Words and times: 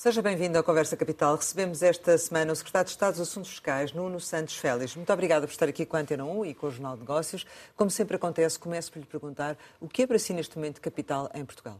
Seja 0.00 0.22
bem-vindo 0.22 0.58
à 0.58 0.62
Conversa 0.62 0.96
Capital. 0.96 1.36
Recebemos 1.36 1.82
esta 1.82 2.16
semana 2.16 2.54
o 2.54 2.56
Secretário 2.56 2.86
de 2.86 2.92
Estado 2.92 3.18
dos 3.18 3.28
Assuntos 3.28 3.50
Fiscais, 3.50 3.92
Nuno 3.92 4.18
Santos 4.18 4.56
Félix. 4.56 4.96
Muito 4.96 5.12
obrigada 5.12 5.46
por 5.46 5.52
estar 5.52 5.68
aqui 5.68 5.84
com 5.84 5.94
a 5.94 6.00
Antena 6.00 6.24
1 6.24 6.46
e 6.46 6.54
com 6.54 6.68
o 6.68 6.70
Jornal 6.70 6.94
de 6.94 7.00
Negócios. 7.00 7.44
Como 7.76 7.90
sempre 7.90 8.16
acontece, 8.16 8.58
começo 8.58 8.90
por 8.90 8.98
lhe 8.98 9.04
perguntar 9.04 9.58
o 9.78 9.86
que 9.86 10.04
é 10.04 10.06
para 10.06 10.18
si 10.18 10.32
neste 10.32 10.56
momento 10.56 10.80
capital 10.80 11.30
em 11.34 11.44
Portugal? 11.44 11.78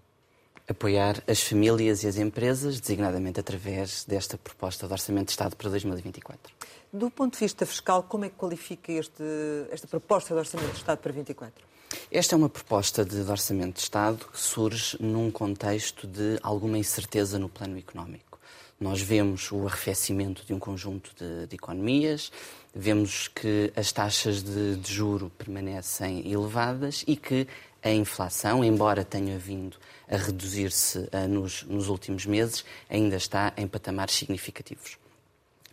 Apoiar 0.68 1.22
as 1.26 1.42
famílias 1.42 2.02
e 2.02 2.08
as 2.08 2.18
empresas, 2.18 2.78
designadamente 2.78 3.40
através 3.40 4.04
desta 4.04 4.36
proposta 4.36 4.86
de 4.86 4.92
Orçamento 4.92 5.28
de 5.28 5.30
Estado 5.30 5.56
para 5.56 5.70
2024. 5.70 6.52
Do 6.92 7.10
ponto 7.10 7.32
de 7.32 7.38
vista 7.38 7.64
fiscal, 7.64 8.02
como 8.02 8.26
é 8.26 8.28
que 8.28 8.36
qualifica 8.36 8.92
este, 8.92 9.24
esta 9.70 9.88
proposta 9.88 10.34
de 10.34 10.40
Orçamento 10.40 10.72
de 10.72 10.76
Estado 10.76 10.98
para 10.98 11.10
2024? 11.10 11.70
Esta 12.10 12.34
é 12.34 12.36
uma 12.36 12.48
proposta 12.48 13.04
de 13.04 13.20
orçamento 13.20 13.74
de 13.74 13.80
Estado 13.80 14.26
que 14.32 14.40
surge 14.40 14.96
num 15.00 15.30
contexto 15.30 16.06
de 16.06 16.38
alguma 16.42 16.78
incerteza 16.78 17.38
no 17.38 17.48
plano 17.48 17.78
económico. 17.78 18.38
Nós 18.80 19.00
vemos 19.00 19.52
o 19.52 19.66
arrefecimento 19.66 20.44
de 20.46 20.54
um 20.54 20.58
conjunto 20.58 21.10
de, 21.16 21.46
de 21.46 21.54
economias, 21.54 22.32
vemos 22.74 23.28
que 23.28 23.72
as 23.76 23.92
taxas 23.92 24.42
de, 24.42 24.76
de 24.76 24.92
juro 24.92 25.30
permanecem 25.36 26.30
elevadas 26.30 27.04
e 27.06 27.14
que 27.14 27.46
a 27.82 27.90
inflação, 27.90 28.64
embora 28.64 29.04
tenha 29.04 29.38
vindo 29.38 29.76
a 30.08 30.16
reduzir-se 30.16 30.98
uh, 30.98 31.28
nos, 31.28 31.62
nos 31.64 31.88
últimos 31.88 32.26
meses, 32.26 32.64
ainda 32.88 33.16
está 33.16 33.52
em 33.56 33.66
patamares 33.66 34.14
significativos. 34.14 34.98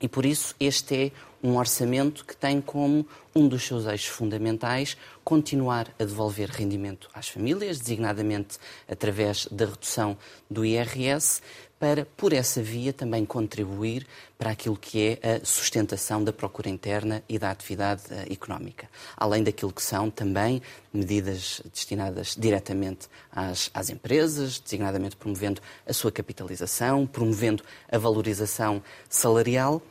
E 0.02 0.08
por 0.08 0.26
isso 0.26 0.56
este 0.60 0.96
é 0.96 1.12
um 1.44 1.58
orçamento 1.58 2.26
que 2.26 2.36
tem 2.36 2.60
como 2.60 3.06
um 3.36 3.48
dos 3.48 3.64
seus 3.64 3.86
eixos 3.86 4.08
fundamentais 4.08 4.98
continuar 5.24 5.94
a 6.00 6.04
devolver 6.04 6.50
rendimento 6.50 7.10
às 7.14 7.28
famílias, 7.28 7.80
designadamente 7.80 8.58
através 8.88 9.48
da 9.52 9.66
redução 9.66 10.18
do 10.50 10.66
IRS, 10.66 11.42
para, 11.80 12.08
por 12.18 12.34
essa 12.34 12.62
via, 12.62 12.92
também 12.92 13.26
contribuir 13.26 14.08
para 14.38 14.52
aquilo 14.52 14.76
que 14.76 15.20
é 15.22 15.36
a 15.36 15.46
sustentação 15.46 16.24
da 16.24 16.34
procura 16.34 16.70
interna 16.70 17.24
e 17.30 17.38
da 17.38 17.52
atividade 17.52 18.04
uh, 18.10 18.34
económica. 18.34 18.90
Além 19.16 19.44
daquilo 19.44 19.72
que 19.72 19.84
são 19.84 20.10
também 20.10 20.62
medidas 20.92 21.62
destinadas 21.72 22.36
diretamente 22.38 23.08
às, 23.32 23.70
às 23.74 23.90
empresas, 23.90 24.60
designadamente 24.60 25.16
promovendo 25.16 25.62
a 25.86 25.94
sua 25.94 26.12
capitalização, 26.12 27.06
promovendo 27.06 27.64
a 27.92 27.98
valorização 27.98 28.82
salarial 29.08 29.82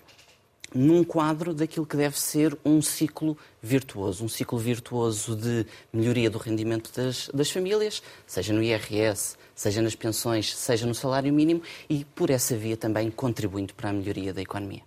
num 0.77 1.02
quadro 1.02 1.55
daquilo 1.55 1.86
que 1.86 1.96
deve 1.96 2.19
ser 2.20 2.56
um 2.64 2.82
ciclo 2.82 3.36
virtuoso, 3.62 4.24
um 4.24 4.28
ciclo 4.28 4.58
virtuoso 4.58 5.34
de 5.34 5.66
melhoria 5.92 6.28
do 6.28 6.38
rendimento 6.38 6.92
das, 6.94 7.28
das 7.32 7.50
famílias, 7.50 8.02
seja 8.27 8.52
no 8.52 8.62
IRS, 8.62 9.36
seja 9.54 9.80
nas 9.80 9.94
pensões, 9.94 10.54
seja 10.54 10.86
no 10.86 10.94
salário 10.94 11.32
mínimo 11.32 11.62
e, 11.88 12.04
por 12.04 12.30
essa 12.30 12.56
via, 12.56 12.77
também 12.77 13.10
contribuindo 13.10 13.74
para 13.74 13.91
a 13.91 13.92
melhoria 13.92 14.32
da 14.32 14.42
economia. 14.42 14.82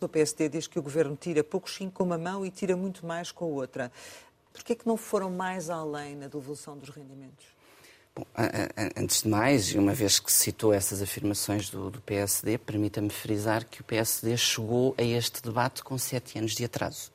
O 0.00 0.08
PSD 0.08 0.48
diz 0.48 0.66
que 0.66 0.78
o 0.78 0.82
governo 0.82 1.16
tira 1.16 1.42
pouco 1.42 1.68
sim 1.68 1.90
com 1.90 2.04
uma 2.04 2.18
mão 2.18 2.46
e 2.46 2.50
tira 2.50 2.76
muito 2.76 3.04
mais 3.04 3.32
com 3.32 3.44
a 3.44 3.48
outra. 3.48 3.92
Por 4.52 4.62
que 4.62 4.72
é 4.72 4.76
que 4.76 4.86
não 4.86 4.96
foram 4.96 5.30
mais 5.30 5.70
além 5.70 6.16
na 6.16 6.26
devolução 6.26 6.76
dos 6.76 6.88
rendimentos? 6.88 7.57
Bom, 8.14 8.24
antes 8.96 9.22
de 9.22 9.28
mais, 9.28 9.68
e 9.72 9.78
uma 9.78 9.94
vez 9.94 10.18
que 10.18 10.32
citou 10.32 10.72
essas 10.72 11.00
afirmações 11.00 11.70
do, 11.70 11.90
do 11.90 12.00
PSD, 12.00 12.58
permita-me 12.58 13.10
frisar 13.10 13.64
que 13.64 13.80
o 13.80 13.84
PSD 13.84 14.36
chegou 14.36 14.94
a 14.98 15.02
este 15.02 15.42
debate 15.42 15.84
com 15.84 15.96
sete 15.96 16.38
anos 16.38 16.54
de 16.54 16.64
atraso. 16.64 17.12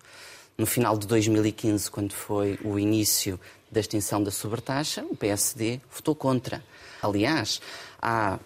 No 0.57 0.65
final 0.65 0.97
de 0.97 1.07
2015, 1.07 1.89
quando 1.89 2.13
foi 2.13 2.59
o 2.63 2.77
início 2.77 3.39
da 3.71 3.79
extinção 3.79 4.23
da 4.23 4.31
sobretaxa, 4.31 5.03
o 5.09 5.15
PSD 5.15 5.81
votou 5.91 6.15
contra. 6.15 6.63
Aliás, 7.01 7.59
há 8.01 8.39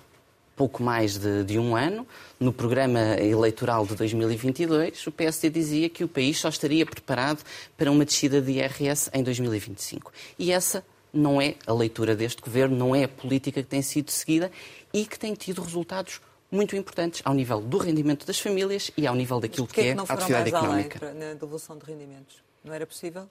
pouco 0.56 0.82
mais 0.82 1.18
de, 1.18 1.44
de, 1.44 1.60
um 1.60 1.76
ano, 1.76 2.08
no 2.40 2.52
programa 2.52 3.00
eleitoral 3.20 3.86
de 3.86 3.94
2022, 3.94 5.06
o 5.06 5.12
PSD 5.12 5.52
dizia 5.52 5.88
que 5.88 6.04
o 6.04 6.08
país 6.08 6.40
só 6.40 6.50
estaria 6.50 6.84
preparado 6.84 7.44
para 7.78 7.92
uma 7.92 8.04
descida 8.04 8.42
de 8.42 8.54
IRS 8.54 9.12
em 9.14 9.22
2025. 9.22 10.12
E 10.40 10.52
essa 10.52 10.84
não 11.18 11.42
é 11.42 11.56
a 11.66 11.74
leitura 11.74 12.16
deste 12.16 12.42
governo, 12.42 12.76
não 12.76 12.96
é 12.96 13.04
a 13.04 13.08
política 13.08 13.62
que 13.62 13.70
tem 13.70 13.82
sido 13.82 14.12
seguida 14.12 14.52
e 14.94 15.06
que 15.06 15.18
tem 15.18 15.34
tido 15.34 15.62
resultados 15.62 16.22
muito 16.52 16.76
importantes 16.76 17.22
ao 17.26 17.34
nível 17.34 17.60
do 17.60 17.78
rendimento 17.78 18.26
das 18.26 18.40
famílias 18.40 18.92
e 18.96 19.06
ao 19.06 19.16
nível 19.16 19.40
daquilo 19.40 19.68
que, 19.68 19.74
que, 19.74 19.82
é, 19.82 19.96
que 19.96 20.00
a 20.00 20.14
atividade 20.14 20.50
económica. 20.50 21.00
Além 21.06 21.20
na 21.20 21.34
devolução 21.34 21.78
de 21.78 21.86
rendimentos? 21.86 22.38
Não 22.64 22.74
era 22.74 22.86
possível? 22.86 23.30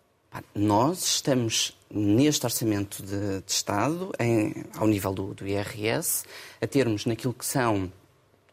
Nós 0.54 1.02
estamos 1.04 1.78
neste 1.90 2.44
orçamento 2.44 3.02
de, 3.02 3.40
de 3.40 3.50
Estado, 3.50 4.12
em, 4.18 4.64
ao 4.76 4.86
nível 4.86 5.14
do, 5.14 5.34
do, 5.34 5.46
IRS, 5.46 6.24
a 6.60 6.66
termos 6.66 7.06
naquilo 7.06 7.32
que 7.32 7.46
são 7.46 7.90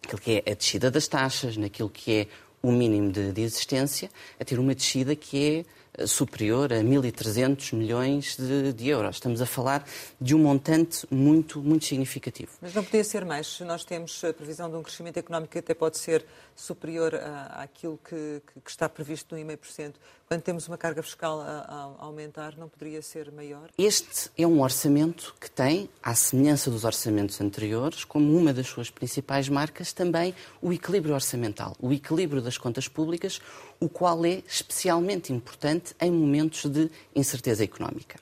aquilo 0.01 0.21
que 0.21 0.43
é 0.45 0.51
a 0.51 0.55
descida 0.55 0.89
das 0.89 1.07
taxas, 1.07 1.57
naquilo 1.57 1.89
que 1.89 2.11
é 2.11 2.27
o 2.61 2.71
mínimo 2.71 3.11
de, 3.11 3.33
de 3.33 3.41
existência, 3.41 4.09
a 4.39 4.45
ter 4.45 4.59
uma 4.59 4.73
descida 4.73 5.15
que 5.15 5.65
é 5.65 5.65
superior 6.05 6.73
a 6.73 6.77
1.300 6.77 7.75
milhões 7.75 8.35
de, 8.37 8.73
de, 8.73 8.87
euros. 8.87 9.17
Estamos 9.17 9.41
a 9.41 9.45
falar 9.45 9.87
de 10.19 10.35
um 10.35 10.39
montante 10.39 11.05
muito, 11.11 11.61
muito 11.61 11.85
significativo. 11.85 12.51
Mas 12.61 12.73
não 12.73 12.83
podia 12.83 13.03
ser 13.03 13.25
mais. 13.25 13.59
Nós 13.61 13.85
temos 13.85 14.23
a 14.23 14.33
previsão 14.33 14.69
de 14.69 14.75
um 14.75 14.83
crescimento 14.83 15.17
económico 15.17 15.51
que 15.51 15.59
até 15.59 15.73
pode 15.73 15.97
ser 15.97 16.25
superior 16.55 17.15
àquilo 17.51 17.99
que, 18.03 18.41
que, 18.63 18.69
está 18.69 18.87
previsto 18.87 19.35
no 19.35 19.41
1,5%, 19.41 19.93
quando 20.27 20.41
temos 20.41 20.67
uma 20.67 20.77
carga 20.77 21.03
fiscal 21.03 21.41
a, 21.41 21.95
a, 21.99 22.05
aumentar, 22.05 22.57
não 22.57 22.67
poderia 22.67 23.01
ser 23.01 23.31
maior? 23.31 23.69
Este 23.77 24.29
é 24.37 24.45
um 24.45 24.61
orçamento 24.61 25.35
que 25.39 25.49
tem, 25.49 25.89
à 26.01 26.15
semelhança 26.15 26.69
dos 26.71 26.83
orçamentos 26.83 27.39
anteriores, 27.41 28.03
como 28.03 28.35
uma 28.37 28.53
das 28.53 28.67
suas 28.67 28.89
principais 28.89 29.49
marcas, 29.49 29.93
também 29.93 30.33
o 30.61 30.71
equilíbrio 30.71 31.13
orçamental, 31.13 31.75
o 31.79 31.91
equilíbrio 31.91 32.41
das 32.41 32.57
contas 32.57 32.87
públicas, 32.87 33.39
o 33.79 33.89
qual 33.89 34.25
é 34.25 34.41
especialmente 34.47 35.33
importante 35.33 35.95
em 35.99 36.11
momentos 36.11 36.65
de 36.69 36.89
incerteza 37.15 37.63
económica. 37.63 38.19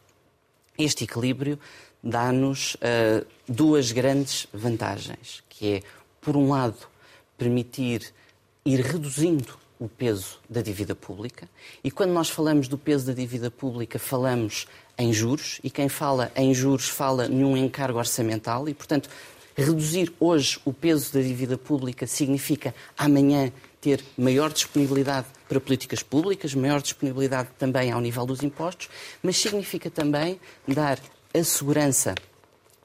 Este 0.78 1.04
equilíbrio 1.04 1.60
dá-nos 2.04 2.76
uh, 2.76 3.26
duas 3.48 3.92
grandes 3.92 4.48
vantagens, 4.52 5.44
que 5.48 5.76
é, 5.76 5.84
por 6.20 6.36
um 6.36 6.50
lado, 6.50 6.78
permitir 7.38 8.14
ir 8.66 8.80
reduzindo 8.82 9.60
o 9.80 9.90
peso 9.90 10.40
da 10.48 10.62
dívida 10.62 10.94
pública. 10.94 11.50
E 11.84 11.90
quando 11.90 12.12
nós 12.12 12.30
falamos 12.30 12.68
do 12.68 12.78
peso 12.78 13.08
da 13.08 13.14
dívida 13.14 13.50
pública, 13.50 13.98
falamos 13.98 14.68
em 14.98 15.12
juros, 15.12 15.60
e 15.64 15.72
quem 15.72 15.90
fala 15.90 16.32
em 16.36 16.54
juros 16.54 16.88
fala 16.88 17.28
num 17.28 17.58
encargo 17.58 17.98
orçamental, 17.98 18.70
e, 18.70 18.74
portanto, 18.76 19.10
reduzir 19.56 20.14
hoje 20.20 20.60
o 20.64 20.72
peso 20.72 21.12
da 21.14 21.22
dívida 21.22 21.58
pública 21.58 22.06
significa 22.06 22.76
amanhã 22.96 23.52
ter 23.82 24.04
maior 24.16 24.54
disponibilidade 24.54 25.26
para 25.50 25.60
políticas 25.60 26.04
públicas, 26.04 26.54
maior 26.54 26.82
disponibilidade 26.82 27.50
também 27.58 27.92
ao 27.92 28.00
nível 28.00 28.26
dos 28.26 28.44
impostos, 28.44 28.88
mas 29.24 29.38
significa 29.38 29.90
também 29.90 30.40
dar 30.68 31.00
a 31.34 31.44
segurança 31.44 32.14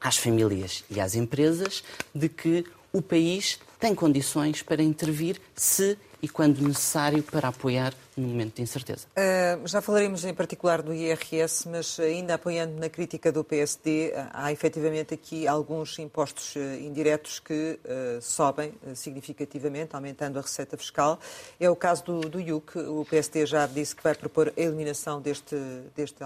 às 0.01 0.17
famílias 0.17 0.83
e 0.89 0.99
às 0.99 1.13
empresas 1.13 1.83
de 2.13 2.27
que 2.27 2.65
o 2.91 3.01
país 3.01 3.59
tem 3.79 3.93
condições 3.93 4.61
para 4.61 4.81
intervir 4.81 5.39
se 5.55 5.97
e 6.21 6.27
quando 6.27 6.61
necessário 6.61 7.21
para 7.21 7.49
apoiar 7.49 7.93
no 8.15 8.27
momento 8.27 8.55
de 8.55 8.63
incerteza. 8.63 9.05
Uh, 9.15 9.67
já 9.67 9.81
falaremos 9.81 10.25
em 10.25 10.33
particular 10.33 10.81
do 10.81 10.91
IRS, 10.91 11.69
mas 11.69 11.99
ainda 11.99 12.33
apoiando 12.33 12.79
na 12.79 12.89
crítica 12.89 13.31
do 13.31 13.43
PSD, 13.43 14.13
há 14.33 14.51
efetivamente 14.51 15.13
aqui 15.13 15.47
alguns 15.47 15.99
impostos 15.99 16.55
uh, 16.55 16.59
indiretos 16.81 17.39
que 17.39 17.79
uh, 17.83 18.21
sobem 18.21 18.73
significativamente, 18.95 19.95
aumentando 19.95 20.39
a 20.39 20.41
receita 20.41 20.75
fiscal. 20.75 21.19
É 21.59 21.69
o 21.69 21.75
caso 21.75 22.03
do, 22.05 22.21
do 22.21 22.39
IUC. 22.39 22.79
O 22.79 23.05
PSD 23.07 23.45
já 23.45 23.67
disse 23.67 23.95
que 23.95 24.01
vai 24.01 24.15
propor 24.15 24.51
a 24.57 24.59
eliminação 24.59 25.21
deste, 25.21 25.55
deste, 25.95 26.17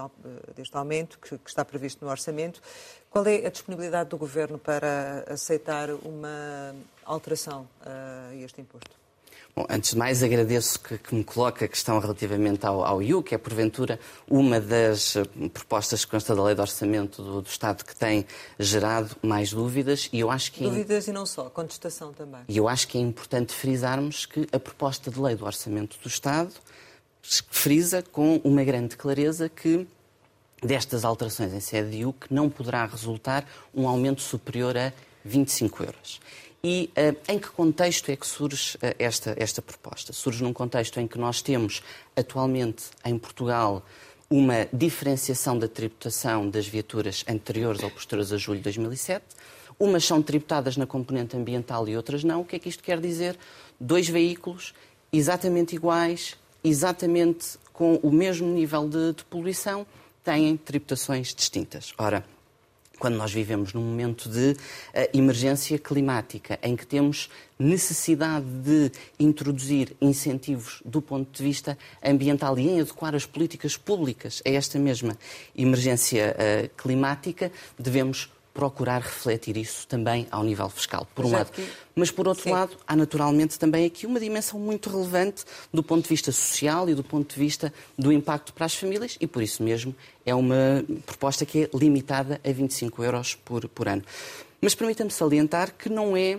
deste 0.56 0.74
aumento 0.74 1.18
que, 1.18 1.36
que 1.36 1.50
está 1.50 1.64
previsto 1.64 2.02
no 2.02 2.10
orçamento. 2.10 2.62
Qual 3.10 3.26
é 3.26 3.46
a 3.46 3.50
disponibilidade 3.50 4.08
do 4.08 4.16
Governo 4.16 4.58
para 4.58 5.26
aceitar 5.28 5.90
uma 5.90 6.74
alteração 7.04 7.68
a 7.80 8.34
este 8.34 8.60
imposto? 8.60 9.02
Bom, 9.54 9.66
antes 9.68 9.90
de 9.90 9.98
mais, 9.98 10.22
agradeço 10.22 10.80
que, 10.80 10.96
que, 10.96 11.14
me 11.14 11.22
coloque 11.22 11.62
a 11.62 11.68
questão 11.68 11.98
relativamente 11.98 12.64
ao, 12.64 12.82
ao 12.82 13.02
IU, 13.02 13.22
que 13.22 13.34
é, 13.34 13.38
porventura, 13.38 14.00
uma 14.26 14.58
das 14.58 15.14
eh, 15.14 15.24
propostas 15.52 16.06
que 16.06 16.10
consta 16.10 16.34
da 16.34 16.42
lei 16.42 16.54
de 16.54 16.60
orçamento 16.62 17.22
do, 17.22 17.42
do 17.42 17.46
Estado 17.46 17.84
que 17.84 17.94
tem 17.94 18.26
gerado 18.58 19.14
mais 19.22 19.52
dúvidas. 19.52 20.08
E 20.10 20.20
eu 20.20 20.30
acho 20.30 20.52
que 20.52 20.64
é 20.64 20.68
dúvidas 20.70 21.06
é... 21.06 21.10
e 21.10 21.12
não 21.12 21.26
só, 21.26 21.50
contestação 21.50 22.14
também. 22.14 22.40
E 22.48 22.56
eu 22.56 22.66
acho 22.66 22.88
que 22.88 22.96
é 22.96 23.00
importante 23.02 23.52
frisarmos 23.52 24.24
que 24.24 24.48
a 24.50 24.58
proposta 24.58 25.10
de 25.10 25.20
lei 25.20 25.36
do 25.36 25.44
orçamento 25.44 25.98
do 26.02 26.08
Estado 26.08 26.50
frisa 27.22 28.02
com 28.02 28.40
uma 28.42 28.64
grande 28.64 28.96
clareza 28.96 29.50
que 29.50 29.86
destas 30.62 31.04
alterações 31.04 31.52
em 31.52 31.60
sede 31.60 31.90
de 31.90 31.96
IUC 31.98 32.32
não 32.32 32.48
poderá 32.48 32.86
resultar 32.86 33.46
um 33.74 33.86
aumento 33.86 34.22
superior 34.22 34.78
a 34.78 34.94
25 35.24 35.82
euros. 35.82 36.20
E 36.64 36.90
uh, 36.96 37.16
em 37.32 37.40
que 37.40 37.48
contexto 37.48 38.08
é 38.08 38.14
que 38.14 38.24
surge 38.24 38.76
uh, 38.76 38.94
esta, 38.96 39.34
esta 39.36 39.60
proposta? 39.60 40.12
Surge 40.12 40.44
num 40.44 40.52
contexto 40.52 41.00
em 41.00 41.08
que 41.08 41.18
nós 41.18 41.42
temos 41.42 41.82
atualmente 42.14 42.84
em 43.04 43.18
Portugal 43.18 43.84
uma 44.30 44.68
diferenciação 44.72 45.58
da 45.58 45.66
tributação 45.66 46.48
das 46.48 46.66
viaturas 46.68 47.24
anteriores 47.28 47.82
ou 47.82 47.90
posteriores 47.90 48.32
a 48.32 48.36
julho 48.36 48.58
de 48.58 48.64
2007. 48.64 49.24
Umas 49.76 50.04
são 50.04 50.22
tributadas 50.22 50.76
na 50.76 50.86
componente 50.86 51.36
ambiental 51.36 51.88
e 51.88 51.96
outras 51.96 52.22
não. 52.22 52.42
O 52.42 52.44
que 52.44 52.54
é 52.54 52.58
que 52.60 52.68
isto 52.68 52.82
quer 52.82 53.00
dizer? 53.00 53.36
Dois 53.80 54.08
veículos 54.08 54.72
exatamente 55.12 55.74
iguais, 55.74 56.36
exatamente 56.62 57.58
com 57.72 57.96
o 57.96 58.10
mesmo 58.12 58.46
nível 58.46 58.88
de, 58.88 59.14
de 59.14 59.24
poluição, 59.24 59.84
têm 60.22 60.56
tributações 60.56 61.34
distintas. 61.34 61.92
Ora, 61.98 62.24
quando 62.98 63.16
nós 63.16 63.32
vivemos 63.32 63.72
num 63.72 63.82
momento 63.82 64.28
de 64.28 64.52
uh, 64.52 64.56
emergência 65.12 65.78
climática, 65.78 66.58
em 66.62 66.76
que 66.76 66.86
temos 66.86 67.28
necessidade 67.58 68.46
de 68.46 68.90
introduzir 69.18 69.96
incentivos 70.00 70.82
do 70.84 71.00
ponto 71.00 71.30
de 71.36 71.42
vista 71.42 71.76
ambiental 72.04 72.58
e 72.58 72.68
em 72.68 72.80
adequar 72.80 73.14
as 73.14 73.26
políticas 73.26 73.76
públicas 73.76 74.42
a 74.46 74.50
esta 74.50 74.78
mesma 74.78 75.16
emergência 75.56 76.36
uh, 76.36 76.68
climática, 76.76 77.50
devemos 77.78 78.30
procurar 78.54 79.00
refletir 79.00 79.56
isso 79.56 79.86
também 79.86 80.26
ao 80.30 80.44
nível 80.44 80.68
fiscal, 80.68 81.06
por 81.14 81.24
um 81.24 81.32
lado. 81.32 81.50
Que... 81.50 81.66
Mas, 81.94 82.10
por 82.10 82.28
outro 82.28 82.44
Sim. 82.44 82.50
lado, 82.50 82.76
há 82.86 82.94
naturalmente 82.94 83.58
também 83.58 83.84
aqui 83.86 84.06
uma 84.06 84.20
dimensão 84.20 84.58
muito 84.58 84.90
relevante 84.90 85.44
do 85.72 85.82
ponto 85.82 86.02
de 86.02 86.08
vista 86.08 86.30
social 86.32 86.88
e 86.88 86.94
do 86.94 87.02
ponto 87.02 87.34
de 87.34 87.40
vista 87.40 87.72
do 87.98 88.12
impacto 88.12 88.52
para 88.52 88.66
as 88.66 88.74
famílias 88.74 89.16
e, 89.20 89.26
por 89.26 89.42
isso 89.42 89.62
mesmo, 89.62 89.94
é 90.24 90.34
uma 90.34 90.84
proposta 91.06 91.44
que 91.44 91.64
é 91.64 91.70
limitada 91.74 92.40
a 92.44 92.52
25 92.52 93.02
euros 93.02 93.34
por, 93.34 93.68
por 93.68 93.88
ano. 93.88 94.02
Mas 94.60 94.74
permita-me 94.74 95.10
salientar 95.10 95.74
que 95.76 95.88
não 95.88 96.16
é 96.16 96.38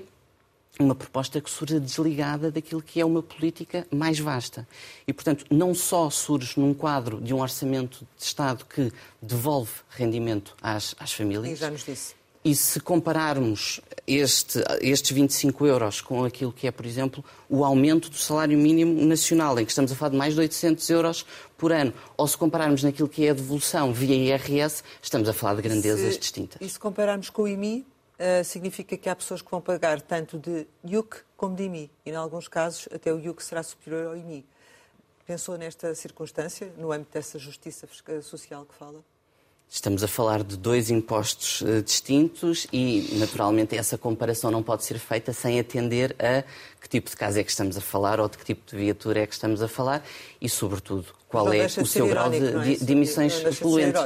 uma 0.80 0.96
proposta 0.96 1.40
que 1.40 1.50
surge 1.50 1.80
desligada 1.80 2.52
daquilo 2.52 2.81
que 2.81 3.00
é 3.00 3.06
uma 3.06 3.22
política 3.22 3.86
mais 3.92 4.20
vasta. 4.20 4.68
E, 5.08 5.14
portanto, 5.14 5.46
não 5.50 5.75
só 5.75 6.10
surge 6.10 6.60
num 6.60 6.74
quadro 6.74 7.22
de 7.22 7.34
um 7.34 7.42
orçamento 7.42 8.08
de 8.18 8.24
Estado 8.24 8.66
que 8.66 8.92
devolve 9.22 9.72
rendimento 9.90 10.56
às, 10.62 10.96
às 11.00 11.14
famílias. 11.14 11.58
E 11.58 11.62
já 11.62 11.70
nos 11.70 11.86
disse. 11.86 12.16
E 12.46 12.54
se 12.54 12.78
compararmos 12.81 13.80
este, 14.06 14.62
estes 14.81 15.12
25 15.12 15.66
euros 15.66 16.02
com 16.02 16.25
aquilo 16.25 16.52
que 16.52 16.68
é, 16.68 16.72
por 16.72 16.86
exemplo, 16.86 17.24
o 17.48 17.64
aumento 17.64 18.10
do 18.10 18.18
salário 18.18 18.58
mínimo 18.58 19.02
nacional, 19.06 19.58
em 19.58 19.64
que 19.64 19.72
estamos 19.72 19.94
a 19.94 19.96
falar 19.96 20.10
de 20.10 20.18
mais 20.18 20.34
de 20.34 20.42
800 20.42 20.90
euros 20.90 21.25
por 21.58 21.72
ano, 21.72 21.94
ou 22.18 22.28
se 22.28 22.38
compararmos 22.38 22.84
naquilo 22.84 23.08
que 23.08 23.25
é 23.25 23.30
a 23.30 23.34
devolução 23.34 23.94
via 23.94 24.36
IRS, 24.36 24.84
estamos 25.02 25.30
a 25.30 25.34
falar 25.34 25.56
de 25.56 25.62
grandezas 25.62 26.16
se, 26.16 26.20
distintas. 26.20 26.58
E 26.60 26.68
se 26.68 26.78
compararmos 26.78 27.30
com 27.30 27.44
o 27.44 27.48
IMI, 27.48 27.86
uh, 28.24 28.44
significa 28.44 28.98
que 28.98 29.10
há 29.10 29.16
pessoas 29.16 29.42
que 29.42 29.52
vão 29.52 29.62
pagar 29.62 30.02
tanto 30.02 30.40
de 30.40 30.66
IUC 30.84 31.24
como 31.36 31.56
de 31.56 31.64
IMI. 31.64 31.92
E, 32.06 32.12
em 32.12 32.16
alguns 32.16 32.48
casos, 32.48 32.88
até 32.94 33.12
o 33.14 33.20
IUC 33.20 33.44
será 33.44 33.62
superior 33.62 34.08
ao 34.08 34.18
IMI. 34.18 34.46
Pensou 35.25 35.58
nesta 35.58 35.94
circunstância, 35.94 36.72
no 36.78 36.92
âmbito 36.92 37.14
dessa 37.14 37.38
justiça 37.38 37.88
social 38.22 38.66
que 38.66 38.75
fala? 38.75 39.04
Estamos 39.74 40.04
a 40.04 40.08
falar 40.08 40.44
de 40.44 40.56
dois 40.56 40.92
impostos 40.92 41.62
uh, 41.62 41.81
distintos 41.81 42.68
e, 42.72 43.16
naturalmente, 43.18 43.75
essa 43.75 43.98
comparação 43.98 44.52
não 44.52 44.62
pode 44.62 44.86
ser 44.86 45.00
feita 45.00 45.34
sem 45.34 45.60
atender 45.60 46.16
a 46.20 46.44
que 46.80 46.88
tipo 46.88 47.10
de 47.10 47.16
caso 47.16 47.40
é 47.40 47.44
que 47.44 47.50
estamos 47.50 47.75
a 47.75 47.81
falar 47.81 48.20
ou 48.20 48.30
de 48.30 48.38
que 48.38 48.46
tipo 48.46 48.70
de 48.70 48.78
viatura 48.78 49.22
é 49.22 49.25
que 49.25 49.34
estamos 49.34 49.64
a 49.64 49.68
falar 49.68 50.06
e, 50.40 50.48
sobretudo, 50.48 51.08
qual 51.28 51.52
é 51.52 51.66
o 51.66 51.88
seu 51.88 52.08
grau 52.08 52.30
de, 52.30 52.38
é? 52.38 52.75
de, 52.86 52.92
emissões 52.92 53.42
não 53.42 53.52
poluentes. 53.52 54.00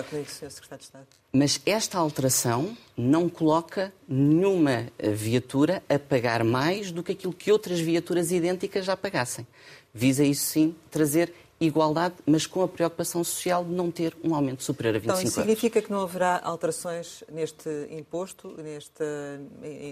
Mas 1.33 1.59
esta 1.65 1.97
alteração 1.97 2.77
não 2.95 3.27
coloca 3.27 3.91
nenhuma 4.07 4.87
viatura 4.97 5.83
a 5.89 5.99
pagar 5.99 6.45
mais 6.45 6.93
do 6.93 7.03
que 7.03 7.11
aquilo 7.11 7.33
que 7.33 7.51
outras 7.51 7.81
viaturas 7.81 8.31
idênticas 8.31 8.85
já 8.85 8.95
pagassem. 8.95 9.45
Visa 9.93 10.23
isso 10.23 10.45
sim 10.45 10.75
trazer 10.89 11.33
igualdade, 11.59 12.15
mas 12.25 12.45
com 12.45 12.61
a 12.61 12.67
preocupação 12.67 13.23
social 13.23 13.63
de 13.63 13.71
não 13.71 13.89
ter 13.89 14.15
um 14.23 14.35
aumento 14.35 14.63
superior 14.63 14.95
a 14.95 14.99
25 14.99 15.19
então, 15.19 15.27
isso 15.27 15.39
significa 15.39 15.81
que 15.81 15.91
não 15.91 16.01
haverá 16.01 16.39
alterações 16.43 17.23
neste 17.31 17.69
imposto, 17.89 18.55
neste, 18.61 19.03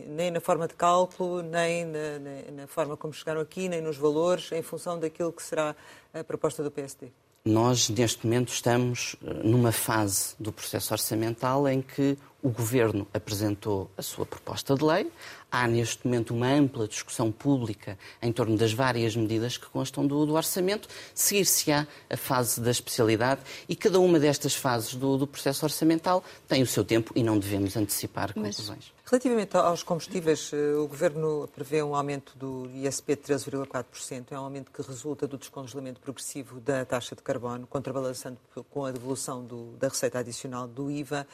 nem 0.07 0.29
na 0.29 0.39
forma 0.39 0.67
de 0.67 0.75
cálculo, 0.75 1.41
nem 1.41 1.85
na, 1.85 2.19
na, 2.19 2.51
na 2.61 2.67
forma 2.67 2.95
como 2.95 3.13
chegaram 3.13 3.41
aqui, 3.41 3.67
nem 3.67 3.81
nos 3.81 3.97
valores, 3.97 4.51
em 4.51 4.61
função 4.61 4.99
daquilo 4.99 5.31
que 5.31 5.41
será 5.41 5.75
a 6.13 6.23
proposta 6.23 6.63
do 6.63 6.69
PSD? 6.69 7.11
Nós, 7.43 7.89
neste 7.89 8.25
momento, 8.25 8.51
estamos 8.51 9.15
eh, 9.23 9.33
numa 9.43 9.71
fase 9.71 10.33
do 10.39 10.51
processo 10.51 10.91
orçamental 10.93 11.67
em 11.67 11.79
que 11.79 12.17
o 12.41 12.49
Governo 12.49 13.07
apresentou 13.13 13.89
a 13.95 14.01
sua 14.01 14.25
proposta 14.25 14.73
de 14.73 14.83
lei. 14.83 15.11
Há, 15.57 15.69
neste 15.69 16.05
momento, 16.05 16.33
uma 16.33 16.49
ampla 16.51 16.85
discussão 16.85 17.31
pública 17.31 17.97
em 18.21 18.29
torno 18.29 18.57
das 18.57 18.73
várias 18.73 19.15
medidas 19.15 19.55
que 19.55 19.67
constam 19.67 20.05
do, 20.05 20.25
do 20.25 20.33
orçamento. 20.33 20.89
Seguir-se-á 21.13 21.87
a 22.09 22.17
fase 22.17 22.59
da 22.59 22.69
especialidade 22.69 23.39
e 23.69 23.73
cada 23.73 23.97
uma 24.01 24.19
destas 24.19 24.53
fases 24.53 24.95
do, 24.95 25.17
do, 25.17 25.25
processo 25.25 25.65
orçamental 25.65 26.21
tem 26.45 26.61
o 26.61 26.67
seu 26.67 26.83
tempo 26.83 27.13
e 27.15 27.23
não 27.23 27.39
devemos 27.39 27.77
antecipar 27.77 28.33
Mas... 28.35 28.57
conclusões. 28.57 28.94
Relativamente 29.07 29.55
aos 29.55 29.83
combustíveis, 29.83 30.49
eh, 30.51 30.73
o 30.73 30.87
Governo 30.87 31.47
prevê 31.53 31.83
um 31.83 31.93
aumento 31.93 32.35
do 32.35 32.67
ISP 32.73 33.15
de 33.15 33.21
13,4%. 33.21 34.31
É 34.31 34.39
um 34.39 34.45
aumento 34.45 34.71
que 34.71 34.81
resulta 34.81 35.27
do 35.27 35.37
descongelamento 35.37 35.99
progressivo 36.01 36.59
da 36.59 36.83
taxa 36.83 37.15
de 37.15 37.21
carbono, 37.21 37.67
contrabalançando 37.67 38.39
com 38.71 38.83
a 38.83 38.91
devolução 38.91 39.45
do, 39.45 39.73
da 39.77 39.89
receita 39.89 40.17
adicional 40.17 40.67
do 40.67 40.89
IVA. 40.89 41.27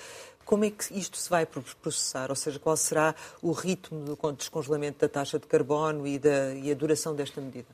Como 0.44 0.66
é 0.66 0.70
que 0.70 0.94
isto 1.00 1.16
se 1.16 1.30
vai 1.30 1.46
processar? 1.46 2.30
Ou 2.30 2.36
seja, 2.36 2.60
qual 2.60 2.76
será 2.76 3.16
o 3.42 3.54
ritmo 3.54 4.04
do 4.04 4.32
descongelamento 4.34 5.00
da 5.00 5.08
taxa 5.08 5.40
de 5.40 5.48
carbono 5.48 6.06
e, 6.06 6.20
da, 6.20 6.54
e 6.54 6.70
a 6.70 6.76
duração 6.76 7.16
desta 7.16 7.40
medida? 7.40 7.70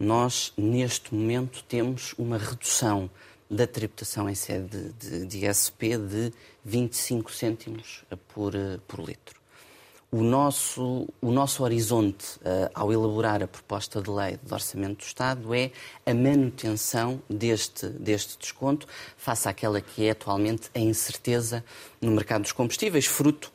Nós, 0.00 0.54
neste 0.56 1.14
momento, 1.14 1.62
temos 1.64 2.14
uma 2.16 2.38
redução 2.38 3.10
da 3.50 3.66
tributação 3.66 4.30
em 4.30 4.34
sede 4.34 4.92
de, 4.92 4.92
de, 4.92 5.26
de 5.26 5.46
ISP 5.46 5.98
de 5.98 6.32
25 6.64 7.30
cêntimos 7.30 8.02
por, 8.28 8.54
eh, 8.54 8.80
por 8.88 8.98
litro 8.98 9.41
o 10.12 10.22
nosso, 10.22 11.08
o 11.22 11.30
nosso 11.30 11.64
horizonte 11.64 12.36
uh, 12.36 12.70
ao 12.74 12.92
elaborar 12.92 13.42
a 13.42 13.48
proposta 13.48 14.02
de 14.02 14.10
lei 14.10 14.38
de 14.42 14.52
orçamento 14.52 14.98
do 14.98 15.04
Estado 15.04 15.54
é 15.54 15.70
a 16.04 16.12
manutenção 16.12 17.22
deste, 17.30 17.86
deste 17.86 18.38
desconto 18.38 18.86
face 19.16 19.48
àquela 19.48 19.80
que 19.80 20.04
é 20.04 20.10
atualmente 20.10 20.68
a 20.74 20.78
incerteza 20.78 21.64
no 21.98 22.10
mercado 22.10 22.42
dos 22.42 22.52
combustíveis, 22.52 23.06
fruto 23.06 23.50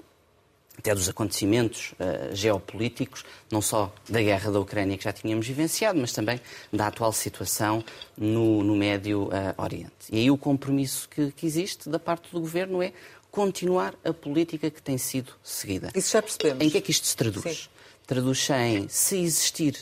até 0.78 0.94
dos 0.94 1.10
acontecimentos 1.10 1.94
uh, 1.94 2.36
geopolíticos, 2.36 3.24
não 3.52 3.62
só 3.62 3.94
da 4.10 4.22
guerra 4.22 4.52
da 4.52 4.60
Ucrânia 4.60 4.98
que 4.98 5.04
já 5.04 5.12
tínhamos 5.12 5.48
vivenciado, 5.48 6.00
mas 6.00 6.12
também 6.12 6.40
da 6.74 6.88
atual 6.88 7.12
situação 7.12 7.84
no, 8.16 8.64
no 8.64 8.76
Médio 8.76 9.26
uh, 9.26 9.62
Oriente. 9.62 9.92
E 10.12 10.18
aí 10.18 10.32
o 10.32 10.38
compromisso 10.38 11.10
que, 11.10 11.32
que 11.32 11.46
existe 11.46 11.90
da 11.90 12.00
parte 12.00 12.32
do 12.32 12.40
Governo 12.40 12.82
é 12.82 12.94
continuar 13.32 13.94
a 14.04 14.14
política 14.14 14.70
que 14.70 14.82
tem 14.82 14.98
sido 14.98 15.34
seguida. 15.44 15.92
Isso 15.96 16.12
já 16.12 16.22
percebemos. 16.22 16.64
Em 16.64 16.70
que 16.70 16.78
é 16.78 16.82
que 16.82 16.92
isto 16.92 17.06
se 17.06 17.16
traduz? 17.16 17.44
Sim. 17.44 17.70
Traduz 18.06 18.50
em 18.50 18.88
se 18.88 19.18
existir 19.18 19.78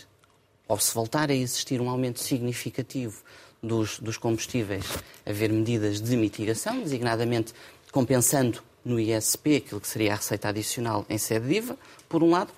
ou 0.68 0.80
se 0.80 0.94
voltar 0.94 1.30
a 1.30 1.36
existir 1.36 1.80
um 1.80 1.90
aumento 1.90 2.20
significativo 2.20 3.22
dos, 3.62 4.00
dos 4.00 4.18
combustíveis, 4.18 4.86
haver 5.25 5.52
medidas 5.52 6.02
de 6.02 6.16
mitigação, 6.16 6.82
designadamente 6.82 7.54
compensando 7.92 8.62
no 8.84 9.00
ISP 9.00 9.58
aquilo 9.58 9.82
que 9.82 9.88
seria 9.88 10.14
a 10.14 10.16
receita 10.16 10.50
adicional 10.50 11.06
em 11.10 11.18
sede 11.18 11.48
de 11.48 11.56
IVA, 11.56 11.78
por 12.08 12.22
um 12.22 12.30
lado, 12.30 12.52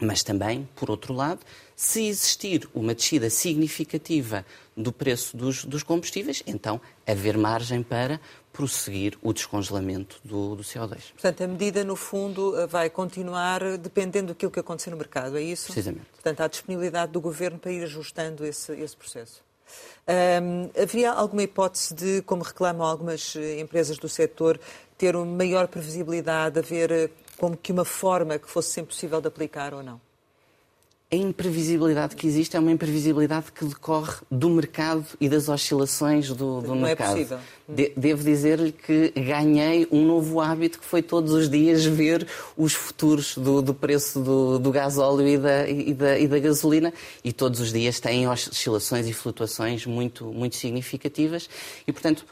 mas 0.00 0.22
também, 0.22 0.68
por 0.76 0.90
outro 0.90 1.12
lado, 1.12 1.40
se 1.74 2.06
existir 2.06 2.68
uma 2.74 2.94
descida 2.94 3.28
significativa 3.28 4.46
do 4.76 4.92
preço 4.92 5.36
dos, 5.36 5.64
dos 5.64 5.82
combustíveis, 5.82 6.42
então 6.46 6.80
haver 7.06 7.36
margem 7.36 7.82
para 7.82 8.20
prosseguir 8.52 9.18
o 9.22 9.32
descongelamento 9.32 10.20
do, 10.24 10.56
do, 10.56 10.62
CO2. 10.62 11.12
Portanto, 11.12 11.42
a 11.42 11.48
medida, 11.48 11.84
no 11.84 11.96
fundo, 11.96 12.54
vai 12.68 12.90
continuar 12.90 13.78
dependendo 13.78 14.28
daquilo 14.28 14.52
que 14.52 14.60
acontecer 14.60 14.90
no 14.90 14.96
mercado, 14.96 15.38
é 15.38 15.42
isso? 15.42 15.66
Precisamente. 15.66 16.06
Portanto, 16.12 16.40
há 16.40 16.48
disponibilidade 16.48 17.12
do 17.12 17.20
Governo 17.20 17.58
para 17.58 17.72
ir 17.72 17.82
ajustando 17.82 18.44
esse, 18.44 18.72
esse 18.72 18.96
processo. 18.96 19.42
Haveria 20.80 21.12
alguma 21.12 21.42
hipótese 21.42 21.94
de, 21.94 22.22
como 22.22 22.42
reclamam 22.42 22.86
algumas 22.86 23.36
eh, 23.36 23.60
empresas 23.60 23.98
do 23.98 24.08
setor, 24.08 24.60
ter 24.98 25.16
uma 25.16 25.24
maior 25.24 25.68
previsibilidade, 25.68 26.58
haver 26.58 26.90
eh, 26.90 27.10
como 27.38 27.56
que 27.56 27.72
uma 27.72 27.84
forma 27.84 28.38
que 28.38 28.50
fosse 28.50 28.70
sempre 28.70 28.94
possível 28.94 29.20
de 29.20 29.28
aplicar 29.28 29.72
ou 29.72 29.82
não? 29.82 30.00
A 31.12 31.16
imprevisibilidade 31.16 32.16
que 32.16 32.26
existe 32.26 32.56
é 32.56 32.60
uma 32.60 32.72
imprevisibilidade 32.72 33.52
que 33.52 33.66
decorre 33.66 34.14
do 34.30 34.48
mercado 34.48 35.04
e 35.20 35.28
das 35.28 35.46
oscilações 35.46 36.28
do, 36.28 36.62
do 36.62 36.68
Não 36.68 36.76
mercado. 36.76 37.10
É 37.10 37.12
possível. 37.12 37.38
De, 37.68 37.92
devo 37.94 38.24
dizer-lhe 38.24 38.72
que 38.72 39.10
ganhei 39.10 39.86
um 39.92 40.06
novo 40.06 40.40
hábito 40.40 40.78
que 40.78 40.86
foi 40.86 41.02
todos 41.02 41.34
os 41.34 41.50
dias 41.50 41.84
ver 41.84 42.26
os 42.56 42.72
futuros 42.72 43.36
do, 43.36 43.60
do 43.60 43.74
preço 43.74 44.20
do, 44.20 44.58
do 44.58 44.72
gasóleo 44.72 45.28
e 45.28 45.36
da, 45.36 45.68
e, 45.68 45.92
da, 45.92 46.18
e 46.18 46.26
da 46.26 46.38
gasolina 46.38 46.90
e 47.22 47.30
todos 47.30 47.60
os 47.60 47.70
dias 47.70 48.00
têm 48.00 48.26
oscilações 48.26 49.06
e 49.06 49.12
flutuações 49.12 49.84
muito, 49.84 50.24
muito 50.32 50.56
significativas 50.56 51.46
e, 51.86 51.92
portanto, 51.92 52.24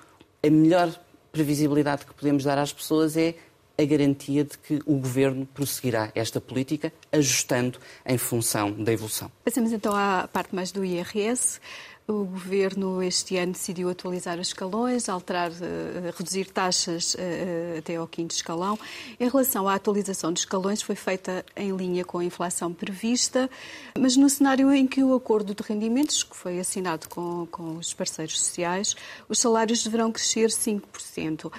a 0.42 0.48
melhor 0.48 0.90
previsibilidade 1.30 2.06
que 2.06 2.14
podemos 2.14 2.44
dar 2.44 2.56
às 2.56 2.72
pessoas 2.72 3.14
é 3.14 3.34
a 3.80 3.84
garantia 3.84 4.44
de 4.44 4.58
que 4.58 4.80
o 4.84 4.96
Governo 4.96 5.46
prosseguirá 5.46 6.12
esta 6.14 6.40
política, 6.40 6.92
ajustando 7.10 7.78
em 8.04 8.18
função 8.18 8.72
da 8.72 8.92
evolução. 8.92 9.30
Passamos 9.42 9.72
então 9.72 9.94
à 9.94 10.28
parte 10.30 10.54
mais 10.54 10.70
do 10.70 10.84
IRS. 10.84 11.58
O 12.06 12.24
Governo 12.24 13.00
este 13.02 13.36
ano 13.36 13.52
decidiu 13.52 13.88
atualizar 13.88 14.38
os 14.40 14.48
escalões, 14.48 15.08
alterar, 15.08 15.50
uh, 15.52 16.12
reduzir 16.16 16.46
taxas 16.46 17.14
uh, 17.14 17.78
até 17.78 17.96
ao 17.96 18.06
quinto 18.08 18.34
escalão. 18.34 18.76
Em 19.18 19.28
relação 19.28 19.68
à 19.68 19.76
atualização 19.76 20.32
dos 20.32 20.42
escalões, 20.42 20.82
foi 20.82 20.96
feita 20.96 21.44
em 21.56 21.70
linha 21.70 22.04
com 22.04 22.18
a 22.18 22.24
inflação 22.24 22.72
prevista, 22.72 23.48
mas 23.96 24.16
no 24.16 24.28
cenário 24.28 24.72
em 24.72 24.88
que 24.88 25.04
o 25.04 25.14
acordo 25.14 25.54
de 25.54 25.62
rendimentos, 25.62 26.24
que 26.24 26.36
foi 26.36 26.58
assinado 26.58 27.08
com, 27.08 27.46
com 27.46 27.76
os 27.76 27.94
parceiros 27.94 28.40
sociais, 28.40 28.96
os 29.28 29.38
salários 29.38 29.84
deverão 29.84 30.10
crescer 30.10 30.48
5%. 30.48 31.50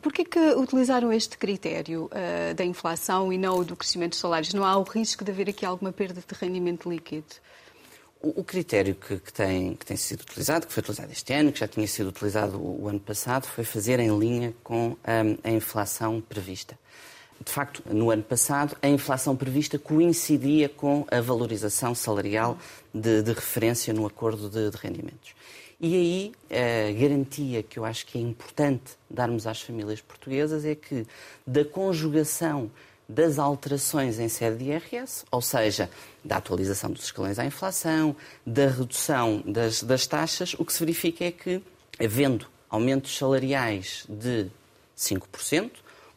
Por 0.00 0.12
que, 0.12 0.24
que 0.24 0.38
utilizaram 0.54 1.12
este 1.12 1.36
critério 1.36 2.04
uh, 2.06 2.54
da 2.54 2.64
inflação 2.64 3.32
e 3.32 3.38
não 3.38 3.58
o 3.58 3.64
do 3.64 3.76
crescimento 3.76 4.10
dos 4.10 4.20
salários? 4.20 4.54
Não 4.54 4.64
há 4.64 4.76
o 4.76 4.82
risco 4.82 5.24
de 5.24 5.30
haver 5.30 5.48
aqui 5.50 5.66
alguma 5.66 5.92
perda 5.92 6.20
de 6.20 6.34
rendimento 6.34 6.88
líquido? 6.88 7.26
O, 8.22 8.44
critério 8.44 8.94
que, 8.94 9.18
que, 9.18 9.32
tem, 9.32 9.74
que 9.74 9.86
tem 9.86 9.96
sido 9.96 10.20
utilizado, 10.20 10.66
que 10.66 10.72
foi 10.74 10.82
utilizado 10.82 11.10
este 11.10 11.32
ano, 11.32 11.50
que 11.50 11.58
já 11.58 11.66
tinha 11.66 11.86
sido 11.86 12.10
utilizado 12.10 12.58
o, 12.58 12.82
o 12.82 12.88
ano 12.88 13.00
passado, 13.00 13.46
foi 13.46 13.64
fazer 13.64 13.98
em 13.98 14.16
linha 14.18 14.54
com 14.62 14.88
um, 14.88 14.96
a 15.42 15.50
inflação 15.50 16.20
prevista. 16.20 16.78
De 17.42 17.50
facto, 17.50 17.82
no 17.86 18.10
ano 18.10 18.22
passado, 18.22 18.76
a 18.82 18.88
inflação 18.88 19.34
prevista 19.34 19.78
coincidia 19.78 20.68
com 20.68 21.06
a 21.10 21.22
valorização 21.22 21.94
salarial 21.94 22.58
de, 22.92 23.22
de 23.22 23.32
referência 23.32 23.94
no 23.94 24.06
acordo 24.06 24.50
de, 24.50 24.70
de 24.70 24.76
rendimentos. 24.76 25.34
E 25.82 25.94
aí, 25.94 26.32
a 26.50 26.92
garantia 26.92 27.62
que 27.62 27.78
eu 27.78 27.86
acho 27.86 28.04
que 28.04 28.18
é 28.18 28.20
importante 28.20 28.98
darmos 29.08 29.46
às 29.46 29.62
famílias 29.62 29.98
portuguesas 30.02 30.66
é 30.66 30.74
que, 30.74 31.06
da 31.46 31.64
conjugação 31.64 32.70
das 33.08 33.38
alterações 33.38 34.18
em 34.18 34.28
sede 34.28 34.58
de 34.58 34.64
IRS, 34.70 35.24
ou 35.30 35.40
seja, 35.40 35.90
da 36.22 36.36
atualização 36.36 36.90
dos 36.90 37.04
escalões 37.04 37.38
à 37.38 37.46
inflação, 37.46 38.14
da 38.44 38.68
redução 38.68 39.42
das, 39.46 39.82
das 39.82 40.06
taxas, 40.06 40.54
o 40.58 40.66
que 40.66 40.72
se 40.74 40.80
verifica 40.80 41.24
é 41.24 41.32
que, 41.32 41.62
havendo 41.98 42.46
aumentos 42.68 43.16
salariais 43.16 44.04
de 44.06 44.48
5%, 44.98 45.70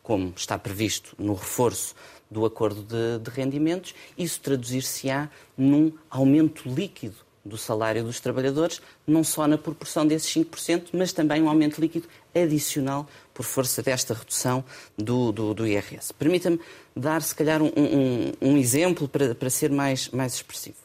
como 0.03 0.33
está 0.35 0.59
previsto 0.59 1.15
no 1.17 1.35
reforço 1.35 1.95
do 2.29 2.45
acordo 2.45 2.83
de, 2.83 3.23
de 3.23 3.31
rendimentos, 3.31 3.95
isso 4.17 4.41
traduzir-se-á 4.41 5.29
num 5.57 5.93
aumento 6.09 6.67
líquido 6.67 7.15
do 7.45 7.57
salário 7.57 8.03
dos 8.03 8.19
trabalhadores, 8.19 8.81
não 9.05 9.23
só 9.23 9.47
na 9.47 9.57
proporção 9.57 10.07
desses 10.07 10.33
5%, 10.33 10.89
mas 10.93 11.11
também 11.11 11.41
um 11.41 11.49
aumento 11.49 11.81
líquido 11.81 12.07
adicional 12.33 13.07
por 13.33 13.43
força 13.43 13.81
desta 13.81 14.13
redução 14.13 14.63
do, 14.97 15.31
do, 15.31 15.53
do 15.53 15.67
IRS. 15.67 16.13
Permita-me 16.13 16.59
dar, 16.95 17.21
se 17.21 17.35
calhar, 17.35 17.61
um, 17.61 17.71
um, 17.75 18.31
um 18.41 18.57
exemplo 18.57 19.07
para, 19.07 19.35
para 19.35 19.49
ser 19.49 19.69
mais, 19.69 20.09
mais 20.09 20.35
expressivo. 20.35 20.77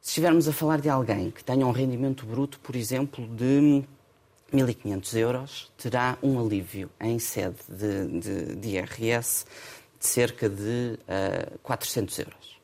Se 0.00 0.10
estivermos 0.10 0.46
a 0.46 0.52
falar 0.52 0.80
de 0.80 0.88
alguém 0.88 1.30
que 1.30 1.42
tenha 1.42 1.66
um 1.66 1.72
rendimento 1.72 2.26
bruto, 2.26 2.60
por 2.60 2.76
exemplo, 2.76 3.26
de 3.28 3.82
1.500 4.52 5.16
euros, 5.16 5.72
terá 5.76 6.16
um 6.22 6.38
alívio 6.38 6.90
em 7.00 7.18
sede 7.18 7.56
de, 7.68 8.20
de, 8.20 8.56
de 8.56 8.68
IRS 8.68 9.46
de 9.98 10.06
cerca 10.06 10.48
de 10.48 10.98
uh, 11.08 11.58
400 11.62 12.18
euros. 12.18 12.58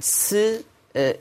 Se 0.00 0.64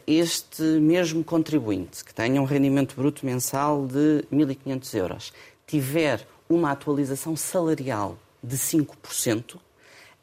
este 0.05 0.63
mesmo 0.63 1.23
contribuinte 1.23 2.03
que 2.03 2.13
tenha 2.13 2.41
um 2.41 2.45
rendimento 2.45 2.95
bruto 2.95 3.25
mensal 3.25 3.85
de 3.85 4.25
1.500 4.31 4.93
euros 4.95 5.33
tiver 5.67 6.25
uma 6.49 6.71
atualização 6.71 7.35
salarial 7.35 8.17
de 8.41 8.57
5%, 8.57 9.57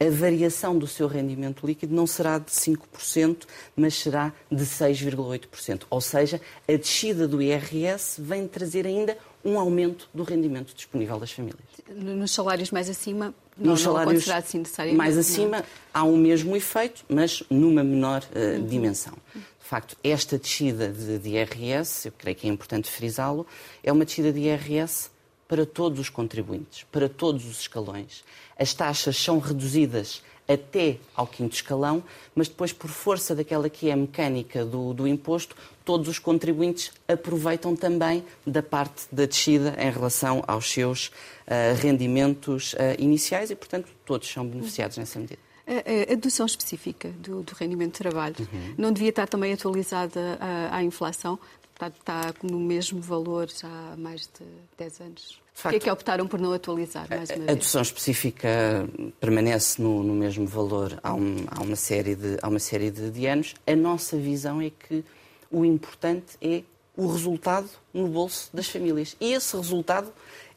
a 0.01 0.11
variação 0.11 0.77
do 0.77 0.87
seu 0.87 1.07
rendimento 1.07 1.67
líquido 1.67 1.95
não 1.95 2.07
será 2.07 2.39
de 2.39 2.51
5%, 2.51 3.45
mas 3.77 3.95
será 3.95 4.33
de 4.51 4.65
6,8%. 4.65 5.85
Ou 5.89 6.01
seja, 6.01 6.41
a 6.69 6.73
descida 6.73 7.29
do 7.29 7.41
IRS 7.41 8.21
vem 8.21 8.49
trazer 8.49 8.87
ainda 8.87 9.17
um 9.45 9.59
aumento 9.59 10.09
do 10.13 10.23
rendimento 10.25 10.75
disponível 10.75 11.21
das 11.21 11.31
famílias. 11.31 11.61
Nos 11.89 12.33
salários 12.33 12.71
mais 12.71 12.89
acima, 12.89 13.35
não, 13.57 13.73
Nos 13.73 13.83
salários 13.83 14.29
assim. 14.29 14.63
Mais 14.97 15.17
acima 15.17 15.59
não. 15.59 15.65
há 15.93 16.03
o 16.05 16.17
mesmo 16.17 16.57
efeito, 16.57 17.05
mas 17.09 17.43
numa 17.49 17.85
menor 17.85 18.23
uh, 18.35 18.59
uhum. 18.59 18.67
dimensão. 18.67 19.15
De 19.35 19.71
facto, 19.71 19.97
esta 20.03 20.37
descida 20.37 20.89
de, 20.89 21.19
de 21.19 21.31
IRS, 21.31 22.07
eu 22.07 22.13
creio 22.19 22.37
que 22.37 22.47
é 22.47 22.51
importante 22.51 22.91
frisá-lo, 22.91 23.47
é 23.83 23.93
uma 23.93 24.05
descida 24.05 24.33
de 24.33 24.41
IRS 24.41 25.11
para 25.49 25.65
todos 25.65 26.01
os 26.01 26.09
contribuintes, 26.09 26.85
para 26.91 27.09
todos 27.09 27.47
os 27.47 27.61
escalões. 27.61 28.25
As 28.59 28.75
taxas 28.75 29.17
são 29.17 29.39
reduzidas 29.39 30.23
até 30.49 30.99
ao 31.15 31.27
quinto 31.27 31.55
escalão, 31.55 32.03
mas 32.35 32.49
depois, 32.49 32.73
por 32.73 32.91
força 32.91 33.35
daquela 33.35 33.69
que 33.69 33.89
é 33.89 33.93
a 33.93 33.97
mecânica 33.97 34.65
do, 34.65 34.93
do 34.93 35.09
imposto, 35.09 35.57
todos 35.85 36.09
os 36.09 36.19
contribuintes 36.19 36.93
aproveitam 37.09 37.75
também 37.75 38.25
da 38.47 38.63
parte 38.63 39.07
da 39.11 39.27
descida 39.27 39.75
em 39.79 39.91
relação 39.91 40.43
aos 40.47 40.71
seus 40.71 41.09
uh, 41.09 41.75
rendimentos 41.81 42.75
uh, 42.75 42.77
iniciais 42.99 43.51
e, 43.51 43.55
portanto, 43.55 43.89
todos 44.05 44.29
são 44.31 44.47
beneficiados 44.47 44.97
nessa 44.97 45.19
medida. 45.19 45.41
A, 45.67 46.13
a 46.13 46.15
dedução 46.15 46.45
específica 46.45 47.09
do, 47.19 47.43
do, 47.43 47.55
rendimento 47.55 47.93
de 47.93 47.99
trabalho 47.99 48.37
uhum. 48.39 48.75
não 48.77 48.93
devia 48.93 49.09
estar 49.09 49.27
também 49.27 49.53
atualizada 49.53 50.37
à, 50.39 50.77
à 50.77 50.85
inflação? 50.85 51.39
Está, 51.73 51.89
está, 51.89 52.35
no 52.43 52.61
mesmo 52.61 53.01
valor 53.01 53.49
já 53.49 53.67
há 53.67 53.97
mais 53.97 54.23
de 54.23 54.45
10 54.77 55.01
anos. 55.01 55.44
Por 55.63 55.71
que 55.71 55.77
é 55.77 55.79
que 55.79 55.91
optaram 55.91 56.27
por 56.27 56.41
não 56.41 56.53
atualizar 56.53 57.09
mais 57.09 57.31
uma 57.31 57.37
vez? 57.39 57.49
A 57.49 57.53
dedução 57.53 57.83
específica 57.83 58.89
permanece 59.21 59.81
no, 59.81 60.03
no 60.03 60.15
mesmo 60.15 60.47
valor 60.47 60.99
há, 61.03 61.15
um, 61.15 61.37
há, 61.47 61.63
uma 61.63 61.77
série 61.77 62.15
de, 62.15 62.37
há 62.43 62.49
uma 62.49 62.59
série 62.59 62.91
de, 62.91 63.11
de 63.11 63.27
anos. 63.27 63.55
A 63.67 63.77
nossa 63.77 64.17
visão 64.17 64.61
é 64.61 64.71
que 64.71 65.05
o 65.51 65.65
importante 65.65 66.37
é 66.43 66.63
o 66.97 67.07
resultado 67.07 67.69
no 67.93 68.09
bolso 68.09 68.51
das 68.53 68.69
famílias. 68.69 69.17
E 69.21 69.33
esse 69.33 69.57
resultado 69.57 70.13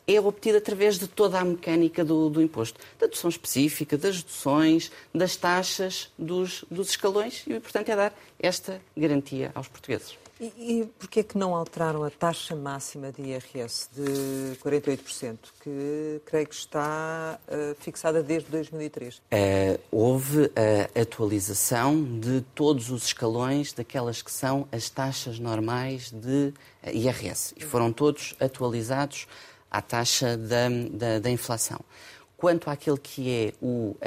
é 0.08 0.20
obtido 0.20 0.58
através 0.58 0.98
de 0.98 1.08
toda 1.08 1.40
a 1.40 1.44
mecânica 1.44 2.04
do, 2.04 2.30
do 2.30 2.42
imposto. 2.42 2.80
Da 3.00 3.06
dedução 3.06 3.30
específica, 3.30 3.98
das 3.98 4.22
deduções, 4.22 4.92
das 5.14 5.36
taxas, 5.36 6.10
dos, 6.18 6.64
dos 6.72 6.90
escalões 6.90 7.44
e 7.46 7.54
o 7.54 7.58
importante 7.58 7.92
é 7.92 7.96
dar 7.96 8.14
esta 8.40 8.82
garantia 8.96 9.52
aos 9.54 9.68
portugueses. 9.68 10.18
E, 10.40 10.46
e 10.58 10.86
porquê 11.00 11.22
é 11.22 11.24
que 11.24 11.38
não 11.38 11.56
alteraram 11.56 12.04
a 12.04 12.10
taxa 12.10 12.56
máxima 12.56 13.12
de 13.12 13.22
IRS 13.22 13.90
de 13.94 14.58
48%, 14.58 15.38
que 15.62 16.22
creio 16.26 16.48
que 16.48 16.56
está 16.56 17.40
uh, 17.48 17.76
fixada 17.80 18.22
desde 18.22 18.50
2003? 18.52 19.16
Uh, 19.16 19.22
eh, 19.32 19.80
houve 19.92 20.52
a 20.56 21.02
atualização 21.02 22.04
de 22.20 22.42
todos 22.54 22.92
os 22.92 23.06
escalões 23.08 23.74
daquelas 23.74 24.22
que 24.22 24.32
são 24.32 24.68
as 24.72 24.90
taxas 24.90 25.40
normais 25.40 26.12
de 26.12 26.54
eh, 26.84 26.94
IRS. 26.94 27.56
E 27.58 27.64
foram 27.64 27.92
todos 27.92 28.36
atualizados 28.40 29.28
à 29.72 29.82
taxa 29.82 30.38
da, 30.38 30.70
da, 30.92 31.20
da 31.20 31.30
inflação. 31.30 31.80
Quanto 32.38 32.70
àquele 32.70 32.98
que 32.98 33.32
é 33.32 33.54
o 33.60 33.96
uh, 33.96 33.98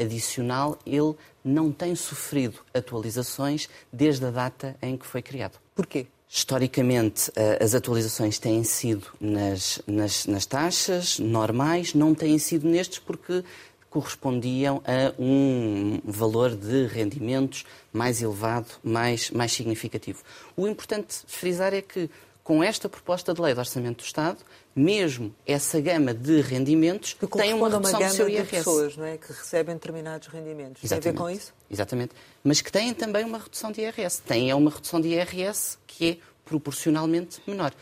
adicional, 0.00 0.78
ele 0.84 1.14
não 1.42 1.72
tem 1.72 1.94
sofrido 1.94 2.60
atualizações 2.74 3.68
desde 3.90 4.26
a 4.26 4.30
data 4.30 4.76
em 4.82 4.98
que 4.98 5.06
foi 5.06 5.22
criado. 5.22 5.58
Porquê? 5.74 6.06
Historicamente, 6.28 7.30
uh, 7.30 7.64
as 7.64 7.74
atualizações 7.74 8.38
têm 8.38 8.62
sido 8.62 9.06
nas, 9.18 9.80
nas, 9.86 10.26
nas 10.26 10.44
taxas 10.44 11.18
normais, 11.18 11.94
não 11.94 12.14
têm 12.14 12.38
sido 12.38 12.68
nestes 12.68 12.98
porque 12.98 13.42
correspondiam 13.88 14.80
a 14.84 15.12
um 15.20 16.00
valor 16.04 16.54
de 16.54 16.86
rendimentos 16.86 17.64
mais 17.92 18.22
elevado, 18.22 18.68
mais, 18.84 19.30
mais 19.30 19.52
significativo. 19.52 20.22
O 20.56 20.68
importante 20.68 21.16
frisar 21.26 21.74
é 21.74 21.82
que 21.82 22.08
com 22.44 22.62
esta 22.62 22.88
proposta 22.88 23.34
de 23.34 23.40
lei 23.40 23.52
de 23.52 23.58
orçamento 23.58 23.98
do 23.98 24.04
Estado, 24.04 24.38
mesmo 24.74 25.34
essa 25.46 25.80
gama 25.80 26.14
de 26.14 26.40
rendimentos 26.40 27.14
que 27.14 27.26
tem 27.26 27.52
uma 27.52 27.68
redução 27.68 28.00
uma 28.00 28.08
do 28.08 28.14
seu 28.14 28.28
IRS. 28.28 28.44
de 28.44 28.56
pessoas 28.56 28.96
não 28.96 29.04
é? 29.04 29.16
que 29.16 29.32
recebem 29.32 29.74
determinados 29.74 30.28
rendimentos. 30.28 30.82
Exatamente. 30.84 31.02
Tem 31.02 31.10
a 31.10 31.12
ver 31.12 31.18
com 31.18 31.30
isso? 31.30 31.52
Exatamente. 31.70 32.12
Mas 32.44 32.60
que 32.60 32.70
têm 32.70 32.94
também 32.94 33.24
uma 33.24 33.38
redução 33.38 33.72
de 33.72 33.80
IRS. 33.80 34.22
Têm 34.22 34.52
uma 34.54 34.70
redução 34.70 35.00
de 35.00 35.08
IRS 35.08 35.78
que 35.86 36.10
é 36.10 36.16
proporcionalmente 36.44 37.40
menor. 37.46 37.72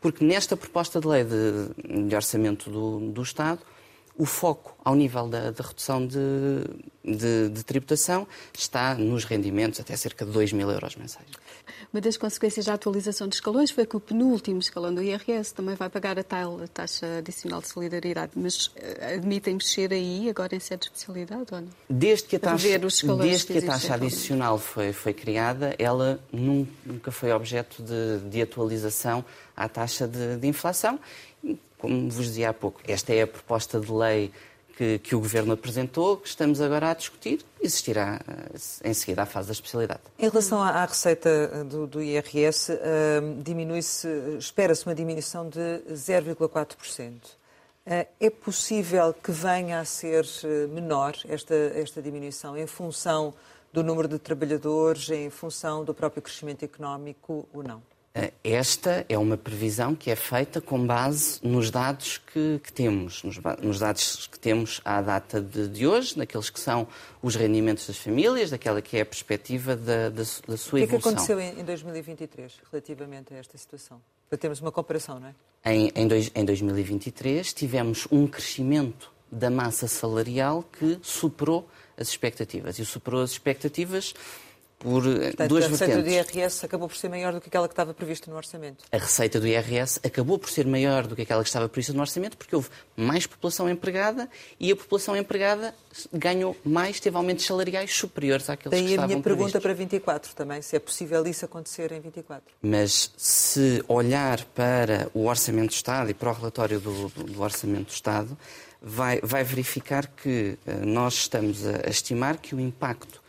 Porque 0.00 0.24
nesta 0.24 0.56
proposta 0.56 1.00
de 1.00 1.06
lei 1.06 1.24
de, 1.24 2.08
de 2.08 2.14
orçamento 2.14 2.70
do, 2.70 3.10
do 3.10 3.22
Estado, 3.22 3.60
o 4.16 4.24
foco 4.24 4.75
ao 4.86 4.94
nível 4.94 5.26
da, 5.26 5.50
da 5.50 5.64
redução 5.64 6.06
de, 6.06 6.16
de, 7.04 7.48
de, 7.48 7.64
tributação 7.64 8.24
está 8.56 8.94
nos 8.94 9.24
rendimentos 9.24 9.80
até 9.80 9.96
cerca 9.96 10.24
de 10.24 10.30
2 10.30 10.52
mil 10.52 10.70
euros 10.70 10.94
mensais. 10.94 11.26
Uma 11.92 12.00
das 12.00 12.16
consequências 12.16 12.66
da 12.66 12.74
atualização 12.74 13.26
de 13.26 13.34
escalões 13.34 13.72
foi 13.72 13.84
que 13.84 13.96
o 13.96 14.00
penúltimo 14.00 14.60
escalão 14.60 14.94
do 14.94 15.02
IRS 15.02 15.52
também 15.52 15.74
vai 15.74 15.90
pagar 15.90 16.16
a 16.20 16.22
tal 16.22 16.62
a 16.62 16.68
taxa 16.68 17.18
adicional 17.18 17.60
de 17.60 17.66
solidariedade, 17.66 18.30
mas 18.36 18.68
uh, 18.68 18.72
admitem 19.16 19.54
mexer 19.54 19.92
aí 19.92 20.30
agora 20.30 20.54
em 20.54 20.60
sede 20.60 20.82
de 20.82 20.86
especialidade 20.86 21.46
ou 21.50 21.62
não? 21.62 21.68
Desde 21.90 22.28
que 22.28 22.36
a 22.36 22.38
taxa, 22.38 22.78
desde 22.78 23.46
que, 23.46 23.52
que 23.54 23.58
a 23.58 23.66
taxa 23.66 23.94
adicional 23.94 24.56
foi, 24.56 24.92
foi 24.92 25.12
criada, 25.12 25.74
ela 25.80 26.20
nunca 26.32 27.10
foi 27.10 27.32
objeto 27.32 27.82
de, 27.82 28.30
de 28.30 28.40
atualização 28.40 29.24
à 29.56 29.68
taxa 29.68 30.06
de, 30.06 30.36
de 30.36 30.46
inflação 30.46 31.00
como 31.78 32.08
vos 32.08 32.26
dizia 32.26 32.50
há 32.50 32.54
pouco, 32.54 32.80
esta 32.88 33.12
é 33.12 33.22
a 33.22 33.26
proposta 33.26 33.78
de 33.78 33.92
lei 33.92 34.32
que, 34.76 34.98
que, 34.98 35.14
o 35.16 35.20
Governo 35.20 35.54
apresentou, 35.54 36.18
que 36.18 36.28
estamos 36.28 36.60
agora 36.60 36.90
a 36.90 36.94
discutir, 36.94 37.44
existirá 37.60 38.20
em 38.84 38.92
seguida 38.92 39.22
a 39.22 39.26
fase 39.26 39.48
da 39.48 39.52
especialidade. 39.52 40.00
Em 40.18 40.28
relação 40.28 40.62
à, 40.62 40.84
receita 40.84 41.64
do, 41.64 41.86
do 41.86 42.02
IRS, 42.02 42.72
uh, 42.72 43.42
diminui-se, 43.42 44.06
espera-se 44.38 44.84
uma 44.84 44.94
diminuição 44.94 45.48
de 45.48 45.58
0,4%. 45.90 47.12
Uh, 47.86 48.06
é 48.20 48.30
possível 48.30 49.14
que 49.14 49.32
venha 49.32 49.80
a 49.80 49.84
ser 49.84 50.26
menor 50.68 51.16
esta, 51.26 51.54
esta 51.54 52.02
diminuição 52.02 52.56
em 52.56 52.66
função 52.66 53.32
do 53.72 53.82
número 53.82 54.08
de 54.08 54.18
trabalhadores, 54.18 55.08
em 55.08 55.30
função 55.30 55.84
do 55.84 55.94
próprio 55.94 56.22
crescimento 56.22 56.64
económico 56.64 57.48
ou 57.52 57.62
não? 57.62 57.82
Eh, 58.18 58.32
esta 58.42 59.04
é 59.10 59.18
uma 59.18 59.36
previsão 59.36 59.94
que 59.94 60.10
é 60.10 60.16
feita 60.16 60.58
com 60.58 60.86
base 60.86 61.38
nos 61.42 61.70
dados 61.70 62.16
que, 62.16 62.58
que 62.64 62.72
temos, 62.72 63.22
nos, 63.22 63.38
nos, 63.60 63.78
dados 63.78 64.26
que 64.26 64.38
temos 64.38 64.80
à 64.86 65.02
data 65.02 65.38
de, 65.38 65.68
de, 65.68 65.86
hoje, 65.86 66.16
naqueles 66.16 66.48
que 66.48 66.58
são 66.58 66.88
os 67.20 67.36
rendimentos 67.36 67.86
das 67.86 67.98
famílias, 67.98 68.48
daquela 68.48 68.80
que 68.80 68.96
é 68.96 69.02
a 69.02 69.06
perspectiva 69.06 69.76
da, 69.76 70.08
da, 70.08 70.22
da 70.22 70.24
sua 70.24 70.40
evolução. 70.48 70.72
O 70.72 70.76
que 70.78 70.82
é 70.82 70.86
que 70.86 70.96
aconteceu 70.96 71.38
em, 71.38 71.60
em 71.60 71.64
2023 71.64 72.54
relativamente 72.72 73.34
a 73.34 73.36
esta 73.36 73.58
situação? 73.58 74.00
Para 74.30 74.38
termos 74.38 74.62
uma 74.62 74.72
comparação, 74.72 75.20
não 75.20 75.28
é? 75.28 75.34
Em, 75.70 75.92
em, 75.94 76.08
dois, 76.08 76.30
em 76.34 76.44
2023 76.44 77.52
tivemos 77.52 78.08
um 78.10 78.26
crescimento 78.26 79.12
da 79.30 79.50
massa 79.50 79.86
salarial 79.86 80.62
que 80.62 80.98
superou 81.02 81.68
as 81.98 82.08
expectativas. 82.08 82.78
E 82.78 82.86
superou 82.86 83.20
as 83.20 83.32
expectativas 83.32 84.14
por 84.78 85.06
eh, 85.06 85.28
Portanto, 85.28 85.48
duas 85.48 85.64
a 85.64 85.68
receita 85.68 85.94
vertentes. 85.94 86.26
do 86.32 86.38
IRS 86.38 86.64
acabou 86.64 86.88
por 86.88 86.96
ser 86.96 87.08
maior 87.08 87.32
do 87.32 87.40
que 87.40 87.48
aquela 87.48 87.66
que 87.66 87.72
estava 87.72 87.94
prevista 87.94 88.30
no 88.30 88.36
orçamento. 88.36 88.84
A 88.92 88.98
receita 88.98 89.40
do 89.40 89.46
IRS 89.46 90.00
acabou 90.04 90.38
por 90.38 90.50
ser 90.50 90.66
maior 90.66 91.06
do 91.06 91.16
que 91.16 91.22
aquela 91.22 91.42
que 91.42 91.48
estava 91.48 91.68
prevista 91.68 91.92
no 91.92 92.00
orçamento 92.00 92.36
porque 92.36 92.54
houve 92.54 92.68
mais 92.96 93.26
população 93.26 93.68
empregada 93.68 94.28
e 94.60 94.70
a 94.70 94.76
população 94.76 95.16
empregada 95.16 95.74
ganhou 96.12 96.56
mais, 96.64 97.00
teve 97.00 97.16
aumentos 97.16 97.46
salariais 97.46 97.92
superiores 97.94 98.50
àqueles 98.50 98.70
Daí 98.70 98.84
que 98.84 98.90
estavam 98.90 99.08
Daí 99.08 99.14
a 99.14 99.16
minha 99.16 99.22
pergunta 99.22 99.60
previstos. 99.60 99.62
para 99.62 99.72
24 99.74 100.34
também, 100.34 100.62
se 100.62 100.76
é 100.76 100.78
possível 100.78 101.26
isso 101.26 101.44
acontecer 101.44 101.92
em 101.92 102.00
24. 102.00 102.54
Mas 102.60 103.12
se 103.16 103.82
olhar 103.88 104.44
para 104.46 105.08
o 105.14 105.26
Orçamento 105.26 105.68
do 105.68 105.74
Estado 105.74 106.10
e 106.10 106.14
para 106.14 106.30
o 106.30 106.34
relatório 106.34 106.78
do, 106.80 107.08
do, 107.08 107.42
Orçamento 107.42 107.86
do 107.86 107.92
Estado, 107.92 108.36
vai, 108.80 109.20
vai 109.22 109.42
verificar 109.42 110.06
que 110.06 110.58
uh, 110.66 110.86
nós 110.86 111.14
estamos 111.14 111.64
a 111.66 111.88
estimar 111.88 112.36
que 112.36 112.54
o 112.54 112.60
impacto 112.60 113.24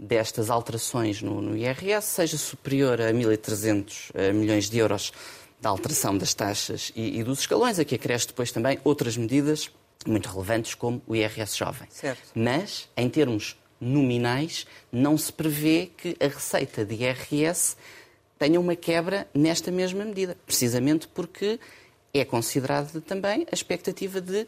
destas 0.00 0.48
alterações 0.48 1.20
no, 1.20 1.42
no 1.42 1.56
IRS 1.56 2.06
seja 2.06 2.38
superior 2.38 3.00
a 3.00 3.12
1.300 3.12 4.10
eh, 4.14 4.32
milhões 4.32 4.70
de 4.70 4.78
euros 4.78 5.12
da 5.60 5.68
alteração 5.68 6.16
das 6.16 6.32
taxas 6.32 6.90
e, 6.96 7.18
e, 7.18 7.22
dos 7.22 7.40
escalões, 7.40 7.78
a 7.78 7.84
que 7.84 7.94
acresce 7.94 8.28
depois 8.28 8.50
também 8.50 8.78
outras 8.82 9.16
medidas 9.18 9.70
muito 10.06 10.30
relevantes, 10.30 10.74
como 10.74 11.02
o 11.06 11.14
IRS 11.14 11.54
jovem. 11.54 11.86
Certo. 11.90 12.22
Mas, 12.34 12.88
em 12.96 13.10
termos 13.10 13.58
nominais, 13.78 14.66
não 14.90 15.18
se 15.18 15.30
prevê 15.30 15.90
que 15.94 16.16
a 16.18 16.28
receita 16.28 16.82
de 16.82 16.94
IRS 16.94 17.76
tenha 18.38 18.58
uma 18.58 18.74
quebra 18.74 19.28
nesta 19.34 19.70
mesma 19.70 20.02
medida, 20.02 20.34
precisamente 20.46 21.06
porque 21.08 21.60
é 22.14 22.24
considerada 22.24 23.00
também 23.02 23.46
a 23.52 23.54
expectativa 23.54 24.18
de 24.18 24.46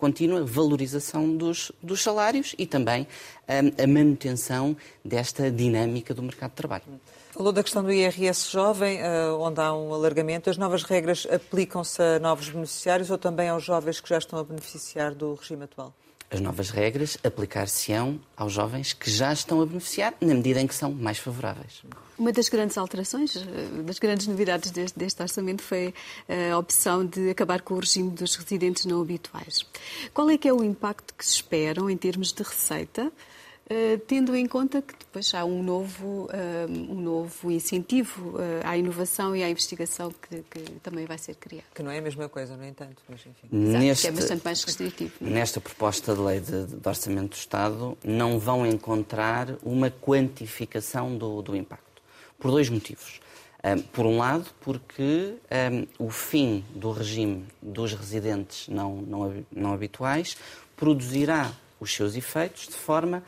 contínua 0.00 0.42
valorização 0.42 1.36
dos, 1.36 1.70
dos 1.82 2.02
salários 2.02 2.54
e 2.58 2.66
também 2.66 3.06
um, 3.46 3.84
a 3.84 3.86
manutenção 3.86 4.74
desta 5.04 5.50
dinâmica 5.50 6.14
do 6.14 6.22
mercado 6.22 6.50
de 6.50 6.56
trabalho. 6.56 6.84
Falou 7.30 7.52
da 7.52 7.62
questão 7.62 7.84
do 7.84 7.92
IRS 7.92 8.50
jovem, 8.50 9.00
uh, 9.02 9.38
onde 9.38 9.60
há 9.60 9.72
um 9.72 9.92
alargamento. 9.94 10.50
As 10.50 10.56
novas 10.56 10.82
regras 10.82 11.26
aplicam-se 11.30 12.02
a 12.02 12.18
novos 12.18 12.48
beneficiários 12.48 13.10
ou 13.10 13.18
também 13.18 13.48
aos 13.48 13.62
jovens 13.62 14.00
que 14.00 14.08
já 14.08 14.18
estão 14.18 14.38
a 14.38 14.44
beneficiar 14.44 15.14
do 15.14 15.34
regime 15.34 15.64
atual? 15.64 15.94
As 16.30 16.40
novas 16.40 16.70
regras 16.70 17.18
aplicar-se-ão 17.24 18.20
aos 18.36 18.52
jovens 18.52 18.92
que 18.92 19.10
já 19.10 19.32
estão 19.32 19.60
a 19.60 19.66
beneficiar, 19.66 20.14
na 20.20 20.32
medida 20.32 20.60
em 20.60 20.66
que 20.66 20.74
são 20.74 20.92
mais 20.92 21.18
favoráveis. 21.18 21.82
Uma 22.16 22.32
das 22.32 22.48
grandes 22.48 22.78
alterações, 22.78 23.34
eh, 23.34 23.82
das 23.82 23.98
grandes 23.98 24.28
novidades 24.28 24.70
deste, 24.70 24.96
deste, 24.96 25.20
orçamento 25.20 25.60
foi 25.60 25.92
eh, 26.28 26.52
a 26.52 26.58
opção 26.58 27.04
de 27.04 27.30
acabar 27.30 27.62
com 27.62 27.74
o 27.74 27.80
regime 27.80 28.10
dos 28.10 28.36
residentes 28.36 28.84
não 28.84 29.00
habituais. 29.00 29.66
Qual 30.14 30.30
é 30.30 30.38
que 30.38 30.46
é 30.46 30.52
o 30.52 30.62
impacto 30.62 31.14
que 31.14 31.26
se 31.26 31.32
esperam 31.32 31.90
em 31.90 31.96
termos 31.96 32.32
de 32.32 32.42
receita 32.44 33.10
tendo 34.06 34.34
em 34.34 34.46
conta 34.46 34.82
que 34.82 34.94
depois 34.98 35.32
há 35.32 35.44
um 35.44 35.62
novo, 35.62 36.28
eh, 36.32 36.66
um 36.68 37.00
novo 37.00 37.52
incentivo 37.52 38.34
eh, 38.40 38.60
à 38.64 38.76
inovação 38.76 39.36
e 39.36 39.44
à 39.44 39.48
investigação 39.48 40.10
que, 40.10 40.42
que, 40.50 40.72
também 40.82 41.06
vai 41.06 41.16
ser 41.16 41.36
criado. 41.36 41.66
Que 41.72 41.80
não 41.80 41.92
é 41.92 41.98
a 41.98 42.02
mesma 42.02 42.28
coisa, 42.28 42.56
no 42.56 42.64
entanto, 42.64 43.00
mas 43.08 43.20
enfim. 43.20 43.48
Exato, 43.52 43.78
neste, 43.78 44.06
é 44.08 44.10
bastante 44.10 44.44
mais 44.44 44.64
restritivo. 44.64 45.12
É? 45.20 45.24
Nesta 45.24 45.60
proposta 45.60 46.14
de 46.14 46.20
lei 46.20 46.40
de, 46.40 46.66
de, 46.66 46.88
Orçamento 46.88 47.30
do 47.30 47.36
Estado 47.36 47.96
não 48.02 48.40
vão 48.40 48.66
encontrar 48.66 49.54
uma 49.62 49.88
quantificação 49.88 51.16
do, 51.16 51.40
do 51.40 51.54
impacto, 51.54 52.02
por 52.40 52.50
dois 52.50 52.68
motivos. 52.68 53.20
Um, 53.62 53.82
por 53.82 54.06
um 54.06 54.16
lado, 54.16 54.46
porque 54.62 55.34
um, 55.98 56.06
o 56.06 56.10
fim 56.10 56.64
do 56.74 56.90
regime 56.90 57.46
dos 57.62 57.92
residentes 57.92 58.66
não, 58.66 58.96
não, 58.96 59.44
não 59.52 59.72
habituais 59.74 60.36
produzirá 60.74 61.52
os 61.78 61.92
seus 61.92 62.16
efeitos 62.16 62.66
de 62.66 62.74
forma 62.74 63.22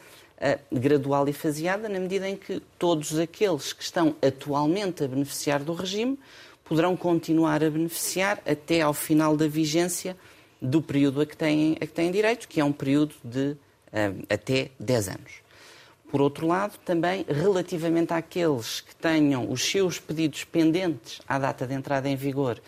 gradual 0.72 1.28
e 1.28 1.32
faseada, 1.32 1.88
na 1.88 2.00
medida 2.00 2.28
em 2.28 2.36
que 2.36 2.60
todos 2.78 3.18
aqueles 3.18 3.72
que 3.72 3.82
estão 3.82 4.16
atualmente 4.20 5.04
a 5.04 5.08
beneficiar 5.08 5.62
do 5.62 5.72
regime 5.72 6.18
poderão 6.64 6.96
continuar 6.96 7.62
a 7.62 7.70
beneficiar 7.70 8.40
até 8.46 8.80
ao 8.80 8.94
final 8.94 9.36
da 9.36 9.46
vigência 9.46 10.16
do 10.60 10.80
período 10.80 11.20
a 11.20 11.26
que 11.26 11.36
têm, 11.36 11.76
a 11.80 11.86
que 11.86 11.92
têm 11.92 12.10
direito, 12.10 12.48
que 12.48 12.60
é 12.60 12.64
um 12.64 12.72
período 12.72 13.14
de 13.22 13.50
uh, 13.50 14.24
até 14.30 14.70
10 14.78 15.08
anos. 15.08 15.32
Por 16.10 16.20
outro 16.20 16.46
lado, 16.46 16.78
também 16.84 17.24
relativamente 17.28 18.12
àqueles 18.12 18.80
que 18.80 18.94
tenham 18.94 19.50
os 19.50 19.62
seus 19.62 19.98
pedidos 19.98 20.44
pendentes 20.44 21.20
à 21.26 21.38
data 21.38 21.66
de 21.66 21.74
entrada 21.74 22.08
em 22.08 22.16
vigor 22.16 22.60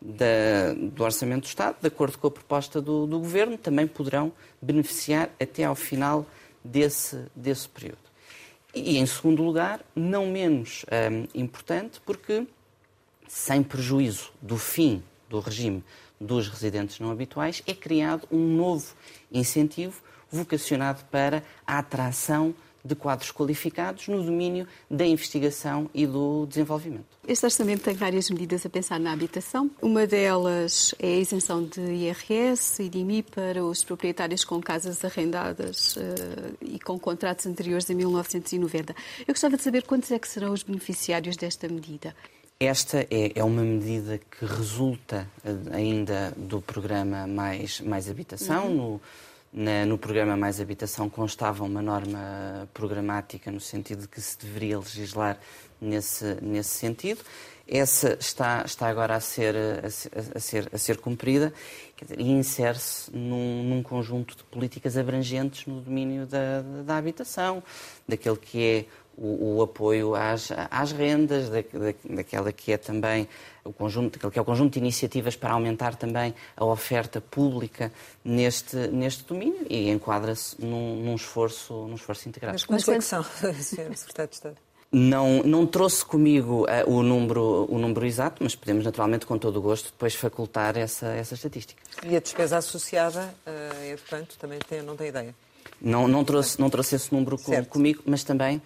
da, 0.00 0.74
do 0.74 1.04
Orçamento 1.04 1.42
do 1.42 1.46
Estado, 1.46 1.76
de 1.80 1.86
acordo 1.86 2.18
com 2.18 2.26
a 2.26 2.30
proposta 2.30 2.80
do, 2.80 3.06
do 3.06 3.18
Governo, 3.18 3.56
também 3.56 3.86
poderão 3.86 4.32
beneficiar 4.60 5.30
até 5.40 5.64
ao 5.64 5.74
final 5.74 6.26
desse, 6.68 7.26
desse 7.34 7.68
período. 7.68 8.08
E, 8.74 8.98
em 8.98 9.06
segundo 9.06 9.42
lugar, 9.42 9.80
não 9.94 10.26
menos 10.26 10.84
hum, 11.10 11.26
importante, 11.34 12.00
porque, 12.04 12.46
sem 13.26 13.62
prejuízo 13.62 14.30
do 14.40 14.56
fim 14.56 15.02
do 15.28 15.40
regime 15.40 15.82
dos 16.20 16.48
residentes 16.48 16.98
não 16.98 17.10
habituais, 17.10 17.62
é 17.66 17.74
criado 17.74 18.26
um 18.30 18.56
novo 18.56 18.94
incentivo 19.30 20.02
vocacionado 20.30 21.04
para 21.10 21.42
a 21.66 21.78
atração 21.78 22.54
de 22.88 22.94
quadros 22.94 23.30
qualificados 23.30 24.08
no 24.08 24.22
domínio 24.22 24.66
da 24.90 25.06
investigação 25.06 25.88
e 25.94 26.06
do 26.06 26.46
desenvolvimento. 26.46 27.18
Este 27.26 27.44
orçamento 27.44 27.82
tem 27.82 27.94
várias 27.94 28.30
medidas 28.30 28.64
a 28.64 28.70
pensar 28.70 28.98
na 28.98 29.12
habitação. 29.12 29.70
Uma 29.82 30.06
delas 30.06 30.94
é 30.98 31.08
a 31.08 31.16
isenção 31.16 31.62
de 31.62 31.80
IRS 31.80 32.82
e 32.82 32.88
de 32.88 32.98
IMI 32.98 33.22
para 33.22 33.62
os 33.62 33.84
proprietários 33.84 34.44
com 34.44 34.60
casas 34.60 35.04
arrendadas 35.04 35.96
uh, 35.96 36.00
e 36.62 36.78
com 36.80 36.98
contratos 36.98 37.46
anteriores 37.46 37.90
a 37.90 37.94
1990. 37.94 38.94
Eu 39.20 39.34
gostava 39.34 39.56
de 39.56 39.62
saber 39.62 39.82
quantos 39.82 40.10
é 40.10 40.18
que 40.18 40.26
serão 40.26 40.52
os 40.52 40.62
beneficiários 40.62 41.36
desta 41.36 41.68
medida. 41.68 42.14
Esta 42.60 43.06
é, 43.08 43.32
é 43.36 43.44
uma 43.44 43.62
medida 43.62 44.18
que 44.18 44.44
resulta 44.44 45.28
eh, 45.44 45.54
ainda 45.70 46.32
do 46.36 46.60
programa 46.60 47.24
Mais, 47.24 47.80
Mais 47.80 48.10
Habitação, 48.10 48.66
uhum. 48.66 48.74
no 48.74 49.00
na, 49.52 49.86
no 49.86 49.96
programa 49.96 50.36
Mais 50.36 50.60
Habitação 50.60 51.08
constava 51.08 51.64
uma 51.64 51.82
norma 51.82 52.68
programática 52.74 53.50
no 53.50 53.60
sentido 53.60 54.02
de 54.02 54.08
que 54.08 54.20
se 54.20 54.38
deveria 54.38 54.78
legislar 54.78 55.38
nesse, 55.80 56.38
nesse 56.42 56.70
sentido. 56.70 57.20
Essa 57.68 58.16
está, 58.18 58.62
está 58.64 58.88
agora 58.88 59.14
a 59.14 59.20
ser, 59.20 59.54
a, 59.54 59.86
a 60.36 60.40
ser, 60.40 60.70
a 60.72 60.78
ser 60.78 60.96
cumprida 60.96 61.52
dizer, 62.00 62.18
e 62.18 62.30
insere-se 62.30 63.14
num, 63.14 63.62
num, 63.62 63.82
conjunto 63.82 64.34
de 64.36 64.42
políticas 64.44 64.96
abrangentes 64.96 65.66
no 65.66 65.80
domínio 65.82 66.26
da, 66.26 66.62
da 66.84 66.96
habitação, 66.96 67.62
daquele 68.08 68.36
que 68.36 68.64
é 68.64 68.84
o, 69.18 69.56
o 69.56 69.62
apoio 69.62 70.14
às, 70.14 70.50
às 70.70 70.92
rendas, 70.92 71.50
da, 71.50 71.60
da, 71.60 71.94
daquela 72.16 72.52
que 72.52 72.72
é 72.72 72.78
também 72.78 73.28
o 73.64 73.72
conjunto, 73.72 74.12
daquele 74.12 74.32
que 74.32 74.38
é 74.38 74.42
o 74.42 74.44
conjunto 74.44 74.72
de 74.72 74.78
iniciativas 74.78 75.36
para 75.36 75.52
aumentar 75.52 75.94
também 75.96 76.34
a 76.56 76.64
oferta 76.64 77.20
pública 77.20 77.92
neste, 78.24 78.76
neste 78.76 79.24
domínio 79.24 79.66
e 79.68 79.90
enquadra-se 79.90 80.56
num, 80.64 80.96
num, 81.02 81.16
esforço, 81.16 81.74
num 81.86 81.96
esforço 81.96 82.28
integrado. 82.28 82.54
Mas 82.54 82.64
quantos 82.64 82.88
é 82.88 82.96
que 82.96 83.04
são, 83.04 83.22
Sr. 83.60 83.94
Secretário 83.94 84.30
de 84.30 84.36
Estado? 84.36 84.67
Não, 84.90 85.42
não 85.42 85.66
trouxe 85.66 86.02
comigo 86.02 86.64
uh, 86.64 86.90
o, 86.90 87.02
número, 87.02 87.66
o 87.68 87.78
número 87.78 88.06
exato, 88.06 88.42
mas 88.42 88.54
podemos 88.54 88.84
naturalmente, 88.84 89.26
com 89.26 89.36
todo 89.36 89.56
o 89.58 89.60
gosto, 89.60 89.86
depois 89.86 90.14
facultar 90.14 90.78
essa, 90.78 91.08
essa 91.08 91.34
estatística. 91.34 91.82
E 92.06 92.16
a 92.16 92.20
despesa 92.20 92.56
associada 92.56 93.34
uh, 93.46 93.84
é 93.84 93.94
de 93.94 94.02
quanto? 94.02 94.38
Também 94.38 94.58
tem, 94.60 94.80
não 94.80 94.96
tem 94.96 95.08
ideia? 95.08 95.34
Não, 95.80 96.08
não, 96.08 96.24
trouxe, 96.24 96.58
não 96.58 96.70
trouxe 96.70 96.96
esse 96.96 97.12
número 97.12 97.36
com, 97.38 97.64
comigo, 97.66 98.02
mas 98.06 98.24
também 98.24 98.62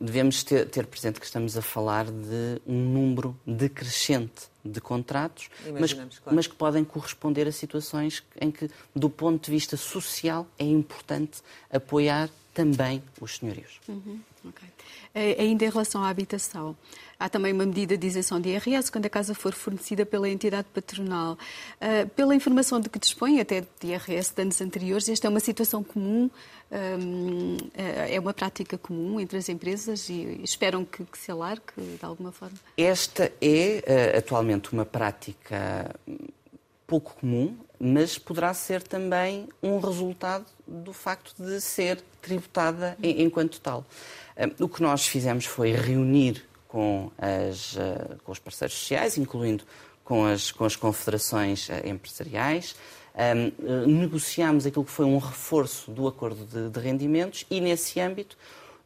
devemos 0.00 0.42
ter, 0.42 0.66
ter, 0.68 0.86
presente 0.86 1.20
que 1.20 1.26
estamos 1.26 1.56
a 1.56 1.62
falar 1.62 2.06
de 2.06 2.60
um 2.66 2.78
número 2.78 3.38
decrescente 3.46 4.48
de 4.64 4.80
contratos, 4.80 5.48
mas, 5.78 5.92
claro. 5.92 6.10
mas, 6.32 6.46
que 6.46 6.54
podem 6.54 6.84
corresponder 6.84 7.46
a 7.46 7.52
situações 7.52 8.22
em 8.40 8.50
que, 8.50 8.68
do 8.94 9.08
ponto 9.08 9.44
de 9.44 9.50
vista 9.50 9.76
social, 9.76 10.46
é 10.58 10.64
importante 10.64 11.40
apoiar 11.70 12.28
também 12.56 13.02
os 13.20 13.36
senhorios. 13.36 13.78
Uhum. 13.86 14.18
Okay. 14.48 14.68
Ainda 15.38 15.66
em 15.66 15.70
relação 15.70 16.02
à 16.02 16.08
habitação, 16.08 16.74
há 17.20 17.28
também 17.28 17.52
uma 17.52 17.66
medida 17.66 17.98
de 17.98 18.06
isenção 18.06 18.40
de 18.40 18.48
IRS 18.48 18.90
quando 18.90 19.04
a 19.04 19.10
casa 19.10 19.34
for 19.34 19.52
fornecida 19.52 20.06
pela 20.06 20.26
entidade 20.28 20.66
patronal. 20.72 21.34
Uh, 21.34 22.08
pela 22.10 22.34
informação 22.34 22.80
de 22.80 22.88
que 22.88 22.98
dispõe, 22.98 23.40
até 23.40 23.60
de 23.60 23.88
IRS 23.88 24.34
de 24.34 24.42
anos 24.42 24.60
anteriores, 24.62 25.06
esta 25.08 25.26
é 25.26 25.30
uma 25.30 25.40
situação 25.40 25.84
comum, 25.84 26.30
um, 26.72 27.56
ah, 27.76 28.08
é 28.08 28.18
uma 28.18 28.32
prática 28.32 28.78
comum 28.78 29.20
entre 29.20 29.36
as 29.36 29.48
empresas 29.48 30.08
e 30.08 30.40
esperam 30.42 30.84
que, 30.84 31.04
que 31.04 31.18
se 31.18 31.30
alargue 31.30 31.62
de 31.76 32.04
alguma 32.04 32.32
forma? 32.32 32.56
Esta 32.76 33.30
é 33.40 34.14
uh, 34.14 34.18
atualmente 34.18 34.72
uma 34.72 34.86
prática 34.86 35.94
pouco 36.86 37.14
comum, 37.20 37.56
mas 37.78 38.18
poderá 38.18 38.54
ser 38.54 38.82
também 38.82 39.48
um 39.62 39.78
resultado 39.78 40.46
do 40.66 40.92
facto 40.92 41.34
de 41.42 41.60
ser 41.60 42.02
tributada 42.20 42.96
enquanto 43.02 43.60
tal. 43.60 43.84
O 44.60 44.68
que 44.68 44.82
nós 44.82 45.06
fizemos 45.06 45.44
foi 45.44 45.72
reunir 45.72 46.44
com, 46.68 47.10
as, 47.16 47.76
eh, 47.76 48.16
com 48.22 48.32
os 48.32 48.38
parceiros 48.38 48.76
sociais, 48.76 49.16
incluindo 49.16 49.64
com 50.04 50.26
as, 50.26 50.52
com 50.52 50.64
as 50.64 50.76
confederações 50.76 51.70
eh, 51.70 51.88
empresariais, 51.88 52.76
um, 53.14 53.18
eh, 53.18 53.86
negociámos 53.86 54.66
aquilo 54.66 54.84
que 54.84 54.90
foi 54.90 55.06
um 55.06 55.16
reforço 55.16 55.90
do 55.90 56.06
acordo 56.06 56.44
de, 56.44 56.68
de 56.68 56.80
rendimentos 56.80 57.46
e, 57.50 57.60
nesse 57.60 57.98
âmbito, 57.98 58.36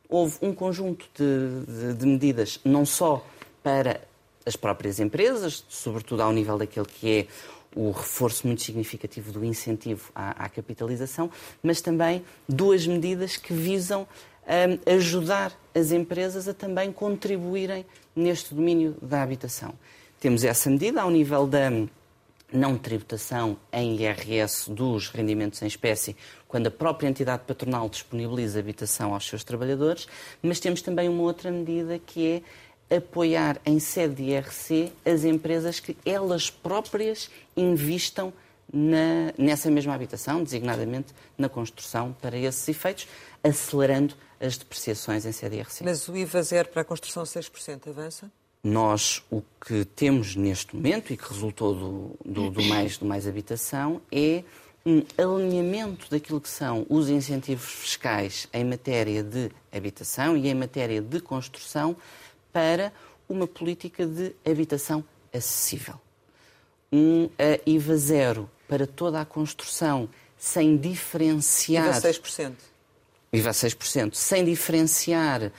houve 0.08 0.38
um 0.40 0.54
conjunto 0.54 1.06
de, 1.14 1.64
de, 1.66 1.94
de, 1.94 2.06
medidas, 2.06 2.60
não 2.64 2.86
só 2.86 3.24
para 3.62 4.00
as 4.46 4.56
próprias 4.56 5.00
empresas, 5.00 5.64
sobretudo 5.68 6.22
ao 6.22 6.32
nível 6.32 6.56
daquele 6.56 6.86
que 6.86 7.10
é 7.10 7.26
o 7.74 7.90
reforço 7.90 8.46
muito 8.46 8.62
significativo 8.62 9.32
do 9.32 9.44
incentivo 9.44 10.10
à, 10.14 10.44
à 10.44 10.48
capitalização, 10.48 11.30
mas 11.62 11.80
também 11.80 12.24
duas 12.48 12.86
medidas 12.86 13.36
que 13.36 13.52
visam 13.52 14.06
um, 14.46 14.92
ajudar 14.94 15.52
as 15.74 15.92
empresas 15.92 16.48
a 16.48 16.54
também 16.54 16.90
contribuírem 16.90 17.86
neste 18.14 18.54
domínio 18.54 18.96
da 19.00 19.22
habitação. 19.22 19.74
Temos 20.18 20.44
essa 20.44 20.68
medida 20.68 21.02
ao 21.02 21.10
nível 21.10 21.46
da 21.46 21.70
não 22.52 22.76
tributação 22.76 23.56
em 23.72 23.96
IRS 23.96 24.68
dos 24.70 25.08
rendimentos 25.08 25.62
em 25.62 25.66
espécie, 25.66 26.16
quando 26.48 26.66
a 26.66 26.70
própria 26.70 27.08
entidade 27.08 27.44
patronal 27.46 27.88
disponibiliza 27.88 28.58
habitação 28.58 29.14
aos 29.14 29.26
seus 29.26 29.44
trabalhadores, 29.44 30.08
mas 30.42 30.58
temos 30.58 30.82
também 30.82 31.08
uma 31.08 31.22
outra 31.22 31.50
medida 31.50 31.98
que 31.98 32.26
é 32.26 32.42
apoiar 32.94 33.60
em 33.64 33.78
sede 33.78 34.16
de 34.16 34.22
IRC 34.30 34.92
as 35.04 35.24
empresas 35.24 35.78
que 35.80 35.96
elas 36.04 36.50
próprias 36.50 37.30
investam 37.56 38.32
na, 38.72 39.32
nessa 39.36 39.70
mesma 39.70 39.94
habitação, 39.94 40.42
designadamente 40.42 41.12
na 41.36 41.48
construção 41.48 42.14
para 42.20 42.36
esses 42.36 42.68
efeitos, 42.68 43.06
acelerando 43.42 44.14
as 44.40 44.56
depreciações 44.56 45.26
em 45.26 45.32
CDRC. 45.32 45.84
Mas 45.84 46.08
o 46.08 46.16
IVA 46.16 46.42
zero 46.42 46.68
para 46.68 46.82
a 46.82 46.84
construção 46.84 47.22
6% 47.22 47.88
avança? 47.88 48.30
Nós 48.62 49.22
o 49.30 49.42
que 49.66 49.84
temos 49.84 50.36
neste 50.36 50.76
momento 50.76 51.12
e 51.12 51.16
que 51.16 51.28
resultou 51.28 51.74
do, 51.74 52.16
do, 52.24 52.50
do, 52.50 52.62
mais, 52.64 52.98
do 52.98 53.06
mais 53.06 53.26
habitação 53.26 54.02
é 54.12 54.44
um 54.84 55.02
alinhamento 55.18 56.10
daquilo 56.10 56.40
que 56.40 56.48
são 56.48 56.86
os 56.88 57.08
incentivos 57.08 57.70
fiscais 57.70 58.48
em 58.52 58.64
matéria 58.64 59.22
de 59.22 59.50
habitação 59.72 60.36
e 60.36 60.48
em 60.48 60.54
matéria 60.54 61.00
de 61.00 61.20
construção 61.20 61.96
para 62.52 62.92
uma 63.28 63.46
política 63.46 64.06
de 64.06 64.34
habitação 64.44 65.04
acessível. 65.32 65.94
Um 66.92 67.28
IVA 67.64 67.96
zero 67.96 68.50
para 68.66 68.86
toda 68.86 69.20
a 69.20 69.24
construção 69.24 70.08
sem 70.36 70.76
diferenciar. 70.76 71.88
IVA 71.88 72.08
6%. 72.08 72.52
IVA 73.32 73.50
6%, 73.50 74.14
sem 74.14 74.44
diferenciar 74.44 75.52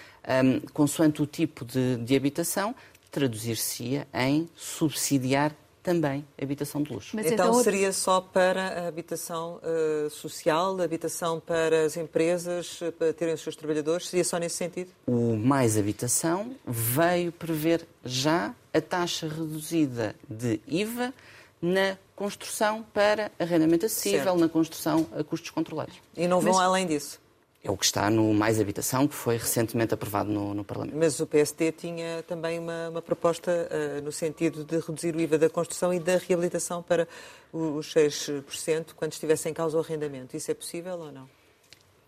um, 0.44 0.60
consoante 0.74 1.22
o 1.22 1.26
tipo 1.26 1.64
de, 1.64 1.98
de 1.98 2.16
habitação, 2.16 2.76
traduzir-se-ia 3.10 4.08
em 4.14 4.50
subsidiar 4.56 5.56
também 5.84 6.26
habitação 6.42 6.84
de 6.84 6.94
luxo. 6.94 7.16
Mas 7.16 7.26
então, 7.26 7.50
então 7.50 7.64
seria 7.64 7.92
só 7.92 8.22
para 8.22 8.84
a 8.84 8.88
habitação 8.88 9.60
uh, 9.64 10.10
social, 10.10 10.80
habitação 10.82 11.40
para 11.40 11.86
as 11.86 11.98
empresas, 11.98 12.80
para 12.98 13.14
terem 13.14 13.34
os 13.34 13.42
seus 13.42 13.56
trabalhadores? 13.56 14.08
Seria 14.08 14.24
só 14.24 14.38
nesse 14.38 14.56
sentido? 14.56 14.92
O 15.08 15.36
Mais 15.36 15.78
Habitação 15.78 16.56
veio 16.66 17.32
prever 17.32 17.88
já 18.06 18.54
a 18.74 18.82
taxa 18.82 19.28
reduzida 19.28 20.16
de 20.30 20.62
IVA 20.68 21.14
na 21.62 21.98
construção 22.16 22.84
para 22.94 23.32
arrendamento 23.40 23.86
acessível, 23.86 24.24
certo. 24.24 24.40
na 24.40 24.50
construção 24.50 25.08
a 25.16 25.24
custos 25.24 25.50
controlados. 25.50 25.96
E 26.16 26.28
não 26.28 26.40
vão 26.40 26.54
Mas... 26.54 26.62
além 26.62 26.88
disso? 26.88 27.20
É 27.64 27.70
o 27.70 27.78
que 27.78 27.86
está 27.86 28.10
no 28.10 28.34
Mais 28.34 28.60
Habitação, 28.60 29.08
que 29.08 29.14
foi 29.14 29.38
recentemente 29.38 29.94
aprovado 29.94 30.32
no, 30.32 30.54
no 30.54 30.64
Parlamento. 30.64 30.98
Mas 30.98 31.20
o 31.20 31.28
PSD 31.28 31.72
tinha 31.72 32.24
também 32.24 32.58
uma, 32.58 32.90
uma 32.90 33.02
proposta 33.04 33.52
uh, 33.52 34.02
no 34.02 34.12
sentido 34.12 34.64
de 34.64 34.80
reduzir 34.80 35.16
o 35.16 35.22
IVA 35.22 35.38
da 35.38 35.50
construção 35.50 35.94
e 35.94 36.00
da 36.00 36.18
reabilitação 36.18 36.82
para 36.82 37.08
os 37.54 37.94
6% 37.94 38.94
quando 38.96 39.14
estivesse 39.14 39.48
em 39.48 39.54
causa 39.54 39.78
o 39.78 39.80
arrendamento. 39.80 40.36
Isso 40.36 40.50
é 40.50 40.56
possível 40.56 40.98
ou 40.98 41.12
não? 41.12 41.41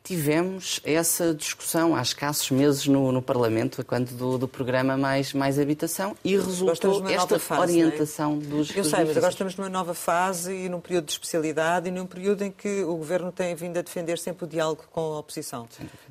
Tivemos 0.03 0.81
essa 0.83 1.33
discussão 1.33 1.95
há 1.95 2.01
escassos 2.01 2.51
meses 2.51 2.85
no, 2.87 3.11
no 3.11 3.21
Parlamento, 3.21 3.83
quando 3.85 4.11
do, 4.11 4.37
do, 4.37 4.47
programa 4.47 4.97
mais, 4.97 5.31
mais 5.33 5.57
Habitação, 5.57 6.15
e 6.23 6.35
resultou 6.35 7.07
esta 7.07 7.39
fase, 7.39 7.61
orientação 7.61 8.33
é? 8.33 8.45
dos 8.45 8.75
Eu 8.75 8.83
sei, 8.83 9.05
mas 9.05 9.15
agora 9.15 9.31
estamos 9.31 9.55
numa 9.55 9.69
nova 9.69 9.93
fase 9.93 10.53
e 10.53 10.69
num 10.69 10.81
período 10.81 11.05
de 11.05 11.13
especialidade 11.13 11.87
e 11.87 11.91
num 11.91 12.05
período 12.05 12.43
em 12.43 12.51
que 12.51 12.83
o 12.83 12.97
Governo 12.97 13.31
tem 13.31 13.55
vindo 13.55 13.77
a 13.77 13.81
defender 13.81 14.19
sempre 14.19 14.43
o 14.43 14.47
diálogo 14.47 14.83
com 14.91 15.13
a 15.13 15.19
oposição. 15.19 15.67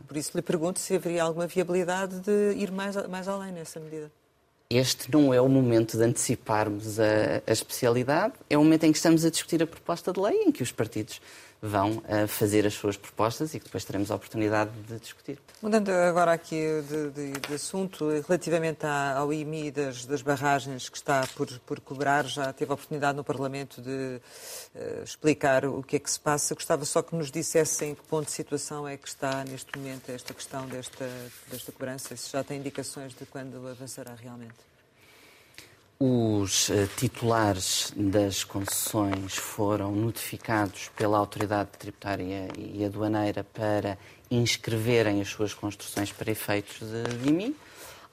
Por 0.09 0.17
isso 0.17 0.31
lhe 0.35 0.43
pergunto 0.43 0.81
se 0.81 0.97
haveria 0.97 1.23
alguma 1.23 1.47
viabilidade 1.47 2.21
de 2.21 2.55
ir 2.57 2.71
mais, 2.71 2.97
mais 3.09 3.29
além 3.29 3.53
nessa 3.53 3.79
medida. 3.79 4.11
Este 4.71 5.13
não 5.13 5.35
é 5.35 5.41
o 5.41 5.49
momento 5.51 5.99
de 5.99 6.05
anteciparmos 6.05 6.99
a, 6.99 7.43
a 7.47 7.53
especialidade, 7.53 8.33
é 8.49 8.57
o 8.57 8.65
momento 8.65 8.85
em 8.85 8.93
que 8.93 8.97
estamos 8.97 9.23
a 9.23 9.29
discutir 9.29 9.63
a 9.63 9.67
proposta 9.67 10.11
de 10.15 10.19
lei, 10.19 10.45
em 10.45 10.51
que 10.51 10.63
os 10.63 10.73
partidos 10.73 11.21
vão 11.65 11.99
uh, 11.99 12.27
fazer 12.27 12.67
as 12.67 12.75
suas 12.75 12.97
propostas 12.97 13.55
e 13.55 13.61
que 13.61 13.67
depois 13.67 13.85
teremos 13.85 14.11
a 14.11 14.17
oportunidade 14.17 14.73
de 14.89 14.99
discutir. 14.99 15.39
Mudando 15.63 15.91
agora 15.91 16.33
aqui 16.33 16.61
de, 16.89 17.11
de, 17.11 17.33
de 17.41 17.55
assunto, 17.55 18.09
relativamente 18.27 18.85
ao 18.85 19.33
IMI 19.33 19.71
das, 19.71 20.05
das, 20.05 20.23
barragens 20.23 20.89
que 20.89 20.97
está 20.97 21.25
por, 21.37 21.49
por 21.61 21.79
cobrar, 21.79 22.27
já 22.27 22.53
teve 22.53 22.73
a 22.73 22.75
oportunidade 22.75 23.17
no 23.17 23.23
Parlamento 23.23 23.81
de 23.81 24.21
uh, 24.75 25.05
explicar 25.05 25.65
o 25.65 25.85
que 25.85 25.95
é 25.95 25.99
que 26.01 26.11
se 26.11 26.19
passa. 26.19 26.53
Gostava 26.53 26.85
só 26.85 27.01
que 27.01 27.15
nos 27.15 27.31
dissesse 27.31 27.85
em 27.85 27.95
que 27.95 28.03
ponto 28.03 28.27
de 28.27 28.33
situação 28.33 28.89
é 28.89 28.97
que 28.97 29.07
está 29.07 29.45
neste 29.45 29.79
momento 29.79 30.11
esta 30.11 30.35
questão 30.35 30.67
desta, 30.67 31.09
desta 31.49 31.71
cobrança, 31.71 32.17
se 32.17 32.33
já 32.33 32.43
tem 32.43 32.59
indicações 32.59 33.15
de 33.15 33.25
quando 33.25 33.69
avançará 33.69 34.15
realmente. 34.21 34.72
Os 36.05 36.69
uh, 36.69 36.89
titulares 36.97 37.93
das 37.97 38.43
concessões 38.43 39.37
foram 39.37 39.93
notificados 39.93 40.91
pela 40.97 41.17
Autoridade 41.17 41.71
Tributária 41.79 42.49
e 42.59 42.85
Aduaneira 42.85 43.45
para 43.45 43.97
inscreverem 44.29 45.21
as 45.21 45.29
suas 45.29 45.55
construções 45.55 46.11
para 46.11 46.33
efeitos 46.33 46.81
de 47.21 47.29
IMI. 47.29 47.55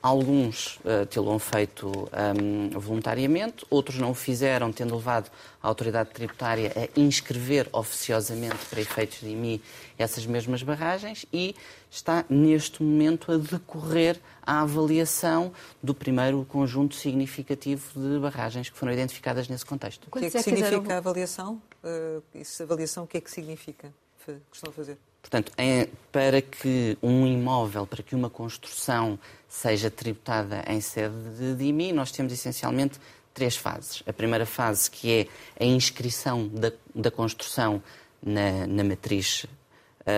Alguns 0.01 0.77
uh, 0.77 1.05
tê-lo 1.09 1.37
feito 1.39 2.09
um, 2.41 2.79
voluntariamente, 2.79 3.65
outros 3.69 3.97
não 3.97 4.11
o 4.11 4.13
fizeram, 4.13 4.71
tendo 4.71 4.95
levado 4.95 5.29
a 5.61 5.67
autoridade 5.67 6.11
tributária 6.11 6.71
a 6.73 6.99
inscrever 6.99 7.67
oficiosamente 7.73 8.65
para 8.69 8.79
efeitos 8.79 9.19
de 9.19 9.27
IMI 9.27 9.61
essas 9.97 10.25
mesmas 10.25 10.63
barragens 10.63 11.25
e 11.33 11.53
está 11.91 12.23
neste 12.29 12.81
momento 12.81 13.29
a 13.29 13.37
decorrer 13.37 14.17
a 14.41 14.61
avaliação 14.61 15.51
do 15.83 15.93
primeiro 15.93 16.45
conjunto 16.45 16.95
significativo 16.95 17.99
de 17.99 18.19
barragens 18.19 18.69
que 18.69 18.77
foram 18.77 18.93
identificadas 18.93 19.49
nesse 19.49 19.65
contexto. 19.65 20.07
O 20.07 20.11
que 20.17 20.25
é 20.25 20.29
que 20.29 20.41
significa 20.41 20.93
a 20.93 20.97
avaliação? 20.99 21.61
Uh, 21.83 22.23
essa 22.33 22.63
avaliação, 22.63 23.03
o 23.03 23.07
que 23.07 23.17
é 23.17 23.21
que 23.21 23.29
significa 23.29 23.93
que 24.25 24.39
estão 24.53 24.69
a 24.69 24.73
fazer? 24.73 24.97
Portanto, 25.21 25.51
é 25.57 25.87
para 26.11 26.41
que 26.41 26.97
um 27.03 27.27
imóvel, 27.27 27.85
para 27.85 28.01
que 28.01 28.15
uma 28.15 28.29
construção 28.29 29.19
seja 29.47 29.89
tributada 29.91 30.63
em 30.67 30.81
sede 30.81 31.15
de 31.37 31.55
DIMI, 31.55 31.91
nós 31.91 32.11
temos 32.11 32.31
essencialmente 32.33 32.99
três 33.33 33.55
fases. 33.55 34.03
A 34.07 34.13
primeira 34.13 34.45
fase, 34.45 34.89
que 34.89 35.11
é 35.11 35.63
a 35.63 35.65
inscrição 35.65 36.47
da, 36.47 36.71
da 36.95 37.11
construção 37.11 37.81
na, 38.21 38.67
na 38.67 38.83
matriz 38.83 39.45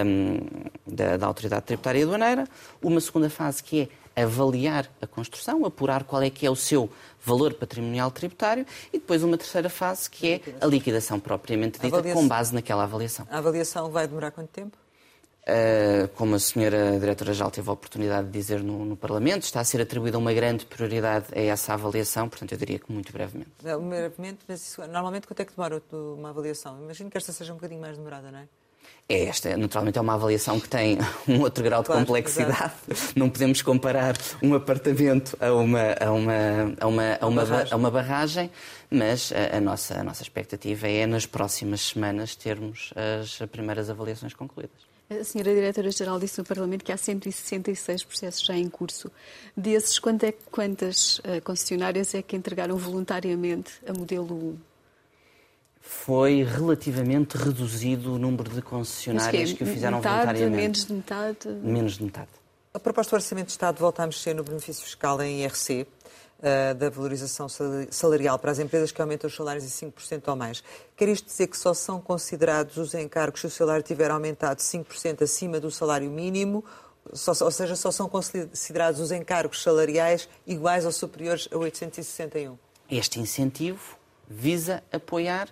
um, 0.05 0.39
da, 0.85 1.17
da, 1.17 1.27
Autoridade 1.27 1.65
Tributária 1.65 1.99
e 1.99 2.03
Aduaneira. 2.03 2.47
Uma 2.81 2.99
segunda 3.01 3.29
fase, 3.29 3.63
que 3.63 3.89
é 4.15 4.23
avaliar 4.23 4.89
a 5.01 5.07
construção, 5.07 5.65
apurar 5.65 6.03
qual 6.03 6.21
é 6.21 6.29
que 6.29 6.45
é 6.45 6.51
o 6.51 6.55
seu 6.55 6.89
valor 7.23 7.53
patrimonial 7.53 8.11
tributário. 8.11 8.65
E 8.91 8.99
depois 8.99 9.23
uma 9.23 9.37
terceira 9.37 9.69
fase, 9.69 10.09
que 10.09 10.27
é 10.33 10.41
a 10.59 10.65
liquidação 10.65 11.19
propriamente 11.19 11.79
dita, 11.79 12.01
com 12.13 12.27
base 12.27 12.53
naquela 12.53 12.83
avaliação. 12.83 13.27
A 13.29 13.37
avaliação 13.37 13.89
vai 13.89 14.07
demorar 14.07 14.31
quanto 14.31 14.49
tempo? 14.49 14.80
Uh, 15.41 16.07
como 16.09 16.35
a 16.35 16.39
senhora 16.39 16.99
diretora-geral 16.99 17.49
teve 17.49 17.67
a 17.67 17.73
oportunidade 17.73 18.27
de 18.27 18.33
dizer 18.33 18.61
no, 18.61 18.85
no, 18.85 18.95
Parlamento, 18.95 19.41
está 19.41 19.59
a 19.59 19.63
ser 19.63 19.81
atribuída 19.81 20.15
uma 20.19 20.31
grande 20.33 20.67
prioridade 20.67 21.25
a 21.35 21.41
essa 21.41 21.73
avaliação, 21.73 22.29
portanto 22.29 22.51
eu 22.51 22.57
diria 22.59 22.77
que 22.77 22.91
muito 22.91 23.11
brevemente. 23.11 23.49
Brevemente, 23.59 24.39
mas 24.47 24.77
normalmente 24.77 25.25
quanto 25.25 25.39
é 25.39 25.45
que 25.45 25.55
demora 25.55 25.81
uma 25.91 26.29
avaliação? 26.29 26.79
Imagino 26.83 27.09
que 27.09 27.17
esta 27.17 27.31
seja 27.31 27.53
um 27.53 27.55
bocadinho 27.55 27.81
mais 27.81 27.97
demorada, 27.97 28.29
não 28.31 28.37
é? 28.37 28.47
É, 29.09 29.25
esta 29.25 29.57
naturalmente 29.57 29.97
é 29.97 30.01
uma 30.01 30.13
avaliação 30.13 30.59
que 30.59 30.69
tem 30.69 30.99
um 31.27 31.41
outro 31.41 31.63
grau 31.63 31.81
de 31.81 31.87
claro, 31.87 32.01
complexidade. 32.01 32.73
Exatamente. 32.87 33.19
Não 33.19 33.29
podemos 33.29 33.61
comparar 33.63 34.15
um 34.43 34.53
apartamento 34.53 35.35
a 35.41 35.51
uma, 35.53 35.95
a 35.99 36.11
uma, 36.11 36.33
a 36.79 36.87
uma, 36.87 37.17
a 37.19 37.27
uma, 37.27 37.45
barragem. 37.45 37.73
A 37.73 37.75
uma 37.75 37.91
barragem, 37.91 38.51
mas 38.91 39.33
a, 39.33 39.57
a, 39.57 39.59
nossa, 39.59 39.99
a 39.99 40.03
nossa 40.03 40.21
expectativa 40.21 40.87
é, 40.87 41.07
nas 41.07 41.25
próximas 41.25 41.81
semanas, 41.81 42.35
termos 42.35 42.93
as 42.95 43.39
primeiras 43.49 43.89
avaliações 43.89 44.33
concluídas. 44.33 44.90
A 45.19 45.25
senhora 45.25 45.53
Diretora-Geral 45.53 46.19
disse 46.19 46.39
no 46.39 46.45
Parlamento 46.45 46.85
que 46.85 46.91
há 46.91 46.95
166 46.95 48.05
processos 48.05 48.45
já 48.45 48.55
em 48.55 48.69
curso. 48.69 49.11
Desses, 49.57 49.99
é, 50.23 50.31
quantas 50.49 51.19
uh, 51.19 51.41
concessionárias 51.43 52.15
é 52.15 52.21
que 52.21 52.33
entregaram 52.37 52.77
voluntariamente 52.77 53.73
a 53.85 53.91
modelo 53.91 54.33
1? 54.33 54.57
Foi 55.81 56.43
relativamente 56.43 57.35
reduzido 57.35 58.13
o 58.13 58.17
número 58.17 58.49
de 58.51 58.61
concessionárias 58.61 59.51
que, 59.51 59.57
que 59.57 59.63
o 59.65 59.67
fizeram 59.67 59.97
metade, 59.97 60.15
voluntariamente. 60.15 60.61
Menos 60.61 60.85
de 60.85 60.93
metade? 60.93 61.49
Menos 61.61 61.93
de 61.97 62.03
metade. 62.05 62.29
A 62.73 62.79
proposta 62.79 63.11
do 63.11 63.19
Orçamento 63.19 63.47
de 63.47 63.51
Estado 63.51 63.79
volta 63.79 64.03
a 64.03 64.05
mexer 64.05 64.33
no 64.33 64.45
benefício 64.45 64.81
fiscal 64.81 65.21
em 65.21 65.41
IRC. 65.41 65.85
Uh, 66.41 66.73
da 66.73 66.89
valorização 66.89 67.45
salarial 67.91 68.39
para 68.39 68.49
as 68.49 68.57
empresas 68.57 68.91
que 68.91 68.99
aumentam 68.99 69.27
os 69.27 69.35
salários 69.35 69.63
em 69.63 69.91
5% 69.91 70.27
ou 70.27 70.35
mais. 70.35 70.63
Quer 70.97 71.09
isto 71.09 71.27
dizer 71.27 71.45
que 71.45 71.55
só 71.55 71.71
são 71.71 72.01
considerados 72.01 72.77
os 72.77 72.95
encargos 72.95 73.41
se 73.41 73.45
o 73.45 73.49
salário 73.51 73.83
tiver 73.83 74.09
aumentado 74.09 74.57
5% 74.57 75.21
acima 75.21 75.59
do 75.59 75.69
salário 75.69 76.09
mínimo, 76.09 76.65
só, 77.13 77.31
ou 77.45 77.51
seja, 77.51 77.75
só 77.75 77.91
são 77.91 78.09
considerados 78.09 78.99
os 78.99 79.11
encargos 79.11 79.61
salariais 79.61 80.27
iguais 80.47 80.83
ou 80.83 80.91
superiores 80.91 81.47
a 81.51 81.57
861? 81.57 82.57
Este 82.89 83.19
incentivo 83.19 83.95
visa 84.27 84.83
apoiar 84.91 85.47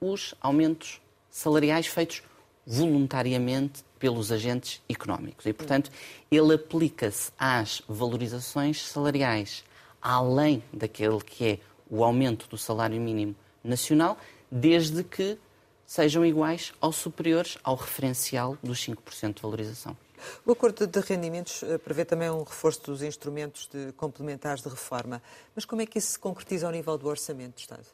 os 0.00 0.34
aumentos 0.40 1.00
salariais 1.30 1.86
feitos 1.86 2.22
voluntariamente 2.66 3.84
pelos 3.98 4.32
agentes 4.32 4.80
económicos. 4.88 5.44
E, 5.46 5.52
portanto, 5.52 5.90
ele 6.30 6.54
aplica-se 6.54 7.30
às 7.38 7.82
valorizações 7.88 8.86
salariais 8.86 9.64
além 10.00 10.62
daquele 10.72 11.20
que 11.20 11.46
é 11.46 11.58
o 11.88 12.04
aumento 12.04 12.48
do 12.48 12.56
salário 12.56 13.00
mínimo 13.00 13.34
nacional, 13.62 14.16
desde 14.50 15.02
que 15.04 15.38
sejam 15.84 16.24
iguais 16.24 16.72
ou 16.80 16.92
superiores 16.92 17.58
ao 17.64 17.74
referencial 17.74 18.56
dos 18.62 18.78
5% 18.86 19.34
de 19.34 19.42
valorização. 19.42 19.96
O 20.44 20.52
acordo 20.52 20.86
de 20.86 21.00
rendimentos 21.00 21.62
eh, 21.62 21.78
prevê 21.78 22.04
também 22.04 22.30
um 22.30 22.42
reforço 22.42 22.82
dos 22.82 23.02
instrumentos 23.02 23.68
de 23.72 23.92
complementares 23.92 24.62
de 24.62 24.68
reforma. 24.68 25.22
Mas 25.54 25.64
como 25.64 25.82
é 25.82 25.86
que 25.86 25.98
isso 25.98 26.12
se 26.12 26.18
concretiza 26.18 26.66
ao 26.66 26.72
nível 26.72 26.96
do 26.98 27.08
orçamento 27.08 27.54
do 27.54 27.58
Estado? 27.58 27.86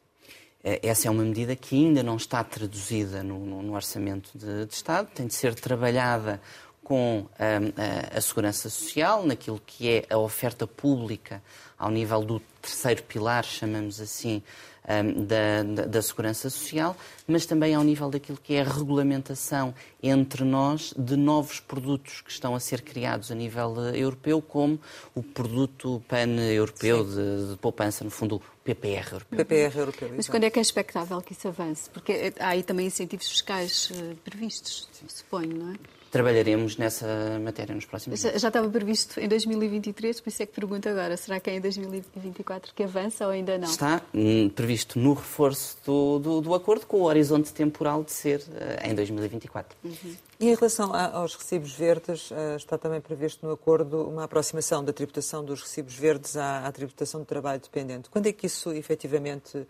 Eh, 0.62 0.80
essa 0.82 1.08
é 1.08 1.10
uma 1.10 1.22
medida 1.22 1.54
que 1.54 1.76
ainda 1.76 2.02
não 2.02 2.16
está 2.16 2.42
traduzida 2.42 3.22
no, 3.22 3.38
no, 3.38 3.62
no 3.62 3.74
orçamento 3.74 4.36
de, 4.36 4.66
de, 4.66 4.74
Estado, 4.74 5.08
tem 5.14 5.26
de 5.26 5.34
ser 5.34 5.54
trabalhada 5.54 6.40
com 6.86 7.26
a, 7.36 7.44
ehm, 7.44 7.72
a, 7.76 8.18
a, 8.18 8.20
segurança 8.20 8.70
social, 8.70 9.26
naquilo 9.26 9.60
que 9.66 9.88
é 9.88 10.04
a 10.08 10.18
oferta 10.18 10.68
pública 10.68 11.42
ao 11.76 11.90
nível 11.90 12.24
do 12.24 12.40
terceiro 12.62 13.02
pilar, 13.02 13.42
chamamos 13.42 14.00
assim, 14.00 14.40
um, 14.88 15.24
da, 15.24 15.84
da, 15.84 16.00
segurança 16.00 16.48
social, 16.48 16.96
mas 17.26 17.44
também 17.44 17.74
ao 17.74 17.82
nível 17.82 18.08
daquilo 18.08 18.38
que 18.40 18.54
é 18.54 18.60
a 18.60 18.64
regulamentação 18.64 19.74
entre 20.00 20.44
nós 20.44 20.94
de 20.96 21.16
novos 21.16 21.58
produtos 21.58 22.20
que 22.20 22.30
estão 22.30 22.54
a 22.54 22.60
ser 22.60 22.82
criados 22.82 23.32
a 23.32 23.34
nível 23.34 23.72
uh, 23.72 23.96
europeu, 23.96 24.40
como 24.40 24.78
o 25.12 25.24
produto 25.24 26.00
pan-europeu 26.06 27.04
de, 27.04 27.50
de, 27.50 27.56
poupança, 27.56 28.04
no 28.04 28.10
fundo, 28.10 28.40
PPR 28.66 29.12
europeu. 29.12 29.38
PPR 29.38 29.78
europeu. 29.78 30.10
Mas 30.16 30.28
quando 30.28 30.44
é 30.44 30.50
que 30.50 30.58
é 30.58 30.62
expectável 30.62 31.20
que 31.20 31.32
isso 31.32 31.46
avance? 31.46 31.88
Porque 31.90 32.12
eh, 32.12 32.32
há 32.40 32.48
aí 32.48 32.62
também 32.62 32.86
incentivos 32.86 33.28
fiscais 33.28 33.90
uh, 33.90 34.16
previstos, 34.24 34.88
suponho, 35.08 35.56
não 35.56 35.72
é? 35.72 35.76
trabalharemos 36.10 36.78
nessa 36.78 37.38
matéria 37.42 37.74
nos 37.74 37.84
próximos 37.84 38.20
já, 38.20 38.30
já 38.38 38.48
estava 38.48 38.68
previsto 38.70 39.20
em 39.20 39.28
2023, 39.28 40.20
por 40.20 40.28
isso 40.28 40.42
é 40.42 40.46
que 40.46 40.52
pergunto 40.52 40.88
agora, 40.88 41.14
será 41.16 41.38
que 41.38 41.50
é 41.50 41.56
em 41.56 41.60
2024 41.60 42.72
que 42.74 42.82
avança 42.82 43.26
ou 43.26 43.32
ainda 43.32 43.58
não? 43.58 43.68
Está 43.68 44.00
hum, 44.14 44.48
previsto 44.48 44.98
no 44.98 45.12
reforço 45.12 45.76
do, 45.84 46.18
do, 46.18 46.40
do, 46.40 46.54
acordo 46.54 46.86
com 46.86 46.98
o 46.98 47.02
horizonte 47.02 47.52
temporal 47.52 48.02
de 48.02 48.12
ser 48.12 48.40
uh, 48.40 48.88
em 48.88 48.94
2024. 48.94 49.76
Uhum. 49.84 50.16
E 50.38 50.50
em 50.50 50.54
relação 50.54 50.92
a, 50.92 51.12
aos 51.12 51.34
recibos 51.34 51.72
verdes, 51.72 52.30
uh, 52.30 52.56
está 52.56 52.76
também 52.76 53.00
previsto 53.00 53.46
no 53.46 53.52
acordo 53.52 54.06
uma 54.06 54.24
aproximação 54.24 54.84
da 54.84 54.92
tributação 54.92 55.42
dos 55.42 55.62
recibos 55.62 55.94
verdes 55.94 56.36
à, 56.36 56.66
à 56.66 56.72
tributação 56.72 57.20
do 57.20 57.26
trabalho 57.26 57.60
dependente. 57.60 58.10
Quando 58.10 58.26
é 58.26 58.32
que 58.32 58.46
isso 58.46 58.70
efetivamente 58.72 59.56
uh, 59.56 59.66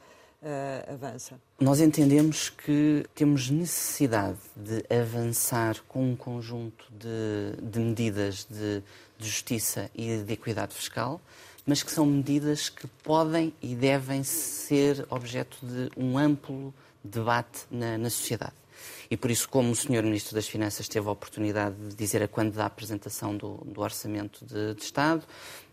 avança? 0.92 1.38
Nós 1.61 1.81
entendemos 1.81 2.50
que 2.50 3.07
temos 3.14 3.48
necessidade 3.48 4.38
de 4.57 4.85
avançar 4.92 5.76
com 5.87 6.11
um 6.11 6.16
conjunto 6.16 6.85
de, 6.90 7.62
de 7.62 7.79
medidas 7.79 8.44
de, 8.50 8.83
de 9.16 9.29
justiça 9.29 9.88
e 9.94 10.16
de 10.18 10.33
equidade 10.33 10.74
fiscal, 10.74 11.20
mas 11.64 11.85
que 11.85 11.92
são 11.92 12.05
medidas 12.05 12.68
que 12.68 12.88
podem 13.05 13.55
e 13.62 13.76
devem 13.76 14.24
ser 14.24 15.07
objeto 15.11 15.59
de 15.62 15.90
um 15.96 16.18
amplo 16.18 16.74
debate 17.05 17.66
na, 17.70 17.96
na 17.96 18.11
sociedade. 18.11 18.65
E 19.11 19.17
por 19.17 19.31
isso, 19.31 19.49
como 19.49 19.71
o 19.71 19.77
Sr. 19.77 20.03
Ministro 20.03 20.35
das 20.35 20.49
Finanças 20.49 20.89
teve 20.89 21.09
a 21.09 21.11
oportunidade 21.11 21.77
de 21.77 21.95
dizer 21.95 22.23
a 22.23 22.29
quando 22.29 22.53
da 22.53 22.67
apresentação 22.67 23.37
do, 23.37 23.57
do 23.65 23.81
Orçamento 23.81 24.45
de, 24.45 24.75
de, 24.75 24.83
Estado, 24.83 25.23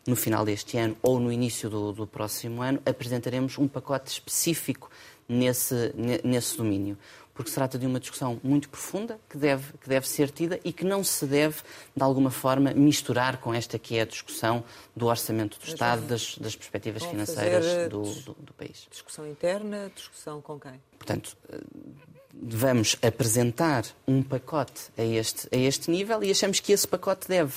no 0.05 0.15
final 0.15 0.45
deste 0.45 0.77
ano 0.77 0.97
ou 1.01 1.19
no 1.19 1.31
início 1.31 1.69
do, 1.69 1.91
do 1.91 2.07
próximo 2.07 2.61
ano, 2.61 2.81
apresentaremos 2.85 3.57
um 3.57 3.67
pacote 3.67 4.11
específico 4.11 4.89
nesse, 5.27 5.93
nesse 6.23 6.57
domínio 6.57 6.97
porque 7.33 7.49
se 7.49 7.55
trata 7.55 7.77
de 7.77 7.85
uma 7.85 7.99
discussão 7.99 8.39
muito 8.43 8.69
profunda 8.69 9.19
que 9.29 9.37
deve, 9.37 9.73
que 9.79 9.89
deve 9.89 10.07
ser 10.07 10.29
tida 10.29 10.59
e 10.63 10.71
que 10.71 10.85
não 10.85 11.03
se 11.03 11.25
deve, 11.25 11.61
de 11.95 12.03
alguma 12.03 12.29
forma, 12.29 12.73
misturar 12.73 13.37
com 13.37 13.53
esta 13.53 13.79
que 13.79 13.97
é 13.97 14.01
a 14.01 14.05
discussão 14.05 14.63
do 14.95 15.07
orçamento 15.07 15.59
do 15.59 15.65
Estado, 15.65 16.03
das, 16.03 16.37
das 16.37 16.55
perspectivas 16.55 17.03
financeiras 17.03 17.89
do, 17.89 18.03
do, 18.03 18.33
do, 18.33 18.53
país. 18.53 18.87
Discussão 18.89 19.27
interna, 19.27 19.91
discussão 19.95 20.41
com 20.41 20.59
quem? 20.59 20.79
Portanto, 20.97 21.35
vamos 22.33 22.97
apresentar 23.01 23.85
um 24.07 24.23
pacote 24.23 24.89
a 24.97 25.03
este, 25.03 25.47
a 25.51 25.57
este 25.57 25.91
nível 25.91 26.23
e 26.23 26.31
achamos 26.31 26.59
que 26.59 26.71
esse 26.71 26.87
pacote 26.87 27.27
deve 27.27 27.53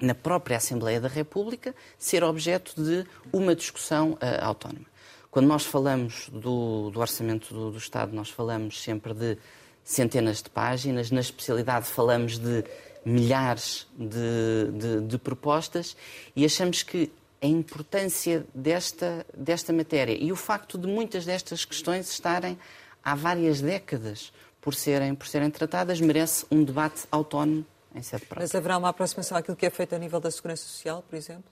na 0.00 0.14
própria 0.14 0.56
Assembleia 0.56 1.00
da 1.00 1.08
República, 1.08 1.74
ser 1.98 2.24
objeto 2.24 2.74
de 2.82 3.06
uma 3.32 3.54
discussão 3.54 4.12
uh, 4.12 4.18
autónoma. 4.42 4.86
Quando 5.30 5.46
nós 5.46 5.64
falamos 5.64 6.28
do, 6.28 6.90
do 6.90 7.00
orçamento 7.00 7.52
do, 7.52 7.70
do, 7.70 7.78
Estado, 7.78 8.14
nós 8.14 8.28
falamos 8.28 8.82
sempre 8.82 9.14
de 9.14 9.38
centenas 9.82 10.42
de 10.42 10.50
páginas, 10.50 11.10
na 11.10 11.20
especialidade 11.20 11.86
falamos 11.86 12.38
de 12.38 12.64
milhares 13.04 13.86
de, 13.98 14.72
de, 14.72 15.00
de 15.06 15.18
propostas 15.18 15.96
e 16.34 16.44
achamos 16.44 16.82
que 16.82 17.10
a 17.42 17.46
importância 17.46 18.46
desta, 18.54 19.26
desta 19.36 19.72
matéria 19.72 20.16
e 20.18 20.32
o 20.32 20.36
facto 20.36 20.78
de 20.78 20.86
muitas 20.86 21.26
destas 21.26 21.64
questões 21.64 22.10
estarem 22.10 22.58
há 23.04 23.14
várias 23.14 23.60
décadas 23.60 24.32
por 24.60 24.74
serem, 24.74 25.14
por 25.14 25.26
serem 25.26 25.50
tratadas 25.50 26.00
merece 26.00 26.46
um 26.50 26.64
debate 26.64 27.02
autónomo 27.10 27.66
em 27.94 28.02
sede 28.02 28.24
própria. 28.24 28.44
Mas 28.44 28.54
haverá 28.54 28.78
uma 28.78 28.88
aproximação 28.88 29.36
àquilo 29.36 29.56
que 29.56 29.66
é 29.66 29.70
feito 29.70 29.94
a 29.94 29.98
nível 29.98 30.18
da 30.18 30.30
segurança 30.30 30.62
social, 30.62 31.04
por 31.08 31.16
exemplo? 31.16 31.44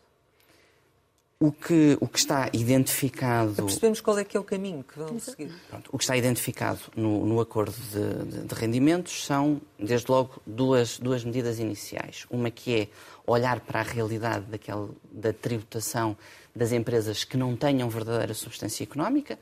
O 1.39 1.51
que, 1.51 1.99
o 2.01 2.07
que 2.07 2.19
está 2.19 2.49
identificado. 2.53 3.55
Para 3.55 3.65
percebemos 3.65 4.01
qual 4.01 4.17
é 4.17 4.25
que 4.25 4.37
é 4.37 4.41
o 4.41 4.45
caminho 4.45 4.85
que 4.85 4.97
vão 4.97 5.19
seguir. 5.19 5.53
Pronto, 5.69 5.91
o 5.93 5.99
que 5.99 6.05
está 6.05 6.17
identificado 6.17 6.79
no, 6.95 7.27
no 7.27 7.41
acordo 7.41 7.75
de, 7.75 8.31
de, 8.31 8.47
de, 8.47 8.55
rendimentos 8.55 9.27
são, 9.27 9.61
desde 9.77 10.09
logo, 10.09 10.41
duas, 10.47 11.01
duas 11.01 11.25
medidas 11.25 11.59
iniciais. 11.59 12.27
Uma 12.31 12.49
que 12.49 12.83
é 12.83 12.89
olhar 13.27 13.59
para 13.59 13.81
a 13.81 13.83
realidade 13.83 14.47
daquela, 14.47 14.89
da 15.11 15.33
tributação 15.33 16.17
das 16.55 16.73
empresas 16.73 17.25
que 17.25 17.37
não 17.37 17.57
tenham 17.57 17.89
verdadeira 17.89 18.35
substância 18.35 18.85
económica, 18.85 19.39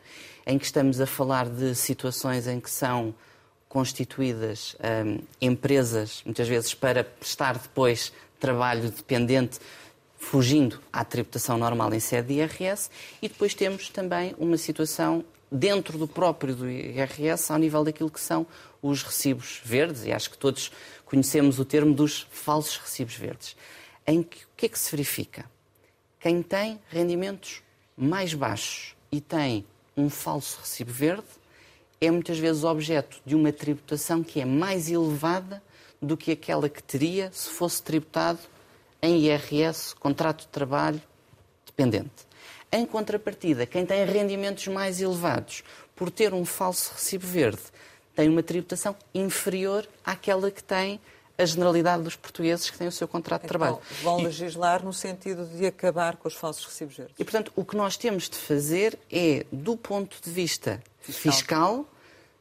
em 0.47 0.59
que 0.59 0.65
estamos 0.65 1.01
a 1.01 1.07
falar 1.07 1.49
de 1.49 1.75
situações 1.75 2.47
em 2.47 2.61
que 2.61 2.71
são 2.71 3.15
constituídas 3.69 4.77
hum, 5.07 5.21
empresas, 5.41 6.23
muitas 6.25 6.49
vezes 6.49 6.75
para 6.75 7.05
prestar 7.05 7.59
depois 7.59 8.13
trabalho 8.39 8.91
dependente, 8.91 9.59
fugindo 10.19 10.81
à 10.93 11.05
tributação 11.05 11.57
normal 11.57 11.93
em 11.95 12.01
sede 12.01 12.29
de 12.29 12.35
IRS, 12.41 12.91
e 13.23 13.29
depois 13.29 13.55
temos 13.55 13.89
também 13.89 14.35
uma 14.39 14.57
situação 14.57 15.25
dentro 15.51 15.99
do 15.99 16.07
próprio 16.07 16.55
do 16.55 16.71
IRS, 16.71 17.53
ao 17.53 17.59
nível 17.59 17.85
daquilo 17.85 18.11
que 18.11 18.21
são 18.21 18.47
os 18.83 19.03
recibos 19.03 19.61
verdes, 19.65 20.05
e 20.05 20.13
acho 20.13 20.31
que 20.31 20.39
todos 20.39 20.71
conhecemos 21.05 21.59
o 21.59 21.65
termo 21.65 21.95
dos 21.95 22.27
falsos 22.31 22.77
recibos 22.77 23.15
verdes. 23.15 23.57
Em 24.07 24.23
que 24.23 24.45
o 24.45 24.49
que 24.57 24.67
é 24.67 24.69
que 24.69 24.79
se 24.79 24.91
verifica? 24.91 25.45
Quem 26.21 26.43
tem 26.43 26.79
rendimentos 26.91 27.63
mais 27.97 28.35
baixos 28.35 28.95
e 29.11 29.23
tem 29.23 29.65
um 29.97 30.11
falso 30.11 30.61
recibo 30.61 30.93
verde 30.93 31.25
é 31.99 32.11
muitas 32.11 32.39
vezes 32.39 32.63
objeto 32.63 33.21
de 33.25 33.35
uma 33.35 33.51
tributação 33.51 34.23
que 34.23 34.39
é 34.39 34.45
mais 34.45 34.91
elevada 34.91 35.63
do 36.01 36.19
que 36.19 36.33
aquela 36.33 36.69
que 36.69 36.83
teria 36.83 37.31
se 37.33 37.49
fosse 37.49 37.83
tributado 37.83 38.39
em 39.01 39.25
IRS, 39.25 39.95
contrato 39.97 40.43
de 40.43 40.49
trabalho 40.49 41.01
dependente. 41.65 42.29
Em 42.71 42.85
contrapartida, 42.85 43.65
quem 43.65 43.87
tem 43.87 44.05
rendimentos 44.05 44.67
mais 44.69 45.01
elevados 45.01 45.65
por 45.97 46.11
ter 46.11 46.35
um 46.35 46.45
falso 46.45 46.93
recibo 46.93 47.27
verde 47.27 47.63
tem 48.15 48.29
uma 48.29 48.43
tributação 48.43 48.95
inferior 49.15 49.89
àquela 50.05 50.51
que 50.51 50.63
tem 50.63 51.01
a 51.41 51.45
generalidade 51.45 52.03
dos 52.03 52.17
portugueses 52.17 52.69
que 52.69 52.77
têm 52.77 52.89
o 52.89 52.93
seu 52.93 53.09
contrato 53.09 53.43
de 53.43 53.47
então, 53.47 53.59
trabalho. 53.59 53.83
Vão 54.03 54.23
legislar 54.23 54.85
no 54.85 54.93
sentido 54.93 55.47
de 55.47 55.67
acabar 55.67 56.17
com 56.17 56.29
os 56.29 56.35
falsos 56.35 56.65
recibos 56.65 56.97
verdes. 56.97 57.15
E, 57.19 57.25
portanto, 57.25 57.53
o 57.57 57.65
que 57.65 57.77
nós 57.77 57.97
temos 57.97 58.29
de 58.29 58.37
fazer 58.37 58.99
é, 59.11 59.47
do 59.51 59.77
ponto 59.77 60.19
de 60.23 60.31
vista 60.31 60.83
fiscal, 61.01 61.33
fiscal 61.33 61.87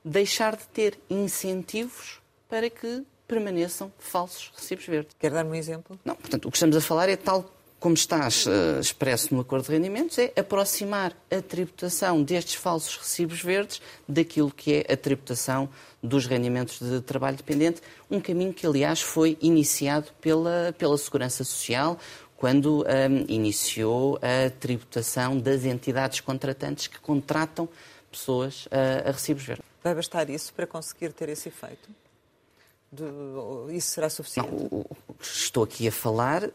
deixar 0.04 0.56
de 0.56 0.66
ter 0.68 1.00
incentivos 1.10 2.20
para 2.48 2.70
que 2.70 3.04
permaneçam 3.28 3.92
falsos 4.00 4.52
recibos 4.56 4.86
verdes. 4.86 5.16
Quer 5.20 5.32
dar-me 5.32 5.52
um 5.52 5.56
exemplo? 5.56 6.00
Não, 6.04 6.16
portanto, 6.16 6.48
o 6.48 6.52
que 6.52 6.58
estamos 6.58 6.76
a 6.76 6.82
falar 6.82 7.10
é 7.10 7.16
tal 7.16 7.46
como 7.80 7.96
está 7.96 8.28
uh, 8.28 8.80
expresso 8.80 9.34
no 9.34 9.42
Acordo 9.42 9.66
de 9.66 9.72
Rendimentos, 9.72 10.18
é 10.18 10.34
aproximar 10.38 11.16
a 11.32 11.42
tributação 11.42 12.22
destes 12.22 12.56
falsos 12.56 12.98
recibos 12.98 13.42
verdes 13.42 13.82
daquilo 14.08 14.52
que 14.52 14.84
é 14.86 14.94
a 14.94 14.98
tributação 14.98 15.70
dos 16.04 16.26
rendimentos 16.26 16.80
de 16.80 17.02
trabalho 17.02 17.38
dependente, 17.38 17.82
um 18.10 18.20
caminho 18.20 18.54
que, 18.54 18.66
aliás, 18.66 19.02
foi 19.02 19.38
iniciado 19.42 20.12
pela, 20.22 20.74
pela 20.78 20.98
Segurança 20.98 21.44
Social, 21.44 21.98
quando 22.36 22.84
um, 22.84 22.90
ehm, 22.90 23.26
iniciou 23.28 24.18
a 24.22 24.50
tributação 24.50 25.38
das 25.38 25.66
entidades 25.66 26.22
contratantes 26.22 26.88
que 26.88 27.00
contratam 27.00 27.68
pessoas 28.10 28.66
uh, 28.68 29.10
a 29.10 29.12
recibos 29.12 29.44
verdes. 29.44 29.66
Vai 29.84 29.94
bastar 29.94 30.30
isso 30.30 30.54
para 30.54 30.66
conseguir 30.66 31.12
ter 31.12 31.30
esse 31.30 31.50
efeito? 31.50 31.90
De, 32.92 33.04
isso 33.76 33.92
será 33.92 34.10
suficiente? 34.10 34.50
Não, 34.50 34.86
estou 35.22 35.64
aqui 35.64 35.88
a 35.88 35.92
falar 35.92 36.50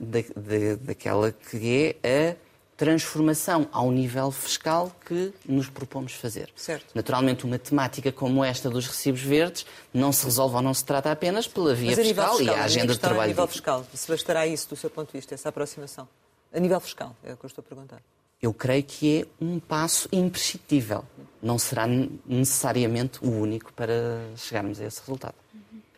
daquela 0.81 1.31
que 1.31 1.97
é 2.03 2.31
a 2.31 2.37
transformação 2.77 3.69
ao 3.71 3.91
nível 3.93 4.33
fiscal 4.33 4.91
que 5.07 5.33
nos 5.47 5.69
propomos 5.69 6.13
fazer. 6.13 6.51
Certo. 6.57 6.87
Naturalmente, 6.93 7.45
uma 7.45 7.59
temática 7.59 8.11
como 8.11 8.45
esta 8.45 8.69
dos 8.69 8.87
recibos 8.87 9.21
verdes 9.21 9.65
não 9.93 10.13
se 10.13 10.25
resolve 10.25 10.57
ou 10.57 10.63
não 10.63 10.75
se 10.75 10.85
trata 10.85 11.11
apenas 11.13 11.47
pela 11.47 11.73
via 11.73 11.95
fiscal, 11.95 12.37
fiscal, 12.37 12.57
e 12.57 12.59
a 12.59 12.65
agenda 12.65 12.93
de 12.93 12.99
trabalho. 12.99 13.23
A 13.23 13.27
nível 13.29 13.47
fiscal, 13.47 13.87
se 13.95 14.11
bastará 14.11 14.47
isso 14.47 14.69
do 14.69 14.77
seu 14.77 14.91
ponto 14.91 15.13
de 15.13 15.19
vista, 15.19 15.35
essa 15.35 15.51
aproximação? 15.51 16.09
A 16.53 16.59
nível 16.59 16.81
fiscal, 16.81 17.15
é 17.23 17.33
o 17.33 17.37
que 17.37 17.45
eu 17.45 17.49
estou 17.49 17.63
a 17.63 17.69
perguntar. 17.69 18.03
Eu 18.43 18.53
creio 18.53 18.83
que 18.83 19.21
é 19.21 19.45
um 19.45 19.61
passo 19.61 20.09
imprescindível. 20.13 21.05
Não 21.41 21.59
será 21.59 21.87
necessariamente 22.27 23.25
o 23.25 23.31
único 23.31 23.73
para 23.73 24.21
chegarmos 24.37 24.81
a 24.81 24.85
esse 24.85 25.01
resultado. 25.01 25.35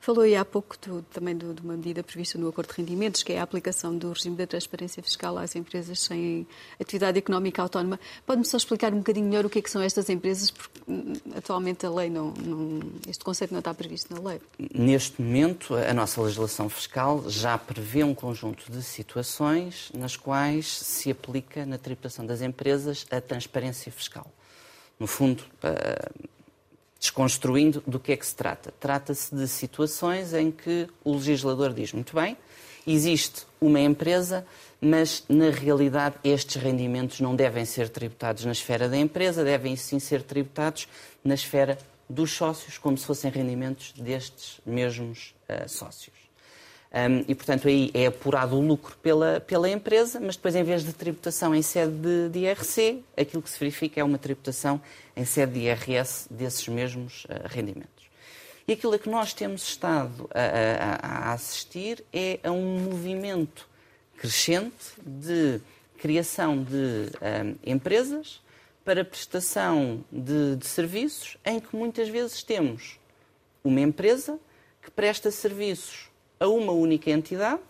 Falou 0.07 0.23
aí 0.23 0.37
há 0.37 0.45
pouco 0.45 0.77
do, 0.87 1.03
também 1.03 1.37
de 1.37 1.45
uma 1.64 1.77
medida 1.77 2.01
prevista 2.01 2.38
no 2.38 2.47
Acordo 2.47 2.69
de 2.69 2.77
Rendimentos, 2.77 3.25
que 3.25 3.33
é 3.33 3.40
a 3.40 3.42
aplicação 3.42 3.99
do 3.99 4.12
regime 4.12 4.37
da 4.37 4.47
transparência 4.47 5.03
fiscal 5.03 5.37
às 5.37 5.57
empresas 5.57 5.99
sem 5.99 6.47
atividade 6.81 7.19
económica 7.19 7.61
autónoma. 7.61 7.99
Pode-me 8.25 8.45
só 8.45 8.57
explicar 8.57 8.95
um 8.95 8.99
bocadinho 8.99 9.27
melhor 9.27 9.45
o 9.45 9.51
que, 9.51 9.59
é 9.59 9.62
que 9.62 9.69
são 9.69 9.83
estas 9.83 10.09
empresas, 10.09 10.53
porque 10.53 10.81
hum, 10.87 11.14
atualmente 11.35 11.85
a 11.85 11.90
lei 11.90 12.09
não, 12.09 12.31
não, 12.35 12.83
este 13.09 13.25
conceito 13.25 13.51
não 13.51 13.59
está 13.59 13.75
previsto 13.75 14.14
na 14.14 14.31
lei. 14.31 14.40
Neste 14.73 15.21
momento, 15.21 15.75
a 15.75 15.92
nossa 15.92 16.23
legislação 16.23 16.69
fiscal 16.69 17.29
já 17.29 17.59
prevê 17.59 18.05
um 18.05 18.14
conjunto 18.14 18.71
de 18.71 18.85
situações 18.85 19.90
nas 19.92 20.14
quais 20.14 20.69
se 20.69 21.11
aplica 21.11 21.66
na 21.66 21.79
tributação 21.79 22.25
das 22.25 22.42
empresas 22.42 23.05
a 23.11 23.21
transparência 23.21 23.90
fiscal. 23.90 24.31
No 25.01 25.09
fundo, 25.09 25.42
uh, 25.64 26.29
desconstruindo 27.16 27.83
do 27.87 27.98
que 27.98 28.12
é 28.12 28.16
que 28.16 28.26
se 28.26 28.37
trata. 28.37 28.72
Trata-se 28.79 29.35
de 29.35 29.48
situações 29.48 30.35
em 30.35 30.50
que 30.50 30.87
o 31.02 31.14
legislador 31.14 31.72
diz 31.72 31.92
muito 31.94 32.14
bem, 32.14 32.37
existe 32.87 33.46
uma 33.59 33.81
empresa, 33.81 34.46
mas 34.79 35.24
na 35.26 35.48
realidade 35.48 36.16
estes 36.22 36.62
rendimentos 36.62 37.20
não 37.20 37.35
devem 37.35 37.64
ser 37.64 37.88
tributados 37.88 38.44
na 38.44 38.52
esfera 38.52 38.87
da 38.87 38.98
empresa, 38.98 39.42
devem 39.42 39.74
sim 39.76 39.98
ser 39.98 40.22
tributados 40.22 40.87
na 41.24 41.33
esfera 41.33 41.79
dos 42.09 42.33
sócios, 42.33 42.76
como 42.76 42.98
se 42.98 43.07
fossem 43.07 43.31
rendimentos 43.31 43.92
destes 43.92 44.61
mesmos 44.66 45.35
uh, 45.48 45.66
sócios. 45.68 46.26
Um, 46.92 47.25
e, 47.29 47.35
portanto, 47.35 47.68
aí 47.68 47.90
é 47.92 48.07
apurado 48.07 48.57
o 48.57 48.61
lucro 48.61 48.96
pela, 49.03 49.40
pela 49.40 49.68
empresa, 49.68 50.20
mas 50.20 50.37
depois, 50.37 50.55
em 50.55 50.62
vez 50.62 50.85
de 50.85 50.92
tributação 50.92 51.55
em 51.55 51.61
sede 51.61 51.92
de, 51.92 52.29
de 52.31 52.38
IRC, 52.40 53.03
aquilo 53.16 53.42
que 53.42 53.51
se 53.51 53.59
verifica 53.59 54.01
é 54.01 54.05
uma 54.05 54.18
tributação 54.18 54.81
em 55.14 55.25
sede 55.25 55.55
de 55.55 55.61
IRS 55.66 56.27
desses 56.31 56.66
mesmos 56.68 57.25
uh, 57.25 57.46
rendimentos. 57.46 58.07
E 58.68 58.72
aquilo 58.72 58.94
a 58.94 58.99
que 58.99 59.09
nós 59.09 59.33
temos 59.33 59.62
estado 59.62 60.29
a, 60.35 61.07
a, 61.07 61.29
a 61.29 61.33
assistir 61.33 62.05
é 62.12 62.40
a 62.42 62.51
um 62.51 62.81
movimento 62.81 63.68
crescente 64.16 64.94
de 65.05 65.61
criação 65.99 66.62
de 66.62 67.11
um, 67.20 67.57
empresas 67.64 68.40
para 68.85 69.05
prestação 69.05 70.05
de, 70.11 70.57
de 70.57 70.66
serviços, 70.66 71.37
em 71.44 71.61
que 71.61 71.75
muitas 71.77 72.09
vezes 72.09 72.42
temos 72.42 72.99
uma 73.62 73.81
empresa 73.81 74.38
que 74.83 74.90
presta 74.90 75.31
serviços 75.31 76.09
a 76.38 76.49
uma 76.49 76.72
única 76.72 77.11
entidade, 77.11 77.61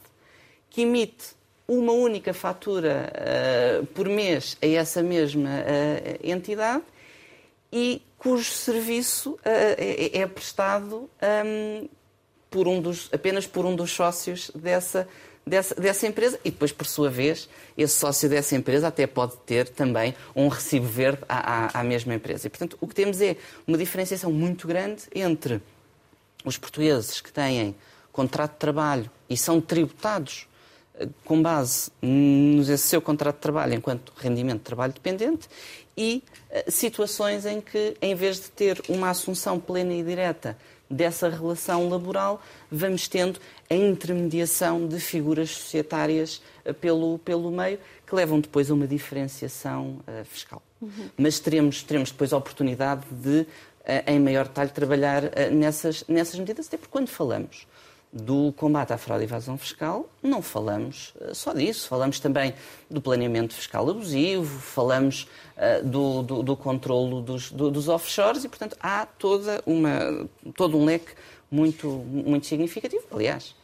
que 0.70 0.82
emite 0.82 1.36
uma 1.68 1.92
única 1.92 2.32
fatura 2.32 3.12
uh, 3.12 3.86
por 3.86 4.08
mês 4.08 4.56
a 4.62 4.66
essa 4.66 5.02
mesma 5.02 5.48
uh, 5.48 6.18
entidade 6.22 6.84
e 7.72 8.00
cujo 8.18 8.52
serviço 8.52 9.32
uh, 9.32 9.40
é, 9.44 10.18
é, 10.18 10.26
prestado 10.26 11.10
um, 11.44 11.88
por 12.50 12.68
um 12.68 12.80
dos, 12.80 13.08
apenas 13.12 13.46
por 13.46 13.64
um 13.64 13.74
dos 13.74 13.90
sócios 13.90 14.50
dessa, 14.54 15.08
dessa, 15.44 15.74
dessa 15.74 16.06
empresa 16.06 16.38
e 16.44 16.50
depois, 16.50 16.70
por 16.70 16.86
sua 16.86 17.10
vez, 17.10 17.48
esse 17.76 17.94
sócio 17.94 18.28
dessa 18.28 18.54
empresa 18.54 18.86
até 18.88 19.06
pode 19.06 19.36
ter 19.38 19.68
também 19.68 20.14
um 20.34 20.46
recibo 20.46 20.86
verde 20.86 21.22
à, 21.28 21.78
à, 21.78 21.80
à 21.80 21.84
mesma 21.84 22.14
empresa. 22.14 22.46
E, 22.46 22.50
portanto, 22.50 22.78
o 22.80 22.86
que 22.86 22.94
temos 22.94 23.20
é 23.20 23.36
uma 23.66 23.76
diferenciação 23.76 24.30
muito 24.30 24.68
grande 24.68 25.02
entre 25.14 25.60
os 26.44 26.56
portugueses 26.56 27.20
que 27.20 27.32
têm 27.32 27.74
contrato 28.16 28.52
de 28.52 28.58
trabalho 28.58 29.10
e 29.28 29.36
são 29.36 29.60
tributados 29.60 30.48
eh, 30.94 31.06
com 31.24 31.42
base 31.42 31.90
no 32.00 32.64
seu 32.78 33.02
contrato 33.02 33.36
de 33.36 33.42
trabalho 33.42 33.74
enquanto 33.74 34.12
rendimento 34.16 34.58
de 34.58 34.64
trabalho 34.64 34.92
dependente 34.94 35.48
e 35.96 36.22
uh, 36.50 36.70
situações 36.70 37.46
em 37.46 37.60
que, 37.60 37.96
em 38.02 38.14
vez 38.14 38.36
de 38.36 38.50
ter 38.50 38.82
uma 38.88 39.10
assunção 39.10 39.58
plena 39.58 39.94
e 39.94 40.02
direta 40.02 40.56
dessa 40.88 41.28
relação 41.28 41.88
laboral, 41.88 42.40
vamos 42.70 43.08
tendo 43.08 43.40
a 43.68 43.74
intermediação 43.74 44.86
de 44.86 45.00
figuras 45.00 45.50
societárias 45.50 46.42
uh, 46.64 46.74
pelo, 46.74 47.18
pelo 47.18 47.50
meio 47.50 47.78
que 48.06 48.14
levam 48.14 48.40
depois 48.40 48.70
a 48.70 48.74
uma 48.74 48.86
diferenciação 48.86 49.98
fiscal. 50.26 50.62
Uhum. 50.80 51.10
Mas 51.18 51.40
teremos, 51.40 51.82
teremos 51.82 52.12
depois 52.12 52.32
a 52.32 52.36
oportunidade 52.36 53.04
de, 53.10 53.44
em 54.06 54.20
maior 54.20 54.46
detalhe, 54.46 54.70
trabalhar 54.70 55.22
nessas, 55.50 56.04
nessas 56.06 56.38
medidas, 56.38 56.68
até 56.68 56.76
porque 56.76 56.92
quando 56.92 57.08
falamos 57.08 57.66
do 58.12 58.52
combate 58.52 58.92
à 58.92 58.98
fraude 58.98 59.24
e 59.24 59.26
evasão 59.26 59.58
fiscal, 59.58 60.08
não 60.22 60.40
falamos 60.40 61.12
eh, 61.20 61.34
só 61.34 61.52
disso. 61.52 61.88
Falamos 61.88 62.18
também 62.18 62.54
do 62.90 63.00
planeamento 63.00 63.54
fiscal 63.54 63.88
abusivo, 63.88 64.58
falamos 64.58 65.28
uh, 65.56 65.84
do, 65.86 66.22
do, 66.22 66.42
do 66.42 66.56
controlo 66.56 67.20
dos, 67.20 67.50
do, 67.50 67.70
dos 67.70 67.88
offshores 67.88 68.44
e, 68.44 68.48
portanto, 68.48 68.76
há 68.80 69.04
toda 69.04 69.62
uma, 69.66 70.28
todo 70.54 70.78
um 70.78 70.84
leque 70.84 71.12
muito, 71.50 71.88
muito 71.88 72.46
significativo. 72.46 73.04
Aliás, 73.10 73.54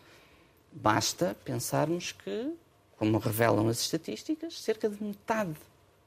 basta 0.72 1.37
pensarmos 1.44 2.12
que, 2.12 2.52
como 2.98 3.18
revelam 3.18 3.68
as 3.68 3.81
estatísticas, 3.81 4.61
cerca 4.61 4.88
de 4.88 5.02
metade 5.02 5.57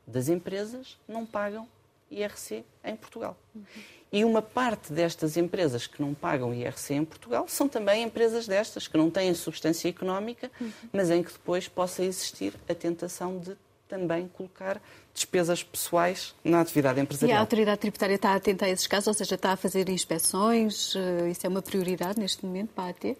das 0.05 0.29
empresas 0.29 0.97
não 1.07 1.25
pagam 1.25 1.67
IRC 2.15 2.63
em 2.83 2.95
Portugal. 2.95 3.37
Uhum. 3.53 3.63
E 4.11 4.23
uma 4.23 4.41
parte 4.41 4.93
destas 4.93 5.35
empresas 5.35 5.87
que 5.87 6.01
não 6.01 6.13
pagam 6.13 6.53
IRC 6.53 6.93
em 6.93 7.03
Portugal 7.03 7.45
são 7.47 7.67
também 7.67 8.03
empresas 8.03 8.47
destas 8.47 8.87
que 8.87 8.97
não 8.97 9.09
têm 9.09 9.33
substância 9.33 9.89
económica, 9.89 10.49
uhum. 10.59 10.71
mas 10.93 11.11
em 11.11 11.21
que 11.21 11.33
depois 11.33 11.67
possa 11.67 12.03
existir 12.03 12.53
a 12.69 12.73
tentação 12.73 13.37
de 13.37 13.57
também 13.87 14.27
colocar 14.27 14.81
despesas 15.13 15.63
pessoais 15.63 16.33
na 16.43 16.61
atividade 16.61 16.99
empresarial. 16.99 17.35
E 17.35 17.37
a 17.37 17.39
autoridade 17.39 17.79
tributária 17.79 18.15
está 18.15 18.33
atenta 18.33 18.65
a 18.65 18.69
esses 18.69 18.87
casos, 18.87 19.07
ou 19.07 19.13
seja, 19.13 19.35
está 19.35 19.51
a 19.51 19.57
fazer 19.57 19.89
inspeções? 19.89 20.95
Eh, 20.95 21.29
isso 21.29 21.45
é 21.45 21.49
uma 21.49 21.61
prioridade 21.61 22.19
neste 22.19 22.45
momento 22.45 22.69
para 22.69 22.85
a 22.85 22.89
AT? 22.89 23.17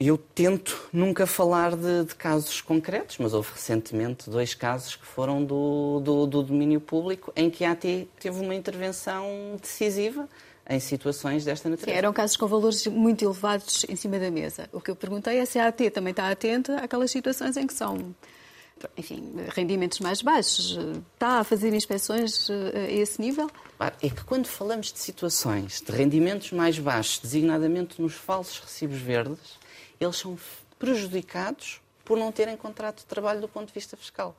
Eu 0.00 0.16
tento 0.16 0.88
nunca 0.90 1.26
falar 1.26 1.76
de, 1.76 2.06
de, 2.06 2.14
casos 2.14 2.62
concretos, 2.62 3.18
mas 3.18 3.34
houve 3.34 3.50
recentemente 3.52 4.30
dois 4.30 4.54
casos 4.54 4.96
que 4.96 5.04
foram 5.04 5.44
do, 5.44 6.00
do, 6.00 6.26
do, 6.26 6.42
domínio 6.42 6.80
público 6.80 7.30
em 7.36 7.50
que 7.50 7.66
a 7.66 7.72
AT 7.72 8.08
teve 8.18 8.40
uma 8.40 8.54
intervenção 8.54 9.58
decisiva 9.60 10.26
em 10.66 10.80
situações 10.80 11.44
desta 11.44 11.68
natureza. 11.68 11.92
Sim, 11.92 11.98
eram 11.98 12.14
casos 12.14 12.38
com 12.38 12.46
valores 12.46 12.86
muito 12.86 13.22
elevados 13.22 13.84
em 13.90 13.94
cima 13.94 14.18
da 14.18 14.30
mesa. 14.30 14.70
O 14.72 14.80
que 14.80 14.90
eu 14.90 14.96
perguntei 14.96 15.36
é 15.36 15.44
se 15.44 15.58
a 15.58 15.66
AT 15.66 15.90
também 15.90 16.12
está 16.12 16.30
atenta 16.30 16.76
àquelas 16.76 17.10
situações 17.10 17.58
em 17.58 17.66
que 17.66 17.74
são 17.74 18.14
enfim, 18.96 19.34
rendimentos 19.54 20.00
mais 20.00 20.22
baixos. 20.22 20.78
Está 21.12 21.40
a 21.40 21.44
fazer 21.44 21.74
inspeções 21.74 22.48
a 22.50 22.90
esse 22.90 23.20
nível? 23.20 23.50
É 24.00 24.08
que 24.08 24.24
quando 24.24 24.46
falamos 24.46 24.92
de 24.92 24.98
situações 24.98 25.82
de 25.82 25.92
rendimentos 25.92 26.52
mais 26.52 26.78
baixos, 26.78 27.18
designadamente 27.18 28.00
nos 28.00 28.14
falsos 28.14 28.60
recibos 28.60 28.98
verdes, 28.98 29.60
eles 30.00 30.16
são 30.16 30.38
prejudicados 30.78 31.80
por 32.04 32.18
não 32.18 32.32
terem 32.32 32.56
contrato 32.56 32.98
de 32.98 33.04
trabalho 33.04 33.40
do 33.40 33.48
ponto 33.48 33.68
de 33.68 33.74
vista 33.74 33.96
fiscal. 33.96 34.34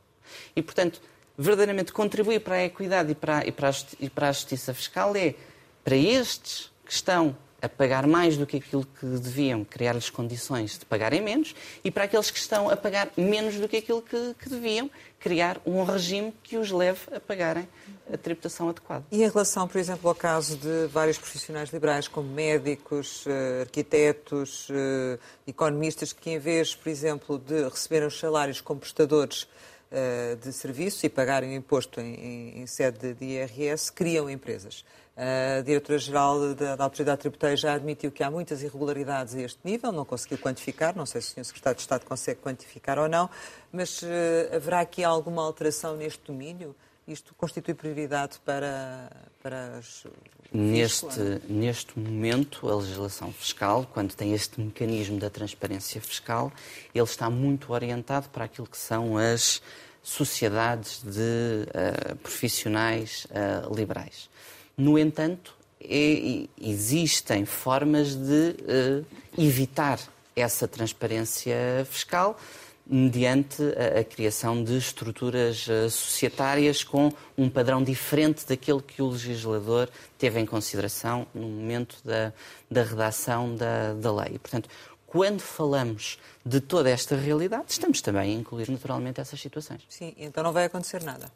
E, 0.56 0.62
portanto, 0.62 1.02
verdadeiramente 1.38 1.94
contribuir 1.94 2.42
para 2.42 2.56
a 2.56 2.64
equidade 2.66 3.12
e 3.12 3.16
para, 3.16 3.46
e 3.48 3.52
para, 3.52 3.70
a, 3.70 4.30
e 4.30 4.34
justiça 4.34 4.74
fiscal 4.74 5.16
é 5.16 5.36
para 5.84 5.96
estes 5.96 6.72
que 6.86 6.92
estão 6.92 7.36
a 7.62 7.70
pagar 7.70 8.08
mais 8.08 8.38
do 8.38 8.46
que 8.46 8.58
aquilo 8.58 8.86
que 8.86 9.06
deviam, 9.06 9.64
criar-lhes 9.64 10.10
condições 10.10 10.80
de 10.80 10.86
pagarem 10.86 11.22
menos, 11.22 11.54
e 11.84 11.92
para 11.92 12.06
aqueles 12.06 12.32
que 12.32 12.40
estão 12.40 12.70
a 12.70 12.76
pagar 12.76 13.10
menos 13.16 13.56
do 13.56 13.68
que 13.68 13.78
aquilo 13.78 14.02
que, 14.02 14.36
que, 14.40 14.50
deviam, 14.50 14.90
criar 15.20 15.62
um 15.66 15.84
regime 15.84 16.34
que 16.42 16.58
os 16.58 16.72
leve 16.72 17.00
a 17.16 17.20
pagarem 17.20 17.68
a 18.12 18.18
tributação 18.18 18.70
adequada. 18.70 19.06
E 19.12 19.24
em 19.24 19.30
relação, 19.30 19.68
por 19.68 19.78
exemplo, 19.78 20.10
ao 20.10 20.16
caso 20.16 20.58
de 20.58 20.88
vários 20.88 21.18
profissionais 21.18 21.70
liberais, 21.70 22.08
como 22.08 22.28
médicos, 22.28 23.26
eh, 23.28 23.62
arquitetos, 23.62 24.68
eh, 24.72 25.20
economistas, 25.46 26.12
que 26.12 26.32
em 26.32 26.40
vez, 26.40 26.74
por 26.76 26.90
exemplo, 26.90 27.38
de 27.38 27.64
receberem 27.70 28.08
os 28.08 28.18
salários 28.18 28.60
como 28.60 28.80
prestadores 28.80 29.48
eh, 29.92 30.38
de 30.42 30.52
serviço 30.54 31.06
e 31.06 31.10
pagarem 31.10 31.54
imposto 31.54 32.00
em, 32.00 32.16
em, 32.16 32.62
em 32.62 32.66
sede 32.66 33.14
de 33.14 33.26
IRS, 33.26 33.92
criam 33.92 34.30
empresas. 34.30 34.86
A 35.16 35.62
diretora-geral 35.62 36.56
da, 36.56 36.76
da, 36.76 36.84
Autoridade 36.84 37.22
Tributária 37.22 37.58
já 37.58 37.74
admitiu 37.74 38.12
que 38.12 38.24
há 38.24 38.32
muitas 38.32 38.64
irregularidades 38.64 39.36
a 39.36 39.42
este 39.42 39.60
nível, 39.64 39.92
não 39.92 40.06
conseguiu 40.06 40.38
quantificar, 40.38 40.96
não 40.96 41.06
sei 41.06 41.20
se 41.20 41.32
o 41.32 41.34
Sr. 41.36 41.46
Secretário 41.46 41.76
de 41.76 41.82
Estado 41.82 42.06
consegue 42.06 42.40
quantificar 42.40 42.98
ou 42.98 43.10
não, 43.10 43.30
mas 43.74 44.02
uh, 44.02 44.08
haverá 44.56 44.80
aqui 44.80 45.04
alguma 45.04 45.44
alteração 45.44 45.98
neste 45.98 46.22
domínio? 46.26 46.74
Isto 47.06 47.36
constitui 47.36 47.74
prioridade 47.74 48.40
para, 48.46 49.12
para 49.44 49.78
as. 49.78 50.06
Neste, 50.54 51.42
neste 51.50 51.98
momento, 52.00 52.70
a 52.70 52.76
legislação 52.76 53.34
fiscal, 53.34 53.90
quando 53.94 54.14
tem 54.14 54.34
este 54.34 54.62
mecanismo 54.62 55.20
da 55.20 55.30
transparência 55.30 56.00
fiscal, 56.00 56.52
ele 56.94 57.04
está 57.04 57.30
muito 57.30 57.74
orientado 57.74 58.30
para 58.30 58.46
aquilo 58.46 58.68
que 58.68 58.78
são 58.78 59.18
as 59.18 59.62
sociedades 60.04 61.02
de 61.04 61.68
uh, 61.68 62.16
profissionais 62.18 63.26
uh, 63.26 63.74
liberais. 63.74 64.30
No 64.78 64.98
entanto, 64.98 65.56
é, 65.80 66.48
existem 66.60 67.46
formas 67.46 68.16
de 68.16 68.56
uh, 68.62 69.06
evitar 69.38 70.00
essa 70.36 70.68
transparência 70.68 71.86
fiscal 71.90 72.38
mediante 72.86 73.62
a, 73.64 74.00
a 74.00 74.04
criação 74.04 74.64
de 74.64 74.78
estruturas 74.78 75.68
uh, 75.68 75.90
societárias 75.90 76.84
com 76.84 77.12
um 77.38 77.50
padrão 77.50 77.84
diferente 77.84 78.46
daquele 78.46 78.82
que 78.82 79.02
o 79.02 79.10
legislador 79.10 79.90
teve 80.18 80.40
em 80.40 80.46
consideração 80.46 81.28
no 81.34 81.48
momento 81.48 81.98
da, 82.04 82.34
da 82.70 82.84
redação 82.84 83.56
da, 83.56 83.94
da 83.94 84.14
lei. 84.14 84.38
Portanto, 84.40 84.70
quando 85.08 85.42
falamos 85.42 86.20
de 86.46 86.62
toda 86.62 86.90
esta 86.90 87.16
realidade, 87.16 87.66
estamos 87.70 88.02
também 88.02 88.36
a 88.36 88.40
incluir 88.40 88.70
naturalmente 88.70 89.20
essas 89.20 89.40
situações. 89.42 89.82
Sim, 89.90 90.14
então 90.18 90.44
não 90.44 90.54
vai 90.54 90.66
acontecer 90.66 91.04
nada. 91.04 91.32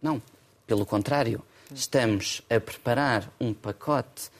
Não, 0.00 0.20
pelo 0.66 0.86
contrário. 0.86 1.42
Estamos 1.74 2.42
a 2.50 2.60
preparar 2.60 3.30
um 3.40 3.54
pacote 3.54 4.30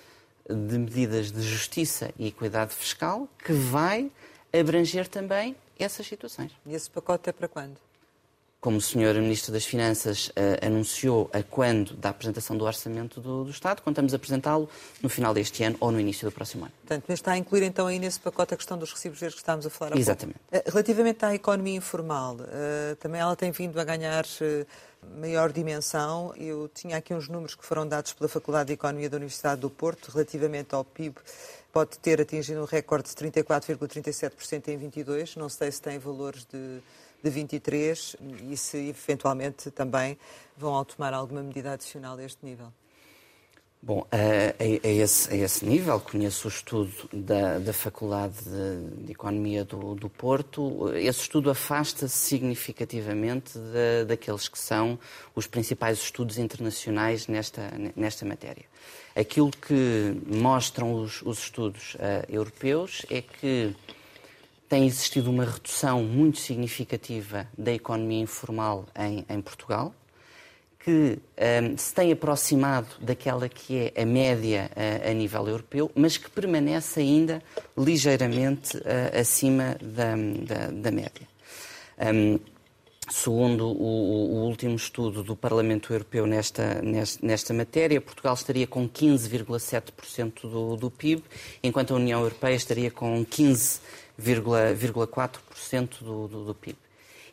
de 0.49 0.79
medidas 0.79 1.31
de 1.31 1.43
justiça 1.43 2.11
e 2.19 2.27
equidade 2.27 2.75
fiscal 2.75 3.29
que 3.45 3.53
vai 3.53 4.11
abranger 4.53 5.09
também 5.09 5.57
essas 5.79 6.07
situações. 6.07 6.53
E 6.67 6.75
esse 6.75 6.91
pacote 6.91 7.31
é 7.31 7.33
para 7.33 7.49
quando? 7.49 7.77
Como 8.61 8.77
o 8.77 8.81
Sr. 8.81 9.15
Ministro 9.21 9.53
das 9.53 9.65
Finanças 9.65 10.29
uh, 10.29 10.65
anunciou 10.65 11.29
a 11.33 11.43
quando 11.43 11.95
da 11.95 12.11
apresentação 12.11 12.57
do 12.57 12.65
Orçamento 12.65 13.21
do, 13.21 13.43
do 13.43 13.51
Estado, 13.51 13.83
contamos 13.83 14.15
apresentá-lo 14.15 14.69
no 15.03 15.09
final 15.09 15.35
deste 15.35 15.65
ano 15.65 15.77
ou 15.81 15.91
no 15.91 15.99
início 15.99 16.29
do 16.29 16.33
próximo 16.33 16.67
ano. 16.67 16.73
Portanto, 16.87 17.11
está 17.11 17.33
a 17.33 17.39
incluir 17.39 17.65
então 17.65 17.89
aí 17.89 17.99
nesse 17.99 18.21
pacote 18.21 18.55
a 18.55 18.57
questão 18.57 18.79
dos 18.79 18.93
recibos 18.93 19.19
verdes 19.19 19.35
que 19.35 19.43
estávamos 19.43 19.67
a 19.67 19.71
falar 19.71 19.97
há 19.97 19.99
Exatamente. 19.99 20.39
Pouco. 20.49 20.69
Uh, 20.69 20.71
relativamente 20.71 21.25
à 21.25 21.35
economia 21.35 21.77
informal, 21.77 22.37
uh, 22.37 22.95
também 23.01 23.21
ela 23.21 23.35
tem 23.35 23.51
vindo 23.51 23.81
a 23.81 23.85
ganhar 23.85 24.25
maior 25.17 25.53
dimensão. 25.53 26.33
Eu 26.37 26.69
tinha 26.69 26.97
aqui 26.97 27.15
uns 27.15 27.29
números 27.29 27.55
que 27.55 27.65
foram 27.65 27.87
dados 27.87 28.13
pela 28.13 28.29
Faculdade 28.29 28.69
de 28.69 28.73
Economia 28.75 29.11
da 29.11 29.17
Universidade 29.17 29.61
do 29.61 29.71
Porto 29.71 30.11
relativamente 30.11 30.75
ao 30.75 30.85
PIB. 30.85 31.17
Pode 31.73 31.99
ter 31.99 32.21
atingido 32.21 32.61
um 32.61 32.65
recorde 32.65 33.09
de 33.09 33.15
34,37% 33.15 34.69
em 34.69 34.77
22. 34.77 35.37
Não 35.37 35.49
sei 35.49 35.71
se 35.73 35.81
tem 35.81 35.99
valores 35.99 36.45
de, 36.45 36.81
de 37.23 37.31
23 37.31 38.17
e 38.51 38.57
se 38.57 38.89
eventualmente 38.89 39.71
também 39.71 40.19
vão 40.57 40.85
tomar 40.85 41.15
alguma 41.15 41.43
medida 41.43 41.73
adicional 41.73 42.17
a 42.17 42.23
este 42.23 42.45
nível. 42.45 42.73
Bom, 43.85 44.07
a, 44.13 44.63
a, 44.63 44.89
esse, 44.89 45.29
a, 45.35 45.37
esse, 45.37 45.65
nível, 45.65 45.99
conheço 45.99 46.47
o 46.47 46.49
estudo 46.49 46.93
da, 47.13 47.59
da 47.59 47.73
Faculdade 47.73 48.37
de, 48.45 49.07
de 49.07 49.11
Economia 49.11 49.65
do, 49.65 49.97
do, 49.97 50.09
Porto. 50.09 50.89
Esse 50.95 51.23
estudo 51.23 51.51
afasta-se 51.51 52.17
significativamente 52.17 53.59
daqueles 54.07 54.47
que 54.47 54.57
são 54.57 54.97
os 55.35 55.49
principais 55.49 55.99
estudos 55.99 56.39
internacionais 56.39 57.27
nesta, 57.27 57.73
nesta 57.97 58.25
matéria. 58.25 58.67
Aquilo 59.17 59.51
que 59.51 60.17
mostram 60.33 60.95
os, 60.95 61.21
os 61.23 61.41
estudos 61.41 61.95
uh, 61.97 62.25
europeus 62.29 63.05
é 63.11 63.21
que 63.21 63.75
tem 64.69 64.87
existido 64.87 65.29
uma 65.29 65.45
redução 65.45 66.05
muito 66.05 66.39
significativa 66.39 67.49
da 67.59 67.73
economia 67.73 68.21
informal 68.21 68.87
em, 68.97 69.27
em 69.29 69.41
Portugal 69.41 69.93
que 70.85 71.19
um, 71.63 71.77
se 71.77 71.95
tem 71.95 72.11
aproximado 72.11 72.89
daquela 73.01 73.49
que 73.49 73.93
é 73.95 74.03
a 74.03 74.05
média 74.05 74.69
uh, 74.77 75.11
a 75.11 75.13
nível 75.13 75.47
europeu, 75.49 75.89
mas 75.95 76.17
que 76.17 76.29
permanece 76.29 76.99
ainda 77.01 77.41
ligeiramente 77.79 78.77
uh, 78.79 79.21
acima 79.21 79.77
da, 79.81 80.17
da, 80.17 80.67
da 80.73 80.91
média. 80.91 81.29
Um, 81.99 82.41
segundo 83.09 83.69
o, 83.69 84.35
o, 84.35 84.39
último 84.45 84.75
estudo 84.75 85.23
do 85.23 85.37
Parlamento 85.37 85.93
Europeu 85.93 86.27
nesta, 86.27 86.83
nesta, 86.83 87.25
nesta 87.25 87.55
matéria, 87.55 88.01
Portugal 88.01 88.35
estaria 88.35 88.67
com 88.67 88.89
15,7% 88.89 90.41
do, 90.43 90.77
do 90.77 90.91
PIB, 90.91 91.23
enquanto 91.63 91.95
a 91.95 91.97
União 91.97 92.21
Europeia 92.21 92.57
estaria 92.57 92.91
com 92.91 93.25
15,4% 93.25 96.01
do, 96.01 96.27
do, 96.27 96.45
do 96.47 96.55
PIB. 96.55 96.77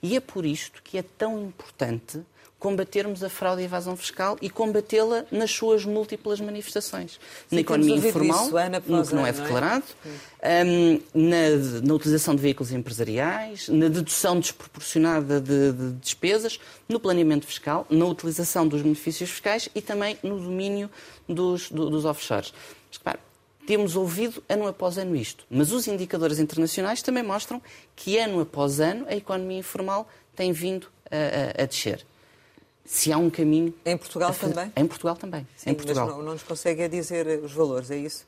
E 0.04 0.16
é 0.16 0.20
por 0.20 0.46
isto 0.46 0.84
que 0.84 1.00
é 1.00 1.04
tão 1.04 1.46
importante 1.46 2.22
combatermos 2.60 3.24
a 3.24 3.30
fraude 3.30 3.62
e 3.62 3.64
a 3.64 3.66
evasão 3.66 3.96
fiscal 3.96 4.38
e 4.42 4.50
combatê-la 4.50 5.26
nas 5.32 5.50
suas 5.50 5.86
múltiplas 5.86 6.42
manifestações. 6.42 7.14
Sim, 7.48 7.56
na 7.56 7.62
economia 7.62 7.96
informal, 7.96 8.46
isso, 8.46 8.58
Ana, 8.58 8.84
no 8.86 9.08
que 9.08 9.16
não 9.16 9.26
é 9.26 9.32
declarado, 9.32 9.86
não 10.04 10.12
é? 10.12 10.64
Um, 10.64 11.02
na, 11.14 11.82
na, 11.84 11.94
utilização 11.94 12.36
de 12.36 12.42
veículos 12.42 12.72
empresariais, 12.72 13.68
na 13.70 13.88
dedução 13.88 14.40
desproporcionada 14.40 15.40
de, 15.40 15.72
de, 15.72 15.92
despesas, 15.94 16.60
no 16.88 17.00
planeamento 17.00 17.46
fiscal, 17.46 17.86
na 17.90 18.06
utilização 18.06 18.68
dos 18.68 18.82
benefícios 18.82 19.30
fiscais 19.30 19.70
e 19.74 19.82
também 19.82 20.18
no 20.22 20.40
domínio 20.40 20.90
dos, 21.28 21.70
do, 21.70 21.90
dos 21.90 22.06
offshores. 22.06 22.54
Mas, 22.90 22.98
claro, 22.98 23.20
temos 23.66 23.96
ouvido 23.96 24.44
ano 24.50 24.68
após 24.68 24.98
ano 24.98 25.16
isto, 25.16 25.46
mas 25.50 25.72
os 25.72 25.88
indicadores 25.88 26.40
internacionais 26.40 27.02
também 27.02 27.24
mostram 27.24 27.62
que 27.96 28.18
ano 28.18 28.42
após 28.42 28.80
ano 28.80 29.06
a 29.08 29.16
economia 29.16 29.60
informal 29.60 30.10
tem 30.36 30.52
vindo 30.52 30.88
a, 31.12 31.62
a, 31.62 31.64
a 31.64 31.66
descer 31.66 32.06
se 32.90 33.14
há 33.14 33.20
um 33.20 33.30
caminho. 33.30 33.72
Em 33.86 33.96
Portugal 33.96 34.34
também? 34.34 34.74
Em 34.76 34.88
Portugal 34.88 35.16
também. 35.16 35.48
Sim, 35.56 35.70
em 35.70 35.74
Portugal. 35.76 36.08
Mas 36.08 36.16
não, 36.16 36.24
não 36.24 36.34
nos 36.34 36.42
consegue 36.42 36.88
dizer 36.88 37.40
os 37.44 37.52
valores, 37.52 37.92
é 37.92 37.98
isso? 37.98 38.26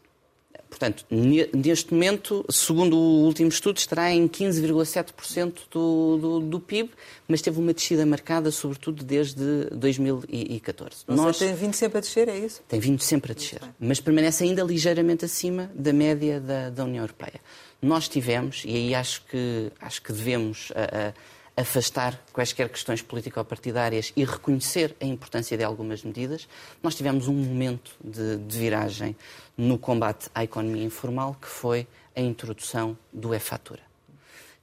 Portanto, 0.70 1.04
neste 1.10 1.92
momento, 1.92 2.46
segundo 2.48 2.96
o 2.96 3.24
último 3.24 3.50
estudo, 3.50 3.78
estará 3.78 4.12
em 4.12 4.28
15,7% 4.28 5.54
do, 5.72 6.18
do, 6.18 6.40
do, 6.42 6.60
PIB, 6.60 6.92
mas 7.28 7.42
teve 7.42 7.60
uma 7.60 7.74
descida 7.74 8.06
marcada, 8.06 8.52
sobretudo 8.52 9.04
desde 9.04 9.66
2014. 9.72 11.06
Ou 11.08 11.16
Nós, 11.16 11.40
tem 11.40 11.56
vindo 11.56 11.74
sempre 11.74 11.98
a 11.98 12.02
descer, 12.02 12.30
é 12.30 12.38
isso? 12.38 12.62
Tem 12.68 12.80
vindo 12.80 13.02
sempre 13.02 13.32
a 13.32 13.36
descer, 13.36 13.62
mas 13.80 14.00
permanece 14.00 14.44
ainda 14.44 14.62
ligeiramente 14.62 15.26
acima 15.26 15.72
da 15.74 15.92
média 15.92 16.40
da, 16.40 16.70
da 16.70 16.84
União 16.84 17.04
Europeia. 17.04 17.42
Nós 17.82 18.08
tivemos, 18.08 18.64
e 18.64 18.76
aí 18.76 18.96
acho 18.96 19.26
que, 19.26 19.72
acho 19.82 20.04
que 20.04 20.14
devemos. 20.14 20.72
A, 20.76 21.10
a, 21.10 21.14
afastar 21.56 22.20
quaisquer 22.32 22.70
questões 22.70 23.02
político-partidárias 23.02 24.14
e 24.16 24.24
reconhecer 24.24 24.96
a 25.02 25.06
importância 25.06 25.58
de 25.58 25.64
algumas 25.64 26.04
medidas, 26.04 26.48
nós 26.82 26.96
tivemos 26.96 27.28
um 27.28 27.34
momento 27.34 27.92
de, 28.04 28.38
de 28.38 28.58
viragem 28.58 29.16
no 29.58 29.78
combate 29.78 30.30
à 30.34 30.44
economia 30.44 30.84
informal, 30.84 31.36
que 31.40 31.48
foi 31.48 31.88
a 32.16 32.22
introdução 32.22 32.98
do 33.12 33.34
e-fatura. 33.34 33.82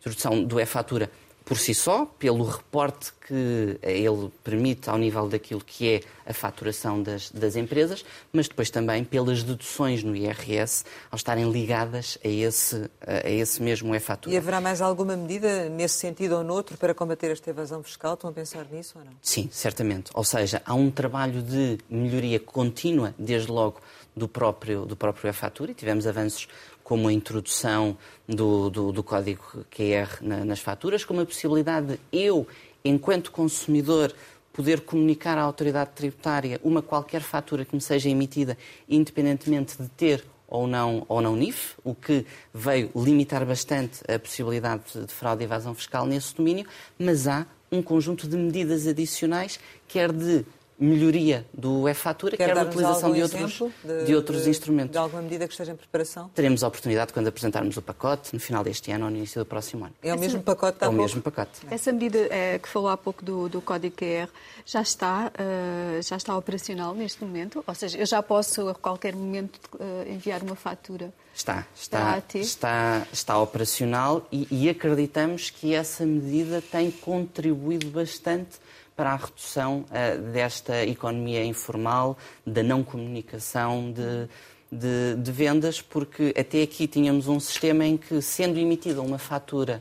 Introdução 0.00 0.44
do 0.44 0.60
e-fatura 0.60 1.10
por 1.48 1.56
si 1.56 1.72
só, 1.72 2.04
pelo 2.04 2.44
reporte 2.44 3.10
que 3.26 3.78
ele 3.82 4.30
permite 4.44 4.90
ao 4.90 4.98
nível 4.98 5.26
daquilo 5.26 5.62
que 5.64 5.88
é 5.88 6.00
a 6.30 6.34
faturação 6.34 7.02
das, 7.02 7.30
das 7.30 7.56
empresas, 7.56 8.04
mas 8.30 8.48
depois 8.48 8.68
também 8.68 9.02
pelas 9.02 9.42
deduções 9.42 10.04
no 10.04 10.14
IRS, 10.14 10.84
ao 11.10 11.16
estarem 11.16 11.50
ligadas 11.50 12.18
a 12.22 12.28
esse, 12.28 12.90
a 13.00 13.30
esse 13.30 13.62
mesmo 13.62 13.94
e-fatura. 13.94 14.34
E 14.34 14.36
haverá 14.36 14.60
mais 14.60 14.82
alguma 14.82 15.16
medida 15.16 15.70
nesse 15.70 15.94
sentido 15.94 16.36
ou 16.36 16.44
noutro 16.44 16.76
para 16.76 16.92
combater 16.92 17.30
esta 17.30 17.48
evasão 17.48 17.82
fiscal? 17.82 18.12
Estão 18.12 18.28
a 18.28 18.32
pensar 18.32 18.66
nisso 18.70 18.98
ou 18.98 19.04
não? 19.06 19.12
Sim, 19.22 19.48
certamente. 19.50 20.10
Ou 20.12 20.24
seja, 20.24 20.60
há 20.66 20.74
um 20.74 20.90
trabalho 20.90 21.42
de 21.42 21.78
melhoria 21.88 22.38
contínua, 22.38 23.14
desde 23.18 23.50
logo, 23.50 23.80
do 24.18 24.28
próprio, 24.28 24.84
do 24.84 24.96
próprio 24.96 25.30
e-fatura 25.30 25.70
e 25.70 25.74
tivemos 25.74 26.06
avanços 26.06 26.48
como 26.88 27.06
a 27.06 27.12
introdução 27.12 27.98
do, 28.26 28.70
do, 28.70 28.92
do 28.92 29.02
código 29.02 29.66
QR 29.70 30.08
na, 30.22 30.42
nas 30.42 30.60
faturas, 30.60 31.04
como 31.04 31.20
a 31.20 31.26
possibilidade 31.26 31.86
de 31.88 31.98
eu, 32.10 32.48
enquanto 32.82 33.30
consumidor, 33.30 34.10
poder 34.54 34.80
comunicar 34.80 35.36
à 35.36 35.42
autoridade 35.42 35.90
tributária 35.94 36.58
uma 36.64 36.80
qualquer 36.80 37.20
fatura 37.20 37.62
que 37.66 37.74
me 37.74 37.80
seja 37.82 38.08
emitida, 38.08 38.56
independentemente 38.88 39.76
de 39.76 39.86
ter 39.90 40.24
ou 40.48 40.66
não, 40.66 41.04
ou 41.10 41.20
não 41.20 41.36
NIF, 41.36 41.74
o 41.84 41.94
que 41.94 42.24
veio 42.54 42.90
limitar 42.96 43.44
bastante 43.44 44.00
a 44.10 44.18
possibilidade 44.18 44.84
de 44.94 45.12
fraude 45.12 45.42
e 45.42 45.44
evasão 45.44 45.74
fiscal 45.74 46.06
nesse 46.06 46.34
domínio, 46.34 46.64
mas 46.98 47.28
há 47.28 47.46
um 47.70 47.82
conjunto 47.82 48.26
de 48.26 48.34
medidas 48.34 48.86
adicionais, 48.86 49.60
quer 49.86 50.10
de 50.10 50.42
melhoria 50.78 51.44
do 51.52 51.88
e-fatura, 51.88 52.36
quer, 52.36 52.46
quer 52.46 52.54
da 52.54 52.62
utilização 52.62 53.12
de 53.12 53.22
outros, 53.22 53.62
de, 53.84 54.04
de 54.04 54.14
outros 54.14 54.44
de, 54.44 54.50
instrumentos. 54.50 54.92
De 54.92 54.98
alguma 54.98 55.22
medida 55.22 55.46
que 55.46 55.52
esteja 55.52 55.72
em 55.72 55.76
preparação? 55.76 56.30
Teremos 56.34 56.62
a 56.62 56.68
oportunidade 56.68 57.12
quando 57.12 57.26
apresentarmos 57.26 57.76
o 57.76 57.82
pacote, 57.82 58.32
no 58.32 58.40
final 58.40 58.62
deste 58.62 58.90
ano 58.92 59.06
ou 59.06 59.10
no 59.10 59.16
início 59.16 59.40
do 59.40 59.46
próximo 59.46 59.84
ano. 59.84 59.94
É 60.02 60.14
o 60.14 60.18
mesmo 60.18 60.42
pacote? 60.42 60.78
É 60.80 60.88
o 60.88 60.92
mesmo 60.92 61.20
pacote. 61.20 61.60
Essa 61.70 61.92
medida 61.92 62.18
é, 62.30 62.58
que 62.58 62.68
falou 62.68 62.88
há 62.88 62.96
pouco 62.96 63.24
do, 63.24 63.48
do 63.48 63.60
Código 63.60 63.96
QR 63.96 64.28
já 64.64 64.80
está, 64.80 65.32
uh, 65.34 66.02
já 66.02 66.16
está 66.16 66.36
operacional 66.36 66.94
neste 66.94 67.24
momento? 67.24 67.64
Ou 67.66 67.74
seja, 67.74 67.98
eu 67.98 68.06
já 68.06 68.22
posso 68.22 68.68
a 68.68 68.74
qualquer 68.74 69.14
momento 69.14 69.58
uh, 69.74 70.08
enviar 70.08 70.42
uma 70.42 70.54
fatura? 70.54 71.12
Está, 71.34 71.66
está, 71.74 72.22
está, 72.34 73.06
está 73.12 73.38
operacional 73.38 74.26
e, 74.32 74.48
e 74.50 74.68
acreditamos 74.68 75.50
que 75.50 75.72
essa 75.72 76.04
medida 76.04 76.60
tem 76.60 76.90
contribuído 76.90 77.88
bastante 77.90 78.58
para 78.98 79.12
a 79.12 79.16
redução 79.16 79.84
uh, 79.84 80.32
desta 80.32 80.84
economia 80.84 81.44
informal, 81.44 82.18
da 82.44 82.64
não 82.64 82.82
comunicação 82.82 83.92
de, 83.92 84.28
de, 84.72 85.22
de, 85.22 85.30
vendas, 85.30 85.80
porque 85.80 86.34
até 86.36 86.62
aqui 86.62 86.88
tínhamos 86.88 87.28
um 87.28 87.38
sistema 87.38 87.86
em 87.86 87.96
que, 87.96 88.20
sendo 88.20 88.58
emitida 88.58 89.00
uma 89.00 89.16
fatura 89.16 89.80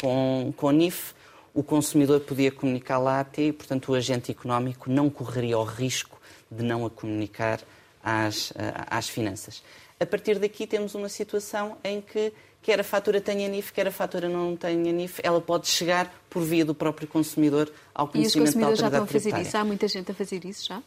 com, 0.00 0.52
com 0.56 0.72
NIF, 0.72 1.14
o 1.54 1.62
consumidor 1.62 2.18
podia 2.18 2.50
comunicá-la 2.50 3.20
até 3.20 3.42
e, 3.42 3.52
portanto, 3.52 3.92
o 3.92 3.94
agente 3.94 4.32
económico 4.32 4.90
não 4.90 5.08
correria 5.08 5.56
o 5.56 5.62
risco 5.62 6.20
de 6.50 6.64
não 6.64 6.84
a 6.84 6.90
comunicar 6.90 7.60
às, 8.02 8.52
às 8.90 9.08
finanças. 9.08 9.62
A 10.00 10.04
partir 10.04 10.40
daqui 10.40 10.66
temos 10.66 10.96
uma 10.96 11.08
situação 11.08 11.78
em 11.84 12.00
que 12.00 12.32
quer 12.66 12.80
a 12.80 12.84
fatura 12.84 13.20
tenha 13.20 13.48
NIF, 13.48 13.72
quer 13.72 13.86
a 13.86 13.92
fatura 13.92 14.28
não 14.28 14.56
tenha 14.56 14.92
NIF, 14.92 15.20
ela 15.22 15.40
pode 15.40 15.68
chegar 15.68 16.12
por 16.28 16.42
via 16.42 16.64
do 16.64 16.74
próprio 16.74 17.06
consumidor 17.06 17.70
ao 17.94 18.08
conhecimento 18.08 18.58
da 18.58 18.66
autoridade 18.66 18.74
E 18.74 18.74
os 18.74 18.74
consumidores 18.74 18.78
já 18.80 18.86
estão 18.88 19.04
a 19.04 19.06
fazer 19.06 19.20
tributária. 19.20 19.46
isso? 19.46 19.56
Há 19.56 19.64
muita 19.64 19.86
gente 19.86 20.10
a 20.10 20.14
fazer 20.14 20.44
isso 20.44 20.66
já? 20.66 20.82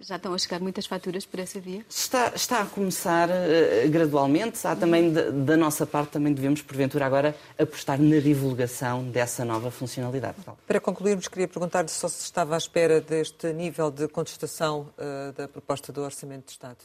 Já 0.00 0.16
estão 0.16 0.32
a 0.32 0.38
chegar 0.38 0.60
muitas 0.60 0.86
faturas 0.86 1.26
por 1.26 1.38
essa 1.40 1.60
via? 1.60 1.84
Está, 1.90 2.32
está 2.34 2.62
a 2.62 2.64
começar 2.64 3.28
uh, 3.28 3.90
gradualmente. 3.90 4.66
Há 4.66 4.74
também, 4.74 5.12
da, 5.12 5.28
da, 5.28 5.58
nossa 5.58 5.84
parte, 5.84 6.12
também 6.12 6.32
devemos, 6.32 6.62
porventura, 6.62 7.04
agora 7.04 7.36
apostar 7.58 8.00
na 8.00 8.18
divulgação 8.18 9.04
dessa 9.04 9.44
nova 9.44 9.70
funcionalidade. 9.70 10.38
Para 10.66 10.80
concluirmos, 10.80 11.28
queria 11.28 11.46
perguntar-lhe 11.46 11.90
se 11.90 12.06
estava 12.06 12.54
à 12.54 12.58
espera 12.58 12.98
deste 12.98 13.52
nível 13.52 13.90
de 13.90 14.08
contestação 14.08 14.88
uh, 14.96 15.34
da 15.34 15.46
proposta 15.46 15.92
do 15.92 16.00
Orçamento 16.00 16.46
de 16.46 16.52
Estado. 16.52 16.78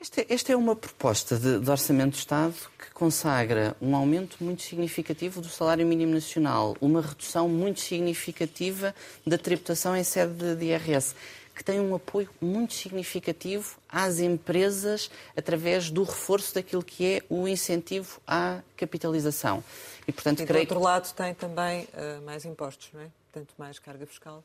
Esta, 0.00 0.24
esta, 0.30 0.50
é 0.50 0.56
uma 0.56 0.74
proposta 0.74 1.36
de, 1.38 1.60
de, 1.60 1.70
Orçamento 1.70 2.12
de 2.12 2.20
Estado 2.20 2.54
que 2.78 2.90
consagra 2.92 3.76
um 3.82 3.94
aumento 3.94 4.42
muito 4.42 4.62
significativo 4.62 5.42
do 5.42 5.48
salário 5.48 5.86
mínimo 5.86 6.14
nacional, 6.14 6.74
uma 6.80 7.02
redução 7.02 7.46
muito 7.50 7.80
significativa 7.80 8.94
da 9.26 9.36
tributação 9.36 9.94
em 9.94 10.02
sede 10.02 10.32
de, 10.32 10.56
de 10.56 10.64
IRS, 10.64 11.14
que 11.54 11.62
tem 11.62 11.78
um 11.78 11.94
apoio 11.94 12.30
muito 12.40 12.72
significativo 12.72 13.76
às 13.86 14.20
empresas 14.20 15.10
através 15.36 15.90
do 15.90 16.02
reforço 16.02 16.54
daquilo 16.54 16.82
que 16.82 17.04
é 17.04 17.22
o 17.28 17.46
incentivo 17.46 18.22
à 18.26 18.62
capitalização. 18.78 19.62
E, 20.08 20.12
portanto, 20.12 20.40
e 20.40 20.46
creio... 20.46 20.66
do 20.66 20.76
outro 20.76 20.82
lado 20.82 21.12
tem 21.12 21.34
também 21.34 21.82
uh, 21.82 22.22
mais 22.24 22.46
impostos, 22.46 22.88
não 22.94 23.02
é? 23.02 23.08
Portanto, 23.30 23.54
mais 23.58 23.78
carga 23.78 24.06
fiscal. 24.06 24.42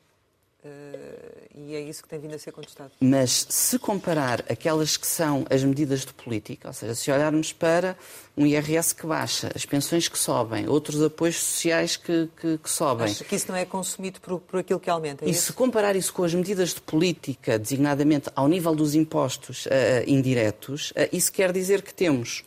Uh, 0.66 1.46
e 1.54 1.74
é 1.74 1.80
isso 1.80 2.02
que 2.02 2.08
tem 2.08 2.18
vindo 2.18 2.34
a 2.34 2.38
ser 2.38 2.50
contestado. 2.50 2.90
Mas 3.00 3.46
se 3.48 3.78
comparar 3.78 4.44
aquelas 4.48 4.96
que 4.96 5.06
são 5.06 5.46
as 5.48 5.62
medidas 5.62 6.04
de 6.04 6.12
política, 6.12 6.68
ou 6.68 6.74
seja, 6.74 6.94
se 6.94 7.10
olharmos 7.10 7.52
para 7.52 7.96
um 8.36 8.44
IRS 8.44 8.94
que 8.94 9.06
baixa, 9.06 9.50
as 9.54 9.64
pensões 9.64 10.08
que 10.08 10.18
sobem, 10.18 10.68
outros 10.68 11.00
apoios 11.02 11.36
sociais 11.36 11.96
que, 11.96 12.28
que, 12.40 12.58
que 12.58 12.70
sobem. 12.70 13.06
Acho 13.06 13.24
que 13.24 13.36
isso 13.36 13.46
não 13.48 13.56
é 13.56 13.64
consumido 13.64 14.20
por, 14.20 14.40
por 14.40 14.60
aquilo 14.60 14.80
que 14.80 14.90
aumenta. 14.90 15.24
É 15.24 15.28
e 15.28 15.30
isso? 15.30 15.46
se 15.46 15.52
comparar 15.52 15.94
isso 15.94 16.12
com 16.12 16.24
as 16.24 16.34
medidas 16.34 16.74
de 16.74 16.80
política, 16.80 17.58
designadamente 17.58 18.28
ao 18.34 18.48
nível 18.48 18.74
dos 18.74 18.94
impostos 18.94 19.66
uh, 19.66 19.68
indiretos, 20.06 20.90
uh, 20.90 21.08
isso 21.12 21.30
quer 21.32 21.52
dizer 21.52 21.82
que 21.82 21.94
temos 21.94 22.44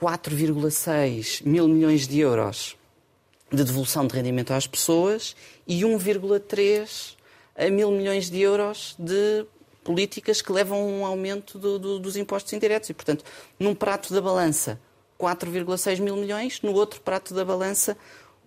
4,6 0.00 1.42
mil 1.46 1.66
milhões 1.66 2.06
de 2.06 2.20
euros 2.20 2.76
de 3.52 3.64
devolução 3.64 4.06
de 4.06 4.14
rendimento 4.14 4.52
às 4.52 4.66
pessoas 4.66 5.36
e 5.66 5.82
1,3 5.82 7.16
a 7.56 7.68
mil 7.68 7.90
milhões 7.90 8.30
de 8.30 8.40
euros 8.40 8.96
de 8.98 9.46
políticas 9.84 10.40
que 10.40 10.50
levam 10.50 10.78
a 10.78 10.84
um 10.84 11.04
aumento 11.04 11.58
do, 11.58 11.78
do, 11.78 11.98
dos 11.98 12.16
impostos 12.16 12.52
indiretos. 12.52 12.88
E, 12.90 12.94
portanto, 12.94 13.24
num 13.58 13.74
prato 13.74 14.14
da 14.14 14.20
balança, 14.20 14.80
4,6 15.20 16.00
mil 16.00 16.16
milhões, 16.16 16.62
no 16.62 16.72
outro 16.72 17.00
prato 17.00 17.34
da 17.34 17.44
balança, 17.44 17.96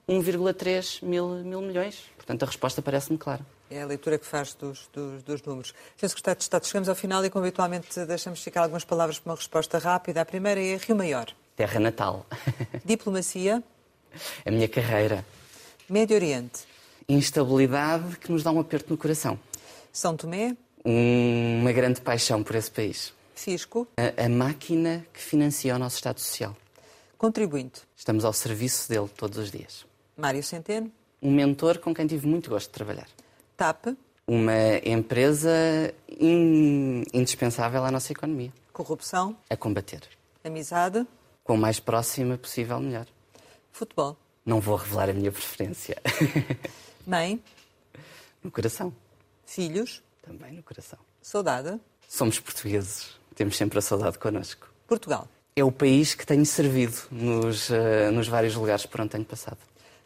1,3 0.09 1.03
mil, 1.03 1.27
mil 1.43 1.61
milhões. 1.61 2.03
Portanto, 2.15 2.43
a 2.43 2.45
resposta 2.45 2.81
parece-me 2.81 3.17
clara. 3.17 3.45
É 3.69 3.81
a 3.81 3.85
leitura 3.85 4.17
que 4.17 4.25
faz 4.25 4.53
dos, 4.53 4.89
dos, 4.93 5.23
dos 5.23 5.41
números. 5.43 5.73
Sr. 5.97 6.09
Secretário 6.09 6.37
de 6.37 6.43
Estado, 6.43 6.65
chegamos 6.65 6.89
ao 6.89 6.95
final 6.95 7.23
e, 7.25 7.29
como 7.29 7.43
habitualmente, 7.43 8.05
deixamos 8.05 8.41
ficar 8.41 8.61
algumas 8.61 8.85
palavras 8.85 9.19
para 9.19 9.31
uma 9.31 9.35
resposta 9.35 9.77
rápida. 9.77 10.21
A 10.21 10.25
primeira 10.25 10.61
é 10.61 10.77
Rio 10.77 10.95
Maior. 10.95 11.27
Terra 11.55 11.79
natal. 11.79 12.25
Diplomacia. 12.85 13.63
A 14.45 14.51
minha 14.51 14.67
carreira. 14.67 15.25
Médio 15.89 16.15
Oriente. 16.15 16.63
Instabilidade 17.07 18.17
que 18.17 18.31
nos 18.31 18.43
dá 18.43 18.51
um 18.51 18.59
aperto 18.59 18.89
no 18.89 18.97
coração. 18.97 19.39
São 19.91 20.17
Tomé. 20.17 20.55
Uma 20.83 21.71
grande 21.71 22.01
paixão 22.01 22.43
por 22.43 22.55
esse 22.55 22.69
país. 22.69 23.13
Fisco. 23.35 23.87
A, 23.97 24.25
a 24.25 24.29
máquina 24.29 25.05
que 25.13 25.19
financia 25.19 25.75
o 25.75 25.79
nosso 25.79 25.95
Estado 25.97 26.19
Social. 26.19 26.55
Contribuinte. 27.17 27.81
Estamos 27.95 28.25
ao 28.25 28.33
serviço 28.33 28.89
dele 28.89 29.09
todos 29.15 29.37
os 29.37 29.51
dias. 29.51 29.85
Mário 30.17 30.43
Centeno. 30.43 30.91
Um 31.21 31.31
mentor 31.31 31.79
com 31.79 31.93
quem 31.93 32.05
tive 32.07 32.27
muito 32.27 32.49
gosto 32.49 32.67
de 32.67 32.73
trabalhar. 32.73 33.07
TAP. 33.57 33.87
Uma 34.27 34.77
empresa 34.83 35.49
in, 36.09 37.03
indispensável 37.13 37.83
à 37.83 37.91
nossa 37.91 38.11
economia. 38.11 38.51
Corrupção. 38.73 39.37
A 39.49 39.55
combater. 39.55 40.01
Amizade. 40.43 41.05
Com 41.43 41.55
o 41.55 41.57
mais 41.57 41.79
próxima 41.79 42.37
possível, 42.37 42.79
melhor. 42.79 43.05
Futebol. 43.75 44.17
Não 44.45 44.61
vou 44.61 44.77
revelar 44.77 45.09
a 45.09 45.13
minha 45.13 45.33
preferência. 45.33 46.01
Mãe. 47.05 47.43
No 48.41 48.49
coração. 48.49 48.93
Filhos. 49.45 50.01
Também 50.21 50.53
no 50.53 50.63
coração. 50.63 50.97
Saudade. 51.21 51.77
Somos 52.07 52.39
portugueses. 52.39 53.19
Temos 53.35 53.57
sempre 53.57 53.77
a 53.77 53.81
saudade 53.81 54.17
connosco. 54.17 54.71
Portugal. 54.87 55.27
É 55.57 55.63
o 55.63 55.73
país 55.73 56.15
que 56.15 56.25
tenho 56.25 56.45
servido 56.45 56.95
nos, 57.11 57.69
uh, 57.69 58.13
nos 58.13 58.29
vários 58.29 58.55
lugares 58.55 58.85
por 58.85 59.01
onde 59.01 59.09
tenho 59.09 59.25
passado. 59.25 59.57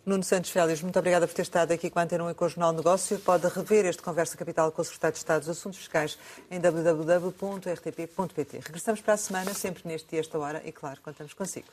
Nuno 0.03 0.23
Santos 0.23 0.49
Félix, 0.49 0.81
muito 0.81 0.97
obrigada 0.97 1.27
por 1.27 1.35
ter 1.35 1.43
estado 1.43 1.71
aqui 1.71 1.91
com 1.91 1.99
a 1.99 2.01
Antena 2.01 2.23
1 2.23 2.31
e 2.31 2.33
com 2.33 2.45
o 2.45 2.49
Jornal 2.49 2.73
Negócio. 2.73 3.19
Pode 3.19 3.47
rever 3.49 3.85
este 3.85 4.01
Conversa 4.01 4.35
Capital 4.35 4.71
com 4.71 4.81
o 4.81 4.85
Secretário 4.85 5.13
de 5.13 5.19
Estado 5.19 5.41
dos 5.41 5.49
Assuntos 5.49 5.77
Fiscais 5.77 6.17
em 6.49 6.59
www.rtp.pt. 6.59 8.61
Regressamos 8.65 9.01
para 9.01 9.13
a 9.13 9.17
semana, 9.17 9.53
sempre 9.53 9.87
neste 9.87 10.09
dia, 10.09 10.21
esta 10.21 10.39
hora, 10.39 10.59
e 10.65 10.71
claro, 10.71 10.99
contamos 11.01 11.35
consigo. 11.35 11.67